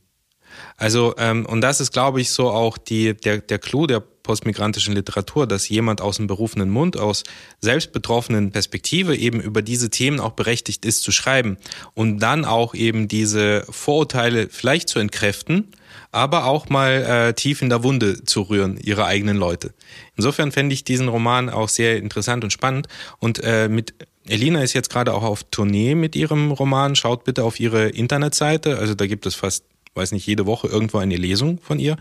Also 0.76 1.16
ähm, 1.18 1.46
und 1.46 1.62
das 1.62 1.80
ist, 1.80 1.94
glaube 1.94 2.20
ich, 2.20 2.32
so 2.32 2.50
auch 2.50 2.78
die 2.78 3.16
der 3.16 3.40
der 3.40 3.60
Clou 3.60 3.88
der 3.88 4.04
postmigrantischen 4.30 4.94
Literatur, 4.94 5.48
dass 5.48 5.70
jemand 5.70 6.02
aus 6.02 6.18
dem 6.18 6.28
berufenen 6.28 6.70
Mund, 6.70 6.98
aus 6.98 7.24
selbstbetroffenen 7.62 8.52
Perspektive 8.52 9.16
eben 9.16 9.42
über 9.42 9.64
diese 9.64 9.90
Themen 9.90 10.20
auch 10.20 10.34
berechtigt 10.34 10.86
ist 10.86 11.02
zu 11.02 11.12
schreiben 11.12 11.58
und 11.96 12.20
dann 12.20 12.46
auch 12.46 12.76
eben 12.76 13.08
diese 13.08 13.66
Vorurteile 13.72 14.48
vielleicht 14.52 14.88
zu 14.88 15.00
entkräften, 15.00 15.72
aber 16.12 16.46
auch 16.46 16.70
mal 16.70 16.92
äh, 17.30 17.34
tief 17.34 17.64
in 17.64 17.70
der 17.70 17.82
Wunde 17.84 18.24
zu 18.24 18.44
rühren, 18.44 18.78
ihre 18.78 19.06
eigenen 19.06 19.36
Leute. 19.36 19.74
Insofern 20.16 20.52
fände 20.52 20.76
ich 20.76 20.84
diesen 20.84 21.08
Roman 21.08 21.50
auch 21.50 21.70
sehr 21.70 21.98
interessant 21.98 22.44
und 22.44 22.54
spannend 22.54 22.88
und 23.18 23.44
äh, 23.44 23.68
mit 23.68 23.96
Elina 24.28 24.62
ist 24.62 24.74
jetzt 24.74 24.92
gerade 24.92 25.16
auch 25.16 25.24
auf 25.24 25.44
Tournee 25.46 25.96
mit 25.96 26.16
ihrem 26.16 26.52
Roman. 26.52 26.96
Schaut 26.96 27.24
bitte 27.24 27.44
auf 27.44 27.60
ihre 27.60 27.90
Internetseite. 27.90 28.78
Also 28.78 28.94
da 28.94 29.08
gibt 29.08 29.26
es 29.26 29.34
fast, 29.34 29.64
weiß 29.96 30.12
nicht, 30.12 30.28
jede 30.28 30.46
Woche 30.46 30.68
irgendwo 30.68 31.00
eine 31.00 31.16
Lesung 31.16 31.58
von 31.64 31.80
ihr. 31.80 31.98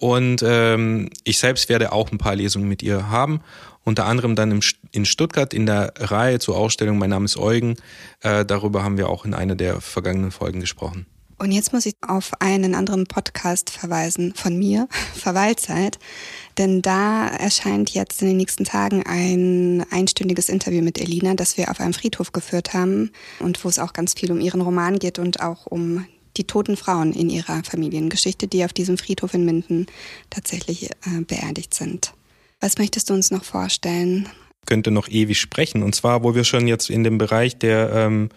Und 0.00 0.42
ähm, 0.42 1.10
ich 1.24 1.38
selbst 1.38 1.68
werde 1.68 1.92
auch 1.92 2.10
ein 2.10 2.16
paar 2.16 2.34
Lesungen 2.34 2.66
mit 2.66 2.82
ihr 2.82 3.10
haben. 3.10 3.40
Unter 3.84 4.06
anderem 4.06 4.34
dann 4.34 4.50
im, 4.50 4.60
in 4.92 5.04
Stuttgart 5.04 5.52
in 5.52 5.66
der 5.66 5.92
Reihe 5.98 6.38
zur 6.38 6.56
Ausstellung 6.56 6.96
Mein 6.96 7.10
Name 7.10 7.26
ist 7.26 7.36
Eugen. 7.36 7.76
Äh, 8.20 8.46
darüber 8.46 8.82
haben 8.82 8.96
wir 8.96 9.10
auch 9.10 9.26
in 9.26 9.34
einer 9.34 9.56
der 9.56 9.82
vergangenen 9.82 10.30
Folgen 10.30 10.60
gesprochen. 10.60 11.04
Und 11.36 11.52
jetzt 11.52 11.74
muss 11.74 11.84
ich 11.84 11.94
auf 12.06 12.32
einen 12.40 12.74
anderen 12.74 13.06
Podcast 13.06 13.68
verweisen 13.68 14.32
von 14.34 14.58
mir, 14.58 14.88
Verweilzeit. 15.14 15.98
Denn 16.56 16.80
da 16.80 17.28
erscheint 17.28 17.90
jetzt 17.90 18.22
in 18.22 18.28
den 18.28 18.36
nächsten 18.38 18.64
Tagen 18.64 19.02
ein 19.04 19.84
einstündiges 19.90 20.48
Interview 20.48 20.82
mit 20.82 20.98
Elina, 20.98 21.34
das 21.34 21.58
wir 21.58 21.70
auf 21.70 21.80
einem 21.80 21.92
Friedhof 21.92 22.32
geführt 22.32 22.72
haben 22.72 23.10
und 23.38 23.62
wo 23.62 23.68
es 23.68 23.78
auch 23.78 23.92
ganz 23.92 24.14
viel 24.14 24.32
um 24.32 24.40
ihren 24.40 24.62
Roman 24.62 24.98
geht 24.98 25.18
und 25.18 25.40
auch 25.40 25.66
um 25.66 26.06
die 26.40 26.46
toten 26.46 26.78
Frauen 26.78 27.12
in 27.12 27.28
ihrer 27.28 27.62
Familiengeschichte, 27.62 28.48
die 28.48 28.64
auf 28.64 28.72
diesem 28.72 28.96
Friedhof 28.96 29.34
in 29.34 29.44
Minden 29.44 29.86
tatsächlich 30.30 30.90
äh, 30.90 31.20
beerdigt 31.26 31.74
sind. 31.74 32.14
Was 32.60 32.78
möchtest 32.78 33.10
du 33.10 33.14
uns 33.14 33.30
noch 33.30 33.44
vorstellen? 33.44 34.26
Könnte 34.66 34.90
noch 34.90 35.08
ewig 35.08 35.40
sprechen. 35.40 35.82
Und 35.82 35.94
zwar, 35.94 36.22
wo 36.22 36.34
wir 36.34 36.44
schon 36.44 36.68
jetzt 36.68 36.90
in 36.90 37.02
dem 37.02 37.18
Bereich 37.18 37.58
der 37.58 37.90
ähm, 37.92 38.28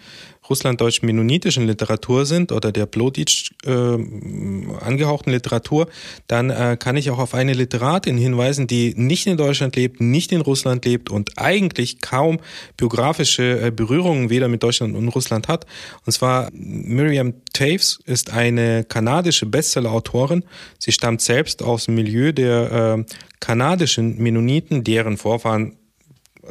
russlanddeutschen 0.50 1.06
mennonitischen 1.06 1.68
Literatur 1.68 2.26
sind 2.26 2.52
oder 2.52 2.72
der 2.72 2.86
Bloditsch 2.86 3.52
äh, 3.66 3.70
angehauchten 3.72 5.32
Literatur, 5.32 5.88
dann 6.28 6.50
äh, 6.50 6.78
kann 6.80 6.98
ich 6.98 7.10
auch 7.10 7.20
auf 7.20 7.34
eine 7.34 7.54
Literatin 7.54 8.18
hinweisen, 8.18 8.68
die 8.68 8.94
nicht 8.96 9.28
in 9.28 9.38
Deutschland 9.38 9.76
lebt, 9.76 10.02
nicht 10.02 10.32
in 10.32 10.42
Russland 10.42 10.86
lebt 10.86 11.10
und 11.10 11.38
eigentlich 11.38 12.02
kaum 12.02 12.40
biografische 12.78 13.68
äh, 13.68 13.72
Berührungen 13.72 14.30
weder 14.30 14.48
mit 14.48 14.64
Deutschland 14.64 14.96
und 14.96 15.08
Russland 15.10 15.48
hat. 15.48 15.66
Und 16.06 16.12
zwar 16.12 16.50
Miriam 16.54 17.34
Taves 17.54 18.00
ist 18.06 18.32
eine 18.32 18.84
kanadische 18.84 19.46
Bestseller-Autorin. 19.46 20.44
Sie 20.80 20.92
stammt 20.92 21.22
selbst 21.22 21.64
aus 21.64 21.86
dem 21.86 21.96
Milieu 21.96 22.32
der 22.34 22.98
äh, 23.00 23.14
kanadischen 23.40 24.18
Mennoniten, 24.22 24.84
deren 24.84 25.18
Vorfahren 25.18 25.78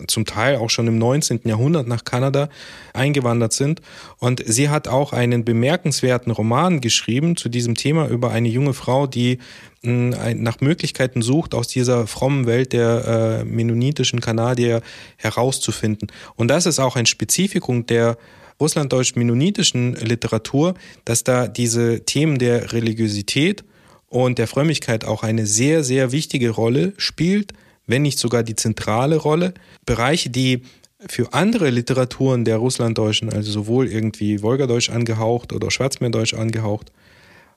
zum 0.07 0.25
Teil 0.25 0.57
auch 0.57 0.71
schon 0.71 0.87
im 0.87 0.99
19. 0.99 1.41
Jahrhundert 1.45 1.87
nach 1.87 2.05
Kanada 2.05 2.49
eingewandert 2.93 3.53
sind. 3.53 3.81
Und 4.19 4.43
sie 4.47 4.69
hat 4.69 4.89
auch 4.89 5.13
einen 5.13 5.45
bemerkenswerten 5.45 6.33
Roman 6.33 6.81
geschrieben 6.81 7.37
zu 7.37 7.49
diesem 7.49 7.75
Thema 7.75 8.09
über 8.09 8.31
eine 8.31 8.49
junge 8.49 8.75
Frau, 8.75 9.07
die 9.07 9.39
nach 9.83 10.61
Möglichkeiten 10.61 11.23
sucht, 11.23 11.55
aus 11.55 11.67
dieser 11.67 12.07
frommen 12.07 12.47
Welt 12.47 12.73
der 12.73 13.41
äh, 13.41 13.45
mennonitischen 13.45 14.21
Kanadier 14.21 14.81
herauszufinden. 15.17 16.09
Und 16.37 16.49
das 16.49 16.67
ist 16.67 16.79
auch 16.79 16.95
ein 16.95 17.07
Spezifikum 17.07 17.87
der 17.87 18.17
russlanddeutsch-mennonitischen 18.61 19.95
Literatur, 19.95 20.75
dass 21.05 21.25
da 21.25 21.49
diese 21.49 22.05
Themen 22.05 22.39
der 22.39 22.73
Religiosität 22.73 23.65
und 24.09 24.39
der 24.39 24.47
Frömmigkeit 24.47 25.05
auch 25.05 25.25
eine 25.25 25.47
sehr, 25.47 25.83
sehr 25.83 26.13
wichtige 26.13 26.51
Rolle 26.51 26.93
spielt 26.97 27.53
wenn 27.93 28.03
nicht 28.03 28.19
sogar 28.19 28.43
die 28.43 28.57
zentrale 28.57 29.17
Rolle. 29.17 29.53
Bereiche, 29.85 30.31
die 30.31 30.63
für 31.09 31.35
andere 31.35 31.69
Literaturen 31.69 32.47
der 32.47 32.57
Russlanddeutschen, 32.57 33.31
also 33.31 33.53
sowohl 33.53 33.87
irgendwie 33.87 34.41
Wolgadeutsch 34.41 34.89
angehaucht 34.89 35.53
oder 35.53 35.71
Schwarzmeerdeutsch 35.71 36.33
angehaucht, 36.33 36.91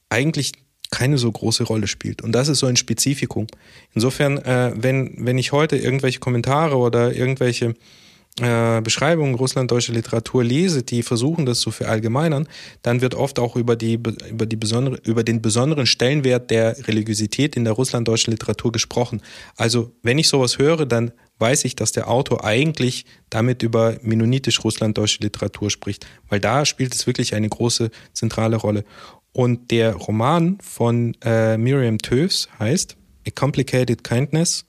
eigentlich 0.10 0.52
keine 0.92 1.18
so 1.18 1.32
große 1.32 1.64
Rolle 1.64 1.88
spielt. 1.88 2.22
Und 2.22 2.34
das 2.34 2.50
ist 2.50 2.60
so 2.60 2.68
ein 2.68 2.76
Spezifikum. 2.76 3.48
Insofern, 3.94 4.38
äh, 4.40 4.74
wenn, 4.76 5.26
wenn 5.26 5.38
ich 5.38 5.54
heute 5.54 5.78
irgendwelche 5.78 6.20
Kommentare 6.20 6.76
oder 6.76 7.14
irgendwelche 7.16 7.74
äh, 8.42 8.82
Beschreibungen 8.82 9.36
russlanddeutscher 9.36 9.94
Literatur 9.94 10.44
lese, 10.44 10.84
die 10.84 11.04
versuchen, 11.04 11.46
das 11.46 11.62
zu 11.62 11.72
verallgemeinern, 11.72 12.48
dann 12.82 13.00
wird 13.00 13.16
oft 13.16 13.40
auch 13.40 13.56
über, 13.56 13.78
die, 13.78 13.94
über, 13.94 14.46
die 14.46 14.58
besondere, 14.58 15.00
über 15.06 15.24
den 15.24 15.42
besonderen 15.42 15.86
Stellenwert 15.86 16.52
der 16.52 16.88
Religiosität 16.88 17.56
in 17.56 17.64
der 17.64 17.74
russlanddeutschen 17.74 18.32
Literatur 18.32 18.74
gesprochen. 18.74 19.22
Also 19.56 19.94
wenn 20.04 20.18
ich 20.18 20.28
sowas 20.28 20.58
höre, 20.58 20.86
dann 20.86 21.14
weiß 21.40 21.64
ich, 21.64 21.78
dass 21.78 21.94
der 21.94 22.10
Autor 22.10 22.44
eigentlich 22.44 23.06
damit 23.30 23.64
über 23.64 23.98
mennonitisch-russlanddeutsche 24.02 25.22
Literatur 25.22 25.70
spricht, 25.70 26.06
weil 26.28 26.42
da 26.42 26.66
spielt 26.66 26.94
es 26.94 27.08
wirklich 27.08 27.36
eine 27.36 27.48
große 27.48 27.90
zentrale 28.12 28.58
Rolle. 28.58 28.84
Und 29.32 29.72
der 29.72 29.96
Roman 29.96 30.58
von 30.62 31.16
äh, 31.24 31.58
Miriam 31.58 32.00
Toews 32.00 32.50
heißt 32.60 32.98
A 33.28 33.32
Complicated 33.32 34.04
Kindness, 34.04 34.66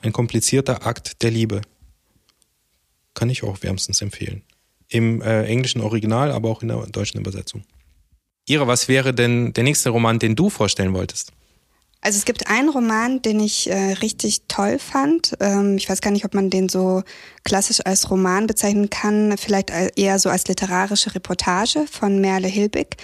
ein 0.00 0.12
komplizierter 0.12 0.86
Akt 0.86 1.22
der 1.22 1.30
Liebe. 1.30 1.62
Kann 3.14 3.30
ich 3.30 3.42
auch 3.42 3.62
wärmstens 3.62 4.02
empfehlen. 4.02 4.42
Im 4.88 5.22
äh, 5.22 5.44
englischen 5.44 5.80
Original, 5.80 6.30
aber 6.30 6.50
auch 6.50 6.62
in 6.62 6.68
der 6.68 6.86
deutschen 6.86 7.20
Übersetzung. 7.20 7.64
Ira, 8.46 8.66
was 8.66 8.88
wäre 8.88 9.14
denn 9.14 9.52
der 9.54 9.64
nächste 9.64 9.90
Roman, 9.90 10.18
den 10.18 10.36
du 10.36 10.50
vorstellen 10.50 10.92
wolltest? 10.92 11.32
Also 12.04 12.18
es 12.18 12.26
gibt 12.26 12.48
einen 12.48 12.68
Roman, 12.68 13.22
den 13.22 13.40
ich 13.40 13.70
äh, 13.70 13.92
richtig 14.02 14.42
toll 14.46 14.78
fand. 14.78 15.34
Ähm, 15.40 15.78
ich 15.78 15.88
weiß 15.88 16.02
gar 16.02 16.10
nicht, 16.10 16.26
ob 16.26 16.34
man 16.34 16.50
den 16.50 16.68
so 16.68 17.02
klassisch 17.44 17.80
als 17.82 18.10
Roman 18.10 18.46
bezeichnen 18.46 18.90
kann, 18.90 19.36
vielleicht 19.38 19.70
eher 19.96 20.18
so 20.18 20.28
als 20.28 20.46
literarische 20.46 21.14
Reportage 21.14 21.86
von 21.90 22.20
Merle 22.20 22.48
Hilbig 22.48 22.98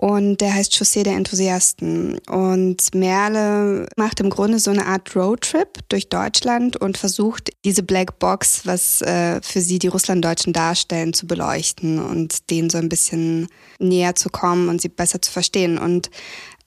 und 0.00 0.40
der 0.40 0.54
heißt 0.54 0.74
Chaussee 0.74 1.02
der 1.02 1.16
Enthusiasten. 1.16 2.18
Und 2.20 2.94
Merle 2.94 3.86
macht 3.96 4.20
im 4.20 4.30
Grunde 4.30 4.58
so 4.58 4.70
eine 4.70 4.86
Art 4.86 5.14
Roadtrip 5.14 5.68
durch 5.90 6.08
Deutschland 6.08 6.78
und 6.78 6.96
versucht, 6.96 7.50
diese 7.66 7.82
Black 7.82 8.18
Box, 8.18 8.62
was 8.64 9.02
äh, 9.02 9.42
für 9.42 9.60
sie 9.60 9.78
die 9.78 9.88
Russlanddeutschen 9.88 10.54
darstellen, 10.54 11.12
zu 11.12 11.26
beleuchten 11.26 11.98
und 11.98 12.48
denen 12.48 12.70
so 12.70 12.78
ein 12.78 12.88
bisschen 12.88 13.48
näher 13.78 14.14
zu 14.14 14.30
kommen 14.30 14.70
und 14.70 14.80
sie 14.80 14.88
besser 14.88 15.20
zu 15.20 15.30
verstehen. 15.30 15.76
Und 15.76 16.08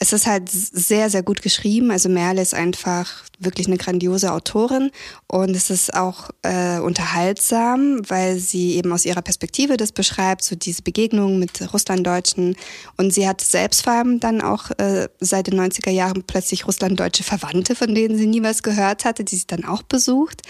es 0.03 0.11
ist 0.11 0.27
halt 0.27 0.49
sehr, 0.49 1.09
sehr 1.09 1.23
gut 1.23 1.41
geschrieben. 1.41 1.89
Also 1.89 2.09
Merle 2.09 2.41
ist 2.41 2.53
einfach 2.53 3.23
wirklich 3.39 3.67
eine 3.67 3.77
grandiose 3.77 4.33
Autorin 4.33 4.91
und 5.27 5.51
es 5.51 5.69
ist 5.69 5.93
auch 5.93 6.29
äh, 6.41 6.79
unterhaltsam, 6.79 8.01
weil 8.09 8.37
sie 8.37 8.75
eben 8.75 8.91
aus 8.91 9.05
ihrer 9.05 9.21
Perspektive 9.21 9.77
das 9.77 9.93
beschreibt, 9.93 10.43
so 10.43 10.57
diese 10.57 10.81
Begegnungen 10.81 11.39
mit 11.39 11.73
Russlanddeutschen. 11.73 12.57
Und 12.97 13.13
sie 13.13 13.25
hat 13.25 13.39
selbst 13.39 13.83
vor 13.83 13.93
allem 13.93 14.19
dann 14.19 14.41
auch 14.41 14.71
äh, 14.71 15.07
seit 15.21 15.47
den 15.47 15.57
90er 15.57 15.91
Jahren 15.91 16.23
plötzlich 16.23 16.67
russlanddeutsche 16.67 17.23
Verwandte, 17.23 17.73
von 17.73 17.95
denen 17.95 18.17
sie 18.17 18.27
nie 18.27 18.43
was 18.43 18.61
gehört 18.61 19.05
hatte, 19.05 19.23
die 19.23 19.37
sie 19.37 19.47
dann 19.47 19.63
auch 19.63 19.83
besucht. 19.83 20.41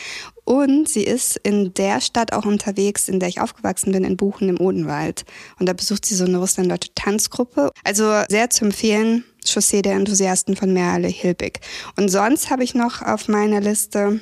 Und 0.45 0.89
sie 0.89 1.03
ist 1.03 1.37
in 1.37 1.73
der 1.73 2.01
Stadt 2.01 2.33
auch 2.33 2.45
unterwegs, 2.45 3.07
in 3.07 3.19
der 3.19 3.29
ich 3.29 3.39
aufgewachsen 3.39 3.91
bin, 3.91 4.03
in 4.03 4.17
Buchen 4.17 4.49
im 4.49 4.59
Odenwald. 4.59 5.23
Und 5.59 5.67
da 5.67 5.73
besucht 5.73 6.05
sie 6.05 6.15
so 6.15 6.25
eine 6.25 6.37
russlanddeutsche 6.37 6.93
Tanzgruppe. 6.95 7.71
Also 7.83 8.23
sehr 8.29 8.49
zu 8.49 8.65
empfehlen, 8.65 9.23
Chaussee 9.45 9.81
der 9.81 9.93
Enthusiasten 9.93 10.55
von 10.55 10.73
Merle 10.73 11.07
Hilbig. 11.07 11.59
Und 11.95 12.09
sonst 12.09 12.49
habe 12.49 12.63
ich 12.63 12.75
noch 12.75 13.01
auf 13.01 13.27
meiner 13.27 13.61
Liste 13.61 14.19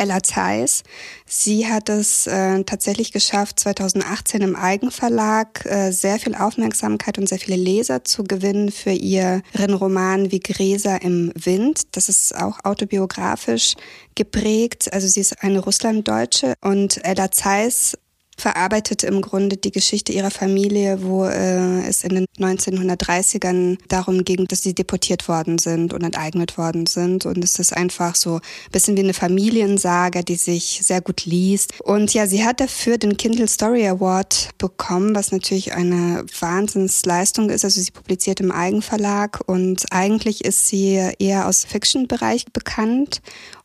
Ella 0.00 0.22
Zeiss. 0.22 0.82
Sie 1.26 1.66
hat 1.66 1.90
es 1.90 2.26
äh, 2.26 2.64
tatsächlich 2.64 3.12
geschafft, 3.12 3.60
2018 3.60 4.40
im 4.40 4.56
Eigenverlag 4.56 5.66
äh, 5.66 5.90
sehr 5.90 6.18
viel 6.18 6.34
Aufmerksamkeit 6.34 7.18
und 7.18 7.28
sehr 7.28 7.38
viele 7.38 7.56
Leser 7.56 8.02
zu 8.02 8.24
gewinnen 8.24 8.70
für 8.70 8.92
ihren 8.92 9.74
Roman 9.74 10.32
Wie 10.32 10.40
Gräser 10.40 11.02
im 11.02 11.32
Wind. 11.34 11.82
Das 11.96 12.08
ist 12.08 12.34
auch 12.34 12.64
autobiografisch 12.64 13.74
geprägt. 14.14 14.92
Also 14.92 15.06
sie 15.06 15.20
ist 15.20 15.42
eine 15.42 15.60
Russlanddeutsche 15.60 16.54
und 16.62 17.04
Ella 17.04 17.30
Zeiss 17.30 17.96
verarbeitet 18.40 19.04
im 19.04 19.20
Grunde 19.20 19.56
die 19.56 19.70
Geschichte 19.70 20.12
ihrer 20.12 20.30
Familie, 20.30 21.02
wo 21.02 21.26
äh, 21.26 21.86
es 21.86 22.02
in 22.02 22.14
den 22.14 22.26
1930ern 22.38 23.78
darum 23.88 24.24
ging, 24.24 24.46
dass 24.48 24.62
sie 24.62 24.74
deportiert 24.74 25.28
worden 25.28 25.58
sind 25.58 25.92
und 25.92 26.02
enteignet 26.02 26.58
worden 26.58 26.86
sind. 26.86 27.26
Und 27.26 27.44
es 27.44 27.58
ist 27.58 27.76
einfach 27.76 28.16
so 28.16 28.36
ein 28.36 28.40
bisschen 28.72 28.96
wie 28.96 29.00
eine 29.00 29.14
Familiensage, 29.14 30.24
die 30.24 30.36
sich 30.36 30.80
sehr 30.82 31.00
gut 31.00 31.24
liest. 31.24 31.80
Und 31.80 32.12
ja, 32.14 32.26
sie 32.26 32.44
hat 32.44 32.60
dafür 32.60 32.98
den 32.98 33.16
Kindle 33.16 33.48
Story 33.48 33.86
Award 33.86 34.50
bekommen, 34.58 35.14
was 35.14 35.32
natürlich 35.32 35.72
eine 35.74 36.24
Wahnsinnsleistung 36.40 37.50
ist. 37.50 37.64
Also 37.64 37.80
sie 37.80 37.90
publiziert 37.90 38.40
im 38.40 38.50
Eigenverlag 38.50 39.40
und 39.46 39.84
eigentlich 39.90 40.44
ist 40.44 40.66
sie 40.66 41.10
eher 41.18 41.46
aus 41.46 41.64
Fiction-Bereich 41.64 42.46
bekannt 42.52 43.20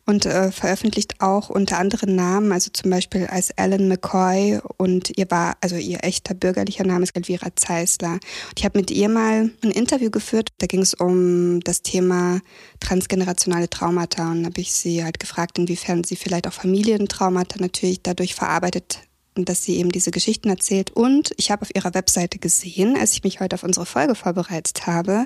und 0.05 0.25
äh, 0.25 0.51
veröffentlicht 0.51 1.21
auch 1.21 1.49
unter 1.49 1.79
anderen 1.79 2.15
Namen, 2.15 2.51
also 2.51 2.69
zum 2.71 2.91
Beispiel 2.91 3.27
als 3.27 3.49
Ellen 3.51 3.87
McCoy 3.87 4.59
und 4.77 5.17
ihr 5.17 5.29
war, 5.31 5.57
also 5.61 5.75
ihr 5.75 6.03
echter 6.03 6.33
bürgerlicher 6.33 6.83
Name 6.83 7.03
ist 7.03 7.15
Elvira 7.15 7.49
Zeisler. 7.55 8.13
Und 8.13 8.59
ich 8.59 8.65
habe 8.65 8.79
mit 8.79 8.91
ihr 8.91 9.09
mal 9.09 9.49
ein 9.63 9.71
Interview 9.71 10.11
geführt, 10.11 10.49
da 10.59 10.67
ging 10.67 10.81
es 10.81 10.93
um 10.93 11.59
das 11.61 11.81
Thema 11.81 12.41
transgenerationale 12.79 13.69
Traumata 13.69 14.31
und 14.31 14.45
habe 14.45 14.61
ich 14.61 14.73
sie 14.73 15.03
halt 15.03 15.19
gefragt, 15.19 15.57
inwiefern 15.57 16.03
sie 16.03 16.15
vielleicht 16.15 16.47
auch 16.47 16.53
Familientraumata 16.53 17.59
natürlich 17.59 18.01
dadurch 18.03 18.35
verarbeitet 18.35 18.99
dass 19.43 19.63
sie 19.63 19.77
eben 19.77 19.91
diese 19.91 20.11
Geschichten 20.11 20.47
erzählt. 20.49 20.91
Und 20.91 21.31
ich 21.35 21.51
habe 21.51 21.63
auf 21.63 21.75
ihrer 21.75 21.93
Webseite 21.93 22.39
gesehen, 22.39 22.95
als 22.97 23.11
ich 23.11 23.23
mich 23.23 23.41
heute 23.41 23.55
auf 23.55 23.63
unsere 23.63 23.85
Folge 23.85 24.15
vorbereitet 24.15 24.87
habe, 24.87 25.25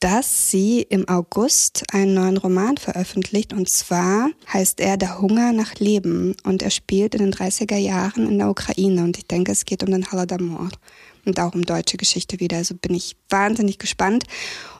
dass 0.00 0.50
sie 0.50 0.82
im 0.82 1.08
August 1.08 1.84
einen 1.92 2.14
neuen 2.14 2.36
Roman 2.36 2.76
veröffentlicht. 2.76 3.52
Und 3.52 3.68
zwar 3.68 4.30
heißt 4.52 4.80
er 4.80 4.96
Der 4.96 5.20
Hunger 5.20 5.52
nach 5.52 5.74
Leben. 5.76 6.34
Und 6.42 6.62
er 6.62 6.70
spielt 6.70 7.14
in 7.14 7.20
den 7.20 7.32
30er 7.32 7.76
Jahren 7.76 8.26
in 8.28 8.38
der 8.38 8.50
Ukraine. 8.50 9.04
Und 9.04 9.16
ich 9.18 9.26
denke, 9.26 9.52
es 9.52 9.64
geht 9.64 9.84
um 9.84 9.92
den 9.92 10.10
Holodomor 10.10 10.70
und 11.24 11.38
auch 11.38 11.54
um 11.54 11.62
deutsche 11.62 11.96
Geschichte 11.96 12.40
wieder. 12.40 12.56
Also 12.56 12.74
bin 12.74 12.94
ich 12.94 13.16
wahnsinnig 13.28 13.78
gespannt. 13.78 14.24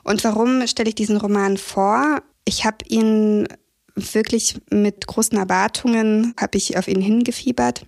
Und 0.03 0.23
warum 0.25 0.67
stelle 0.67 0.89
ich 0.89 0.95
diesen 0.95 1.17
Roman 1.17 1.57
vor? 1.57 2.21
Ich 2.43 2.65
habe 2.65 2.77
ihn 2.87 3.47
wirklich 3.95 4.57
mit 4.69 5.07
großen 5.07 5.37
Erwartungen, 5.37 6.33
habe 6.37 6.57
ich 6.57 6.77
auf 6.77 6.89
ihn 6.89 7.01
hingefiebert 7.01 7.85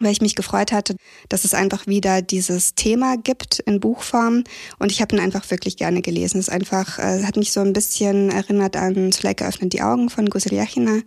weil 0.00 0.12
ich 0.12 0.20
mich 0.20 0.34
gefreut 0.34 0.72
hatte, 0.72 0.94
dass 1.28 1.44
es 1.44 1.54
einfach 1.54 1.86
wieder 1.86 2.22
dieses 2.22 2.74
Thema 2.74 3.16
gibt 3.16 3.58
in 3.60 3.80
Buchform 3.80 4.44
und 4.78 4.92
ich 4.92 5.00
habe 5.00 5.16
ihn 5.16 5.20
einfach 5.20 5.50
wirklich 5.50 5.76
gerne 5.76 6.02
gelesen. 6.02 6.38
Es 6.38 6.48
ist 6.48 6.54
einfach, 6.54 6.98
äh, 6.98 7.24
hat 7.24 7.36
mich 7.36 7.52
so 7.52 7.60
ein 7.60 7.72
bisschen 7.72 8.30
erinnert 8.30 8.76
an 8.76 9.12
Zuleika 9.12 9.48
öffnet 9.48 9.72
die 9.72 9.82
Augen 9.82 10.10
von 10.10 10.26
Guseliachina. 10.26 11.00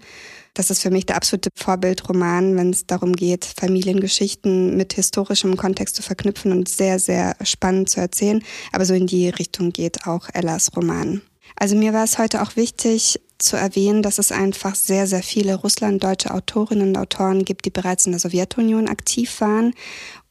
Das 0.54 0.70
ist 0.70 0.82
für 0.82 0.92
mich 0.92 1.06
der 1.06 1.16
absolute 1.16 1.50
Vorbildroman, 1.56 2.58
wenn 2.58 2.72
es 2.72 2.86
darum 2.86 3.14
geht, 3.14 3.46
Familiengeschichten 3.46 4.76
mit 4.76 4.94
historischem 4.94 5.56
Kontext 5.56 5.96
zu 5.96 6.02
verknüpfen 6.02 6.52
und 6.52 6.68
sehr, 6.68 7.00
sehr 7.00 7.38
spannend 7.44 7.90
zu 7.90 8.02
erzählen. 8.02 8.44
Aber 8.74 8.84
so 8.84 8.94
in 8.94 9.08
die 9.08 9.30
Richtung 9.30 9.72
geht 9.72 10.06
auch 10.08 10.28
Ellas 10.34 10.76
Roman. 10.76 11.22
Also 11.56 11.76
mir 11.76 11.94
war 11.94 12.04
es 12.04 12.18
heute 12.18 12.42
auch 12.42 12.58
wichtig, 12.58 13.22
zu 13.42 13.58
erwähnen, 13.58 14.02
dass 14.02 14.18
es 14.18 14.32
einfach 14.32 14.76
sehr, 14.76 15.08
sehr 15.08 15.24
viele 15.24 15.56
russlanddeutsche 15.56 16.34
Autorinnen 16.34 16.90
und 16.90 16.98
Autoren 16.98 17.46
gibt, 17.46 17.66
die 17.66 17.70
bereits 17.70 18.06
in 18.06 18.12
der 18.12 18.20
Sowjetunion 18.20 18.88
aktiv 18.88 19.42
waren. 19.42 19.74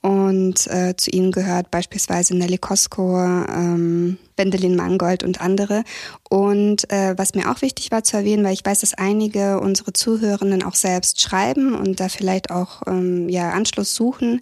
Und 0.02 0.66
äh, 0.68 0.94
zu 0.96 1.11
ihnen 1.11 1.30
gehört 1.30 1.70
beispielsweise 1.70 2.34
Nelly 2.34 2.56
Kosko, 2.56 3.18
ähm, 3.20 4.16
Wendelin 4.36 4.74
Mangold 4.74 5.22
und 5.22 5.42
andere. 5.42 5.84
Und 6.30 6.90
äh, 6.90 7.18
was 7.18 7.34
mir 7.34 7.50
auch 7.50 7.61
wichtig 7.61 7.90
war 7.90 8.02
zu 8.02 8.16
erwähnen, 8.16 8.42
weil 8.42 8.54
ich 8.54 8.64
weiß, 8.64 8.80
dass 8.80 8.94
einige 8.94 9.61
unserer 9.61 9.92
Zuhörenden 9.92 10.62
auch 10.62 10.74
selbst 10.74 11.20
schreiben 11.20 11.74
und 11.74 12.00
da 12.00 12.08
vielleicht 12.08 12.50
auch 12.50 12.82
ähm, 12.86 13.28
ja, 13.28 13.50
Anschluss 13.50 13.94
suchen 13.94 14.40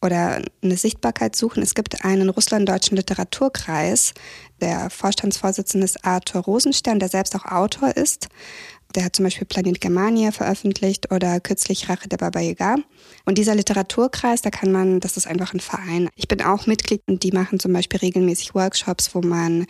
oder 0.00 0.42
eine 0.62 0.76
Sichtbarkeit 0.76 1.36
suchen. 1.36 1.62
Es 1.62 1.74
gibt 1.74 2.04
einen 2.04 2.28
russlanddeutschen 2.28 2.96
Literaturkreis. 2.96 4.14
Der 4.60 4.90
Vorstandsvorsitzende 4.90 5.84
ist 5.84 6.04
Arthur 6.04 6.42
Rosenstern, 6.42 6.98
der 6.98 7.08
selbst 7.08 7.34
auch 7.36 7.44
Autor 7.44 7.96
ist. 7.96 8.28
Der 8.94 9.04
hat 9.04 9.14
zum 9.14 9.24
Beispiel 9.24 9.46
Planet 9.46 9.80
Germania 9.80 10.32
veröffentlicht 10.32 11.12
oder 11.12 11.40
kürzlich 11.40 11.88
Rache 11.88 12.08
der 12.08 12.16
Baba 12.16 12.40
Yaga. 12.40 12.76
Und 13.26 13.36
dieser 13.36 13.54
Literaturkreis, 13.54 14.40
da 14.40 14.50
kann 14.50 14.72
man, 14.72 15.00
das 15.00 15.16
ist 15.16 15.26
einfach 15.26 15.52
ein 15.52 15.60
Verein. 15.60 16.08
Ich 16.16 16.26
bin 16.26 16.40
auch 16.42 16.66
Mitglied 16.66 17.02
und 17.06 17.22
die 17.22 17.32
machen 17.32 17.60
zum 17.60 17.72
Beispiel 17.72 18.00
regelmäßig 18.00 18.54
Workshops, 18.54 19.14
wo 19.14 19.20
man 19.20 19.66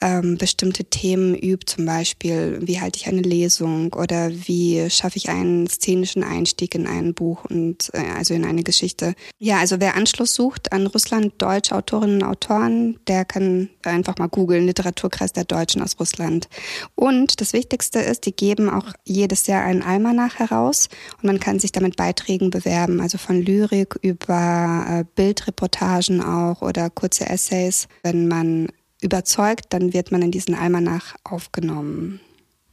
ähm, 0.00 0.38
bestimmte 0.38 0.84
Themen 0.84 1.34
übt, 1.34 1.66
zum 1.74 1.86
Beispiel, 1.86 2.58
wie 2.62 2.80
halte 2.80 2.98
ich 2.98 3.08
eine 3.08 3.22
Lesung 3.22 3.92
oder 3.92 4.30
wie 4.30 4.88
schaffe 4.90 5.16
ich 5.16 5.28
einen 5.28 5.66
szenischen 5.66 6.22
Einstieg 6.22 6.74
in 6.74 6.86
ein 6.86 7.14
Buch 7.14 7.44
und 7.44 7.90
äh, 7.92 8.02
also 8.16 8.34
in 8.34 8.44
eine 8.44 8.62
Geschichte. 8.62 9.14
Ja, 9.38 9.58
also 9.58 9.80
wer 9.80 9.96
Anschluss 9.96 10.34
sucht 10.34 10.72
an 10.72 10.86
Russland, 10.86 11.34
deutsche 11.38 11.74
Autorinnen 11.74 12.22
und 12.22 12.28
Autoren, 12.28 13.00
der 13.08 13.24
kann 13.24 13.70
einfach 13.82 14.18
mal 14.18 14.28
googeln, 14.28 14.66
Literaturkreis 14.66 15.32
der 15.32 15.44
Deutschen 15.44 15.82
aus 15.82 15.96
Russland. 15.98 16.48
Und 16.94 17.40
das 17.40 17.52
Wichtigste 17.52 17.98
ist, 17.98 18.26
die 18.26 18.32
geben 18.32 18.70
auch 18.70 18.92
jedes 19.04 19.46
Jahr 19.46 19.64
einen 19.64 19.82
Almanach 19.82 20.38
heraus 20.38 20.88
und 21.16 21.24
man 21.24 21.40
kann 21.40 21.58
sich 21.58 21.72
damit 21.72 21.96
Beiträgen 21.96 22.50
bewerben, 22.50 23.00
also 23.00 23.18
von 23.18 23.42
Lyrik 23.42 23.96
über 24.02 24.86
äh, 24.88 25.04
Bildreportagen 25.16 26.22
auch 26.22 26.62
oder 26.62 26.90
kurze 26.90 27.28
Essays, 27.28 27.88
wenn 28.02 28.28
man 28.28 28.68
überzeugt, 29.00 29.66
dann 29.70 29.92
wird 29.92 30.12
man 30.12 30.22
in 30.22 30.30
diesen 30.30 30.54
Almanach 30.54 31.14
aufgenommen. 31.24 32.20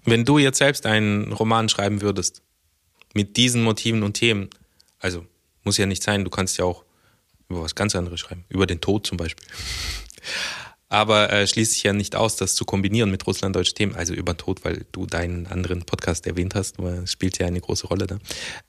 Wenn 0.04 0.26
du 0.26 0.38
jetzt 0.38 0.60
selbst 0.60 0.86
einen 0.86 1.32
Roman 1.32 1.70
schreiben 1.70 2.02
würdest, 2.02 2.42
mit 3.14 3.38
diesen 3.38 3.64
Motiven 3.64 4.04
und 4.04 4.14
Themen, 4.14 4.50
also 5.00 5.26
muss 5.64 5.78
ja 5.78 5.86
nicht 5.86 6.04
sein, 6.04 6.24
du 6.24 6.30
kannst 6.30 6.58
ja 6.58 6.66
auch 6.66 6.84
über 7.50 7.62
was 7.62 7.76
ganz 7.76 7.96
anderes 7.96 8.20
schreiben, 8.20 8.44
über 8.50 8.68
den 8.68 8.82
Tod 8.82 9.06
zum 9.06 9.18
Beispiel. 9.18 9.48
Aber 10.88 11.32
äh, 11.34 11.48
schließt 11.48 11.74
sich 11.74 11.84
ja 11.84 11.94
nicht 11.94 12.16
aus, 12.16 12.36
das 12.36 12.54
zu 12.54 12.64
kombinieren 12.64 13.10
mit 13.10 13.26
russlanddeutschen 13.26 13.76
Themen, 13.76 13.96
also 13.96 14.14
über 14.14 14.38
Tod, 14.38 14.64
weil 14.64 14.86
du 14.92 15.08
deinen 15.08 15.48
anderen 15.48 15.84
Podcast 15.84 16.28
erwähnt 16.28 16.54
hast, 16.54 16.78
spielt 17.06 17.40
ja 17.40 17.48
eine 17.48 17.60
große 17.60 17.88
Rolle 17.88 18.06
da. 18.06 18.20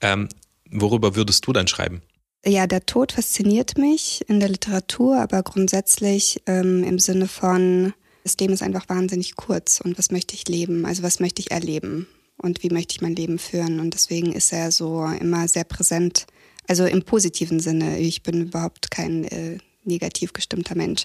Ähm, 0.01 0.29
worüber 0.71 1.15
würdest 1.15 1.47
du 1.47 1.53
dann 1.53 1.69
schreiben? 1.69 2.03
Ja, 2.47 2.69
der 2.69 2.87
Tod 2.87 3.11
fasziniert 3.11 3.77
mich 3.77 4.25
in 4.29 4.39
der 4.39 4.49
Literatur, 4.49 5.19
aber 5.19 5.43
grundsätzlich 5.43 6.43
ähm, 6.47 6.85
im 6.85 7.01
Sinne 7.01 7.27
von, 7.27 7.93
das 8.23 8.37
Leben 8.39 8.53
ist 8.53 8.63
einfach 8.63 8.89
wahnsinnig 8.89 9.35
kurz 9.35 9.81
und 9.81 9.99
was 9.99 10.13
möchte 10.13 10.35
ich 10.35 10.47
leben? 10.47 10.87
Also 10.87 11.03
was 11.03 11.19
möchte 11.19 11.43
ich 11.43 11.51
erleben? 11.51 12.07
Und 12.37 12.63
wie 12.63 12.71
möchte 12.71 12.93
ich 12.93 13.01
mein 13.01 13.17
Leben 13.17 13.41
führen? 13.41 13.81
Und 13.81 13.95
deswegen 13.95 14.33
ist 14.33 14.53
er 14.53 14.71
so 14.71 15.05
immer 15.07 15.49
sehr 15.49 15.65
präsent. 15.65 16.27
Also 16.69 16.85
im 16.85 17.03
positiven 17.03 17.59
Sinne. 17.59 17.99
Ich 17.99 18.23
bin 18.23 18.43
überhaupt 18.43 18.93
kein 18.93 19.25
äh, 19.25 19.59
negativ 19.83 20.33
gestimmter 20.33 20.77
Mensch. 20.77 21.03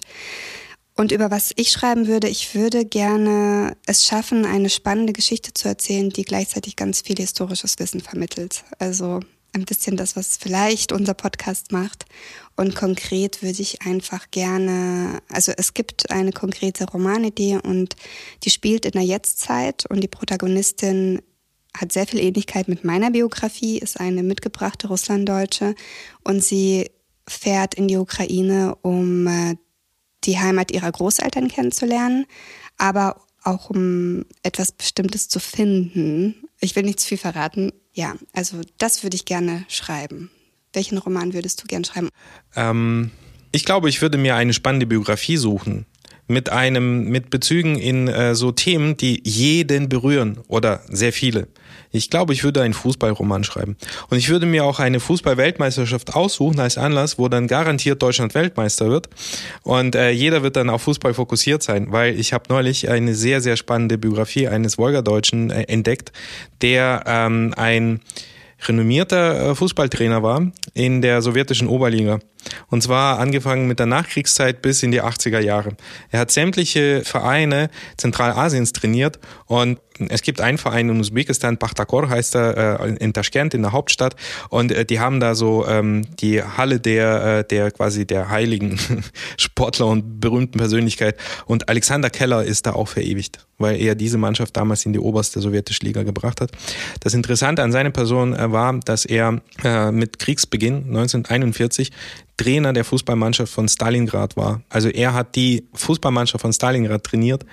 Und 0.94 1.10
über 1.10 1.32
was 1.32 1.52
ich 1.56 1.70
schreiben 1.70 2.06
würde, 2.06 2.28
ich 2.28 2.54
würde 2.54 2.84
gerne 2.84 3.76
es 3.86 4.04
schaffen, 4.04 4.44
eine 4.44 4.70
spannende 4.70 5.12
Geschichte 5.12 5.54
zu 5.54 5.66
erzählen, 5.66 6.10
die 6.10 6.22
gleichzeitig 6.22 6.76
ganz 6.76 7.00
viel 7.00 7.16
historisches 7.16 7.80
Wissen 7.80 8.00
vermittelt. 8.00 8.62
Also 8.78 9.20
ein 9.52 9.64
bisschen 9.64 9.96
das, 9.96 10.16
was 10.16 10.36
vielleicht 10.36 10.92
unser 10.92 11.14
Podcast 11.14 11.72
macht. 11.72 12.06
Und 12.56 12.74
konkret 12.74 13.42
würde 13.42 13.60
ich 13.60 13.82
einfach 13.82 14.30
gerne, 14.30 15.20
also 15.28 15.52
es 15.56 15.74
gibt 15.74 16.10
eine 16.10 16.32
konkrete 16.32 16.84
Romanidee 16.86 17.58
und 17.62 17.96
die 18.44 18.50
spielt 18.50 18.84
in 18.84 18.92
der 18.92 19.02
Jetztzeit 19.02 19.86
und 19.86 20.00
die 20.00 20.08
Protagonistin 20.08 21.20
hat 21.76 21.92
sehr 21.92 22.06
viel 22.06 22.20
Ähnlichkeit 22.20 22.68
mit 22.68 22.84
meiner 22.84 23.10
Biografie, 23.10 23.78
ist 23.78 23.98
eine 23.98 24.22
mitgebrachte 24.22 24.88
Russlanddeutsche 24.88 25.74
und 26.22 26.44
sie 26.44 26.90
fährt 27.26 27.74
in 27.74 27.88
die 27.88 27.96
Ukraine, 27.96 28.76
um 28.82 29.26
äh, 29.26 29.56
die 30.24 30.38
Heimat 30.38 30.70
ihrer 30.70 30.92
Großeltern 30.92 31.48
kennenzulernen, 31.48 32.26
aber 32.76 33.22
auch 33.42 33.70
um 33.70 34.24
etwas 34.42 34.72
Bestimmtes 34.72 35.28
zu 35.28 35.40
finden. 35.40 36.48
Ich 36.64 36.76
will 36.76 36.84
nicht 36.84 37.00
zu 37.00 37.08
viel 37.08 37.18
verraten, 37.18 37.72
ja, 37.92 38.14
also 38.32 38.60
das 38.78 39.02
würde 39.02 39.16
ich 39.16 39.24
gerne 39.24 39.64
schreiben. 39.68 40.30
Welchen 40.72 40.96
Roman 40.96 41.34
würdest 41.34 41.60
du 41.60 41.66
gerne 41.66 41.84
schreiben? 41.84 42.08
Ähm, 42.54 43.10
ich 43.50 43.64
glaube, 43.64 43.88
ich 43.88 44.00
würde 44.00 44.16
mir 44.16 44.36
eine 44.36 44.54
spannende 44.54 44.86
Biografie 44.86 45.36
suchen 45.36 45.86
mit 46.28 46.50
einem 46.50 47.08
mit 47.08 47.30
Bezügen 47.30 47.76
in 47.76 48.06
äh, 48.06 48.36
so 48.36 48.52
Themen, 48.52 48.96
die 48.96 49.20
jeden 49.24 49.88
berühren 49.88 50.38
oder 50.46 50.82
sehr 50.88 51.12
viele. 51.12 51.48
Ich 51.92 52.10
glaube, 52.10 52.32
ich 52.32 52.42
würde 52.42 52.62
einen 52.62 52.74
Fußballroman 52.74 53.44
schreiben. 53.44 53.76
Und 54.08 54.18
ich 54.18 54.28
würde 54.28 54.46
mir 54.46 54.64
auch 54.64 54.80
eine 54.80 54.98
Fußball-Weltmeisterschaft 54.98 56.14
aussuchen 56.14 56.58
als 56.58 56.78
Anlass, 56.78 57.18
wo 57.18 57.28
dann 57.28 57.46
garantiert 57.46 58.02
Deutschland 58.02 58.34
Weltmeister 58.34 58.88
wird. 58.88 59.08
Und 59.62 59.94
äh, 59.94 60.10
jeder 60.10 60.42
wird 60.42 60.56
dann 60.56 60.70
auf 60.70 60.82
Fußball 60.82 61.14
fokussiert 61.14 61.62
sein, 61.62 61.92
weil 61.92 62.18
ich 62.18 62.32
habe 62.32 62.44
neulich 62.48 62.88
eine 62.88 63.14
sehr, 63.14 63.40
sehr 63.40 63.56
spannende 63.56 63.98
Biografie 63.98 64.48
eines 64.48 64.78
Wolgadeutschen 64.78 65.50
äh, 65.50 65.64
entdeckt, 65.64 66.12
der 66.62 67.04
ähm, 67.06 67.54
ein 67.56 68.00
renommierter 68.66 69.50
äh, 69.50 69.54
Fußballtrainer 69.54 70.22
war 70.22 70.50
in 70.74 71.02
der 71.02 71.22
sowjetischen 71.22 71.68
Oberliga. 71.68 72.20
Und 72.68 72.82
zwar 72.82 73.18
angefangen 73.18 73.66
mit 73.68 73.78
der 73.78 73.86
Nachkriegszeit 73.86 74.62
bis 74.62 74.82
in 74.82 74.90
die 74.90 75.02
80er 75.02 75.40
Jahre. 75.40 75.76
Er 76.10 76.20
hat 76.20 76.30
sämtliche 76.30 77.02
Vereine 77.04 77.70
Zentralasiens 77.96 78.72
trainiert 78.72 79.18
und 79.46 79.78
es 80.08 80.22
gibt 80.22 80.40
einen 80.40 80.58
Verein 80.58 80.88
in 80.88 81.00
Usbekistan, 81.00 81.58
Bachtakor 81.58 82.08
heißt 82.08 82.34
er, 82.34 82.80
äh, 82.80 82.94
in 82.96 83.12
Taschkent, 83.12 83.54
in 83.54 83.62
der 83.62 83.72
Hauptstadt. 83.72 84.16
Und 84.48 84.72
äh, 84.72 84.84
die 84.84 85.00
haben 85.00 85.20
da 85.20 85.34
so 85.34 85.66
ähm, 85.66 86.04
die 86.20 86.42
Halle 86.42 86.80
der, 86.80 87.38
äh, 87.38 87.44
der 87.44 87.70
quasi 87.70 88.06
der 88.06 88.28
heiligen 88.28 88.78
Sportler 89.36 89.86
und 89.86 90.20
berühmten 90.20 90.58
Persönlichkeit. 90.58 91.16
Und 91.46 91.68
Alexander 91.68 92.10
Keller 92.10 92.44
ist 92.44 92.66
da 92.66 92.72
auch 92.72 92.88
verewigt, 92.88 93.46
weil 93.58 93.80
er 93.80 93.94
diese 93.94 94.18
Mannschaft 94.18 94.56
damals 94.56 94.86
in 94.86 94.92
die 94.92 94.98
oberste 94.98 95.40
sowjetische 95.40 95.84
Liga 95.84 96.02
gebracht 96.02 96.40
hat. 96.40 96.52
Das 97.00 97.14
Interessante 97.14 97.62
an 97.62 97.72
seiner 97.72 97.90
Person 97.90 98.34
war, 98.36 98.78
dass 98.80 99.04
er 99.04 99.40
mit 99.92 100.18
Kriegsbeginn 100.18 100.76
1941 100.86 101.90
Trainer 102.42 102.72
der 102.72 102.84
Fußballmannschaft 102.84 103.52
von 103.52 103.68
Stalingrad 103.68 104.36
war. 104.36 104.62
Also 104.68 104.88
er 104.88 105.14
hat 105.14 105.36
die 105.36 105.68
Fußballmannschaft 105.74 106.42
von 106.42 106.52
Stalingrad 106.52 107.04
trainiert. 107.04 107.44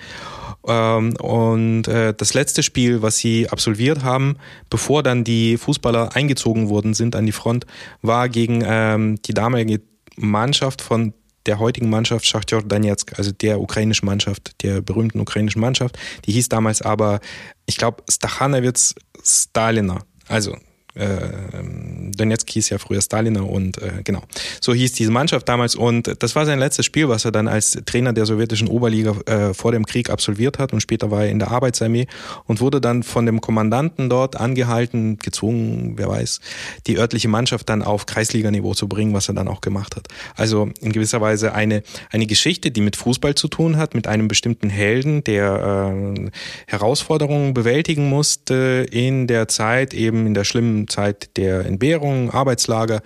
Ähm, 0.66 1.14
und 1.16 1.88
äh, 1.88 2.12
das 2.14 2.34
letzte 2.34 2.62
Spiel, 2.62 3.00
was 3.00 3.18
sie 3.18 3.48
absolviert 3.48 4.02
haben, 4.02 4.36
bevor 4.68 5.02
dann 5.02 5.24
die 5.24 5.56
Fußballer 5.56 6.14
eingezogen 6.16 6.68
worden 6.68 6.94
sind 6.94 7.14
an 7.16 7.24
die 7.24 7.32
Front, 7.32 7.66
war 8.02 8.28
gegen 8.28 8.62
ähm, 8.66 9.20
die 9.22 9.32
damalige 9.32 9.80
Mannschaft 10.16 10.82
von 10.82 11.14
der 11.46 11.58
heutigen 11.58 11.88
Mannschaft 11.88 12.26
Schachtjor 12.26 12.62
Donetsk, 12.62 13.18
also 13.18 13.32
der 13.32 13.60
ukrainischen 13.60 14.06
Mannschaft, 14.06 14.62
der 14.62 14.82
berühmten 14.82 15.20
ukrainischen 15.20 15.60
Mannschaft. 15.60 15.98
Die 16.26 16.32
hieß 16.32 16.48
damals 16.50 16.82
aber, 16.82 17.20
ich 17.64 17.78
glaube, 17.78 18.02
Stachanowitz 18.10 18.94
Stalina. 19.24 20.02
Also 20.28 20.56
Donetsk 20.94 22.50
hieß 22.50 22.70
ja 22.70 22.78
früher 22.78 23.00
Staliner 23.00 23.48
und 23.48 23.80
äh, 23.80 24.02
genau. 24.04 24.22
So 24.60 24.74
hieß 24.74 24.92
diese 24.92 25.10
Mannschaft 25.10 25.48
damals 25.48 25.74
und 25.74 26.22
das 26.22 26.34
war 26.34 26.46
sein 26.46 26.58
letztes 26.58 26.86
Spiel, 26.86 27.08
was 27.08 27.24
er 27.24 27.32
dann 27.32 27.48
als 27.48 27.78
Trainer 27.86 28.12
der 28.12 28.26
sowjetischen 28.26 28.68
Oberliga 28.68 29.14
äh, 29.26 29.54
vor 29.54 29.72
dem 29.72 29.86
Krieg 29.86 30.10
absolviert 30.10 30.58
hat 30.58 30.72
und 30.72 30.80
später 30.80 31.10
war 31.10 31.24
er 31.24 31.30
in 31.30 31.38
der 31.38 31.50
Arbeitsarmee 31.50 32.06
und 32.46 32.60
wurde 32.60 32.80
dann 32.80 33.02
von 33.02 33.26
dem 33.26 33.40
Kommandanten 33.40 34.10
dort 34.10 34.36
angehalten, 34.36 35.18
gezwungen, 35.18 35.94
wer 35.96 36.08
weiß, 36.08 36.40
die 36.86 36.98
örtliche 36.98 37.28
Mannschaft 37.28 37.68
dann 37.68 37.82
auf 37.82 38.06
Kreisliganiveau 38.06 38.74
zu 38.74 38.88
bringen, 38.88 39.14
was 39.14 39.28
er 39.28 39.34
dann 39.34 39.48
auch 39.48 39.60
gemacht 39.60 39.96
hat. 39.96 40.08
Also 40.34 40.70
in 40.80 40.92
gewisser 40.92 41.20
Weise 41.20 41.54
eine, 41.54 41.82
eine 42.10 42.26
Geschichte, 42.26 42.70
die 42.70 42.80
mit 42.80 42.96
Fußball 42.96 43.34
zu 43.34 43.48
tun 43.48 43.76
hat, 43.76 43.94
mit 43.94 44.06
einem 44.06 44.28
bestimmten 44.28 44.70
Helden, 44.70 45.24
der 45.24 45.94
äh, 45.94 46.30
Herausforderungen 46.66 47.54
bewältigen 47.54 48.08
musste 48.08 48.86
in 48.90 49.26
der 49.26 49.48
Zeit, 49.48 49.94
eben 49.94 50.26
in 50.26 50.34
der 50.34 50.44
schlimmen 50.44 50.79
Zeit 50.88 51.36
der 51.36 51.66
Entbehrung, 51.66 52.30
Arbeitslager 52.30 53.02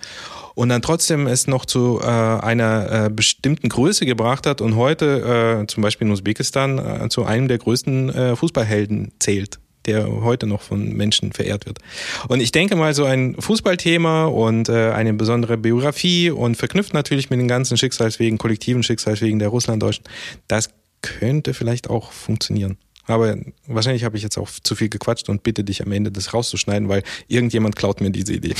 und 0.55 0.69
dann 0.69 0.81
trotzdem 0.81 1.27
es 1.27 1.47
noch 1.47 1.65
zu 1.65 1.99
äh, 2.01 2.05
einer 2.05 3.05
äh, 3.05 3.09
bestimmten 3.09 3.69
Größe 3.69 4.05
gebracht 4.05 4.47
hat 4.47 4.61
und 4.61 4.75
heute 4.75 5.61
äh, 5.63 5.67
zum 5.67 5.83
Beispiel 5.83 6.07
in 6.07 6.13
Usbekistan 6.13 6.79
äh, 6.79 7.09
zu 7.09 7.25
einem 7.25 7.47
der 7.47 7.57
größten 7.57 8.09
äh, 8.09 8.35
Fußballhelden 8.35 9.11
zählt 9.19 9.59
der 9.85 10.09
heute 10.23 10.47
noch 10.47 10.61
von 10.61 10.93
Menschen 10.93 11.31
verehrt 11.31 11.65
wird. 11.65 11.79
Und 12.27 12.39
ich 12.39 12.51
denke 12.51 12.75
mal, 12.75 12.93
so 12.93 13.05
ein 13.05 13.35
Fußballthema 13.39 14.25
und 14.25 14.69
äh, 14.69 14.91
eine 14.91 15.13
besondere 15.13 15.57
Biografie 15.57 16.31
und 16.31 16.55
verknüpft 16.55 16.93
natürlich 16.93 17.29
mit 17.29 17.39
den 17.39 17.47
ganzen 17.47 17.77
Schicksalswegen, 17.77 18.37
kollektiven 18.37 18.83
Schicksalswegen 18.83 19.39
der 19.39 19.49
Russlanddeutschen, 19.49 20.05
das 20.47 20.71
könnte 21.01 21.53
vielleicht 21.53 21.89
auch 21.89 22.11
funktionieren. 22.11 22.77
Aber 23.07 23.37
wahrscheinlich 23.67 24.03
habe 24.03 24.17
ich 24.17 24.23
jetzt 24.23 24.37
auch 24.37 24.49
zu 24.49 24.75
viel 24.75 24.89
gequatscht 24.89 25.29
und 25.29 25.43
bitte 25.43 25.63
dich 25.63 25.83
am 25.85 25.91
Ende 25.91 26.11
das 26.11 26.33
rauszuschneiden, 26.33 26.89
weil 26.89 27.03
irgendjemand 27.27 27.75
klaut 27.75 28.01
mir 28.01 28.11
diese 28.11 28.33
Idee. 28.33 28.55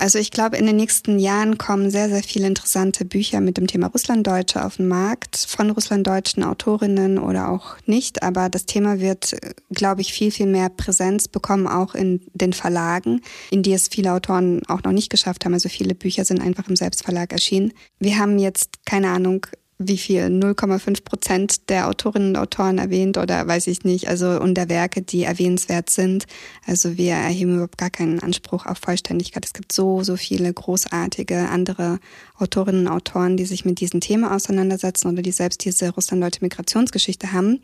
Also 0.00 0.20
ich 0.20 0.30
glaube, 0.30 0.56
in 0.56 0.64
den 0.64 0.76
nächsten 0.76 1.18
Jahren 1.18 1.58
kommen 1.58 1.90
sehr, 1.90 2.08
sehr 2.08 2.22
viele 2.22 2.46
interessante 2.46 3.04
Bücher 3.04 3.40
mit 3.40 3.56
dem 3.56 3.66
Thema 3.66 3.88
Russlanddeutsche 3.88 4.64
auf 4.64 4.76
den 4.76 4.86
Markt, 4.86 5.36
von 5.36 5.70
russlanddeutschen 5.70 6.44
Autorinnen 6.44 7.18
oder 7.18 7.48
auch 7.48 7.76
nicht. 7.84 8.22
Aber 8.22 8.48
das 8.48 8.64
Thema 8.64 9.00
wird, 9.00 9.36
glaube 9.70 10.02
ich, 10.02 10.12
viel, 10.12 10.30
viel 10.30 10.46
mehr 10.46 10.68
Präsenz 10.68 11.26
bekommen, 11.26 11.66
auch 11.66 11.96
in 11.96 12.20
den 12.32 12.52
Verlagen, 12.52 13.22
in 13.50 13.64
die 13.64 13.72
es 13.72 13.88
viele 13.88 14.12
Autoren 14.12 14.62
auch 14.68 14.84
noch 14.84 14.92
nicht 14.92 15.10
geschafft 15.10 15.44
haben. 15.44 15.54
Also 15.54 15.68
viele 15.68 15.96
Bücher 15.96 16.24
sind 16.24 16.40
einfach 16.40 16.68
im 16.68 16.76
Selbstverlag 16.76 17.32
erschienen. 17.32 17.72
Wir 17.98 18.18
haben 18.18 18.38
jetzt, 18.38 18.86
keine 18.86 19.10
Ahnung, 19.10 19.46
wie 19.78 19.96
viel, 19.96 20.24
0,5 20.24 21.04
Prozent 21.04 21.68
der 21.68 21.88
Autorinnen 21.88 22.30
und 22.30 22.36
Autoren 22.36 22.78
erwähnt 22.78 23.16
oder 23.16 23.46
weiß 23.46 23.68
ich 23.68 23.84
nicht, 23.84 24.08
also 24.08 24.40
und 24.40 24.54
der 24.54 24.68
Werke, 24.68 25.02
die 25.02 25.22
erwähnenswert 25.22 25.88
sind. 25.88 26.26
Also 26.66 26.96
wir 26.96 27.12
erheben 27.12 27.54
überhaupt 27.54 27.78
gar 27.78 27.90
keinen 27.90 28.18
Anspruch 28.18 28.66
auf 28.66 28.78
Vollständigkeit. 28.78 29.44
Es 29.44 29.52
gibt 29.52 29.70
so, 29.70 30.02
so 30.02 30.16
viele 30.16 30.52
großartige 30.52 31.48
andere 31.48 32.00
Autorinnen 32.38 32.88
und 32.88 32.92
Autoren, 32.92 33.36
die 33.36 33.44
sich 33.44 33.64
mit 33.64 33.78
diesen 33.78 34.00
Themen 34.00 34.24
auseinandersetzen 34.24 35.12
oder 35.12 35.22
die 35.22 35.30
selbst 35.30 35.64
diese 35.64 35.90
russlanddeutsche 35.90 36.42
Migrationsgeschichte 36.42 37.32
haben. 37.32 37.60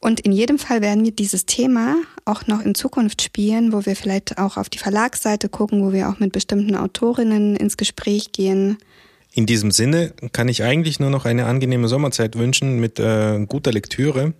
Und 0.00 0.20
in 0.20 0.32
jedem 0.32 0.58
Fall 0.58 0.80
werden 0.80 1.04
wir 1.04 1.12
dieses 1.12 1.44
Thema 1.44 1.96
auch 2.24 2.46
noch 2.46 2.62
in 2.62 2.74
Zukunft 2.74 3.20
spielen, 3.20 3.74
wo 3.74 3.84
wir 3.84 3.94
vielleicht 3.94 4.38
auch 4.38 4.56
auf 4.56 4.70
die 4.70 4.78
Verlagsseite 4.78 5.50
gucken, 5.50 5.84
wo 5.84 5.92
wir 5.92 6.08
auch 6.08 6.18
mit 6.18 6.32
bestimmten 6.32 6.74
Autorinnen 6.74 7.56
ins 7.56 7.76
Gespräch 7.76 8.32
gehen 8.32 8.78
in 9.36 9.44
diesem 9.44 9.70
Sinne 9.70 10.14
kann 10.32 10.48
ich 10.48 10.62
eigentlich 10.62 10.98
nur 10.98 11.10
noch 11.10 11.26
eine 11.26 11.44
angenehme 11.44 11.88
Sommerzeit 11.88 12.36
wünschen 12.36 12.80
mit 12.80 12.98
äh, 12.98 13.44
guter 13.46 13.70
Lektüre. 13.70 14.32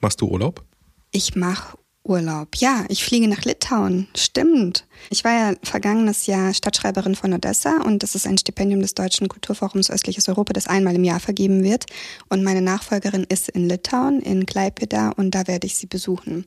Machst 0.00 0.20
du 0.20 0.28
Urlaub? 0.28 0.64
Ich 1.10 1.34
mache 1.34 1.76
Urlaub. 2.04 2.54
Ja, 2.58 2.84
ich 2.88 3.04
fliege 3.04 3.26
nach 3.26 3.42
Litauen. 3.44 4.06
Stimmt. 4.16 4.86
Ich 5.10 5.24
war 5.24 5.32
ja 5.32 5.56
vergangenes 5.64 6.26
Jahr 6.26 6.54
Stadtschreiberin 6.54 7.16
von 7.16 7.32
Odessa 7.32 7.82
und 7.82 8.04
das 8.04 8.14
ist 8.14 8.28
ein 8.28 8.38
Stipendium 8.38 8.80
des 8.80 8.94
Deutschen 8.94 9.26
Kulturforums 9.26 9.90
Östliches 9.90 10.28
Europa, 10.28 10.52
das 10.52 10.68
einmal 10.68 10.94
im 10.94 11.02
Jahr 11.02 11.18
vergeben 11.18 11.64
wird. 11.64 11.86
Und 12.28 12.44
meine 12.44 12.62
Nachfolgerin 12.62 13.26
ist 13.28 13.48
in 13.48 13.68
Litauen, 13.68 14.20
in 14.20 14.46
Klaipeda 14.46 15.10
und 15.10 15.34
da 15.34 15.48
werde 15.48 15.66
ich 15.66 15.74
sie 15.76 15.86
besuchen. 15.86 16.46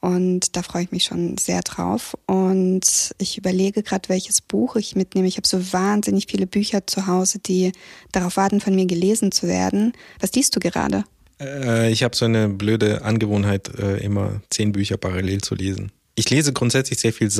Und 0.00 0.56
da 0.56 0.62
freue 0.62 0.84
ich 0.84 0.92
mich 0.92 1.04
schon 1.04 1.36
sehr 1.38 1.60
drauf. 1.62 2.16
Und 2.26 3.14
ich 3.18 3.36
überlege 3.36 3.82
gerade, 3.82 4.08
welches 4.08 4.40
Buch 4.40 4.76
ich 4.76 4.94
mitnehme. 4.96 5.26
Ich 5.26 5.36
habe 5.36 5.46
so 5.48 5.72
wahnsinnig 5.72 6.26
viele 6.28 6.46
Bücher 6.46 6.86
zu 6.86 7.06
Hause, 7.06 7.38
die 7.38 7.72
darauf 8.12 8.36
warten, 8.36 8.60
von 8.60 8.74
mir 8.74 8.86
gelesen 8.86 9.32
zu 9.32 9.48
werden. 9.48 9.92
Was 10.20 10.32
liest 10.32 10.54
du 10.54 10.60
gerade? 10.60 11.04
Äh, 11.40 11.90
ich 11.90 12.02
habe 12.02 12.16
so 12.16 12.24
eine 12.24 12.48
blöde 12.48 13.02
Angewohnheit, 13.02 13.68
äh, 13.78 13.98
immer 13.98 14.40
zehn 14.50 14.72
Bücher 14.72 14.96
parallel 14.96 15.40
zu 15.40 15.54
lesen. 15.54 15.92
Ich 16.14 16.30
lese 16.30 16.52
grundsätzlich 16.52 16.98
sehr 16.98 17.12
viel 17.12 17.30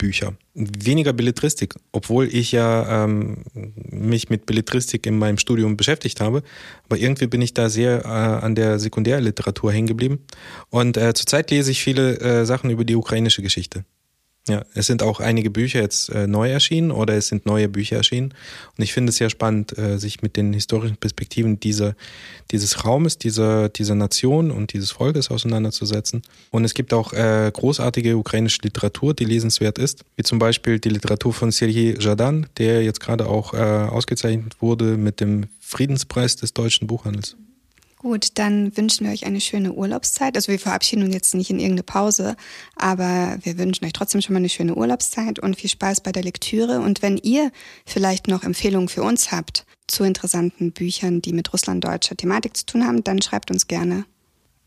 Sachbücher, 0.00 0.32
weniger 0.54 1.12
Belletristik, 1.12 1.74
obwohl 1.92 2.26
ich 2.26 2.52
ja 2.52 3.04
ähm, 3.04 3.44
mich 3.90 4.30
mit 4.30 4.46
Belletristik 4.46 5.06
in 5.06 5.18
meinem 5.18 5.36
Studium 5.36 5.76
beschäftigt 5.76 6.20
habe. 6.20 6.42
Aber 6.84 6.96
irgendwie 6.96 7.26
bin 7.26 7.42
ich 7.42 7.52
da 7.52 7.68
sehr 7.68 8.04
äh, 8.04 8.08
an 8.08 8.54
der 8.54 8.78
Sekundärliteratur 8.78 9.72
hängen 9.72 9.88
geblieben. 9.88 10.20
Und 10.70 10.96
äh, 10.96 11.12
zurzeit 11.12 11.50
lese 11.50 11.70
ich 11.70 11.82
viele 11.82 12.18
äh, 12.20 12.46
Sachen 12.46 12.70
über 12.70 12.84
die 12.84 12.96
ukrainische 12.96 13.42
Geschichte. 13.42 13.84
Ja, 14.48 14.64
es 14.74 14.86
sind 14.86 15.02
auch 15.02 15.20
einige 15.20 15.50
Bücher 15.50 15.80
jetzt 15.80 16.08
äh, 16.08 16.26
neu 16.26 16.50
erschienen 16.50 16.90
oder 16.90 17.14
es 17.14 17.28
sind 17.28 17.44
neue 17.44 17.68
Bücher 17.68 17.96
erschienen. 17.96 18.32
Und 18.76 18.82
ich 18.82 18.92
finde 18.92 19.10
es 19.10 19.16
sehr 19.16 19.28
spannend, 19.28 19.76
äh, 19.76 19.98
sich 19.98 20.22
mit 20.22 20.36
den 20.36 20.54
historischen 20.54 20.96
Perspektiven 20.96 21.60
dieser, 21.60 21.94
dieses 22.50 22.84
Raumes, 22.84 23.18
dieser, 23.18 23.68
dieser 23.68 23.94
Nation 23.94 24.50
und 24.50 24.72
dieses 24.72 24.92
Volkes 24.92 25.30
auseinanderzusetzen. 25.30 26.22
Und 26.50 26.64
es 26.64 26.72
gibt 26.72 26.94
auch 26.94 27.12
äh, 27.12 27.50
großartige 27.52 28.16
ukrainische 28.16 28.60
Literatur, 28.62 29.12
die 29.12 29.26
lesenswert 29.26 29.78
ist, 29.78 30.04
wie 30.16 30.22
zum 30.22 30.38
Beispiel 30.38 30.78
die 30.78 30.88
Literatur 30.88 31.34
von 31.34 31.52
Sergei 31.52 31.94
Jadan, 32.00 32.46
der 32.56 32.82
jetzt 32.82 33.00
gerade 33.00 33.26
auch 33.26 33.52
äh, 33.52 33.58
ausgezeichnet 33.58 34.56
wurde 34.60 34.96
mit 34.96 35.20
dem 35.20 35.48
Friedenspreis 35.60 36.36
des 36.36 36.54
deutschen 36.54 36.86
Buchhandels. 36.86 37.36
Gut, 38.02 38.38
dann 38.38 38.74
wünschen 38.78 39.04
wir 39.04 39.12
euch 39.12 39.26
eine 39.26 39.42
schöne 39.42 39.74
Urlaubszeit. 39.74 40.34
Also 40.34 40.50
wir 40.50 40.58
verabschieden 40.58 41.02
uns 41.02 41.12
jetzt 41.12 41.34
nicht 41.34 41.50
in 41.50 41.58
irgendeine 41.58 41.82
Pause, 41.82 42.34
aber 42.74 43.36
wir 43.42 43.58
wünschen 43.58 43.84
euch 43.84 43.92
trotzdem 43.92 44.22
schon 44.22 44.32
mal 44.32 44.38
eine 44.38 44.48
schöne 44.48 44.74
Urlaubszeit 44.74 45.38
und 45.38 45.56
viel 45.56 45.68
Spaß 45.68 46.00
bei 46.00 46.10
der 46.10 46.22
Lektüre. 46.22 46.80
Und 46.80 47.02
wenn 47.02 47.18
ihr 47.18 47.52
vielleicht 47.84 48.26
noch 48.26 48.42
Empfehlungen 48.42 48.88
für 48.88 49.02
uns 49.02 49.32
habt 49.32 49.66
zu 49.86 50.04
interessanten 50.04 50.72
Büchern, 50.72 51.20
die 51.20 51.34
mit 51.34 51.52
russlanddeutscher 51.52 52.16
Thematik 52.16 52.56
zu 52.56 52.64
tun 52.64 52.86
haben, 52.86 53.04
dann 53.04 53.20
schreibt 53.20 53.50
uns 53.50 53.66
gerne. 53.66 54.06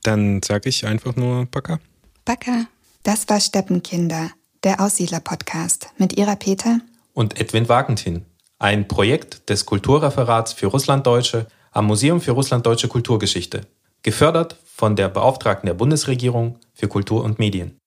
Dann 0.03 0.43
sage 0.43 0.69
ich 0.69 0.85
einfach 0.85 1.15
nur 1.15 1.47
Baka. 1.47 1.79
Baka. 2.25 2.67
Das 3.01 3.27
war 3.29 3.39
Steppenkinder, 3.39 4.29
der 4.63 4.79
Aussiedler-Podcast 4.79 5.87
mit 5.97 6.19
Ira 6.19 6.35
Peter 6.35 6.81
und 7.13 7.41
Edwin 7.41 7.67
Wagentin. 7.67 8.25
Ein 8.59 8.87
Projekt 8.87 9.49
des 9.49 9.65
Kulturreferats 9.65 10.53
für 10.53 10.67
Russlanddeutsche 10.67 11.47
am 11.73 11.87
Museum 11.87 12.21
für 12.21 12.31
Russlanddeutsche 12.31 12.87
Kulturgeschichte, 12.87 13.61
gefördert 14.03 14.57
von 14.63 14.95
der 14.95 15.09
Beauftragten 15.09 15.67
der 15.67 15.73
Bundesregierung 15.73 16.59
für 16.73 16.87
Kultur 16.87 17.23
und 17.23 17.39
Medien. 17.39 17.79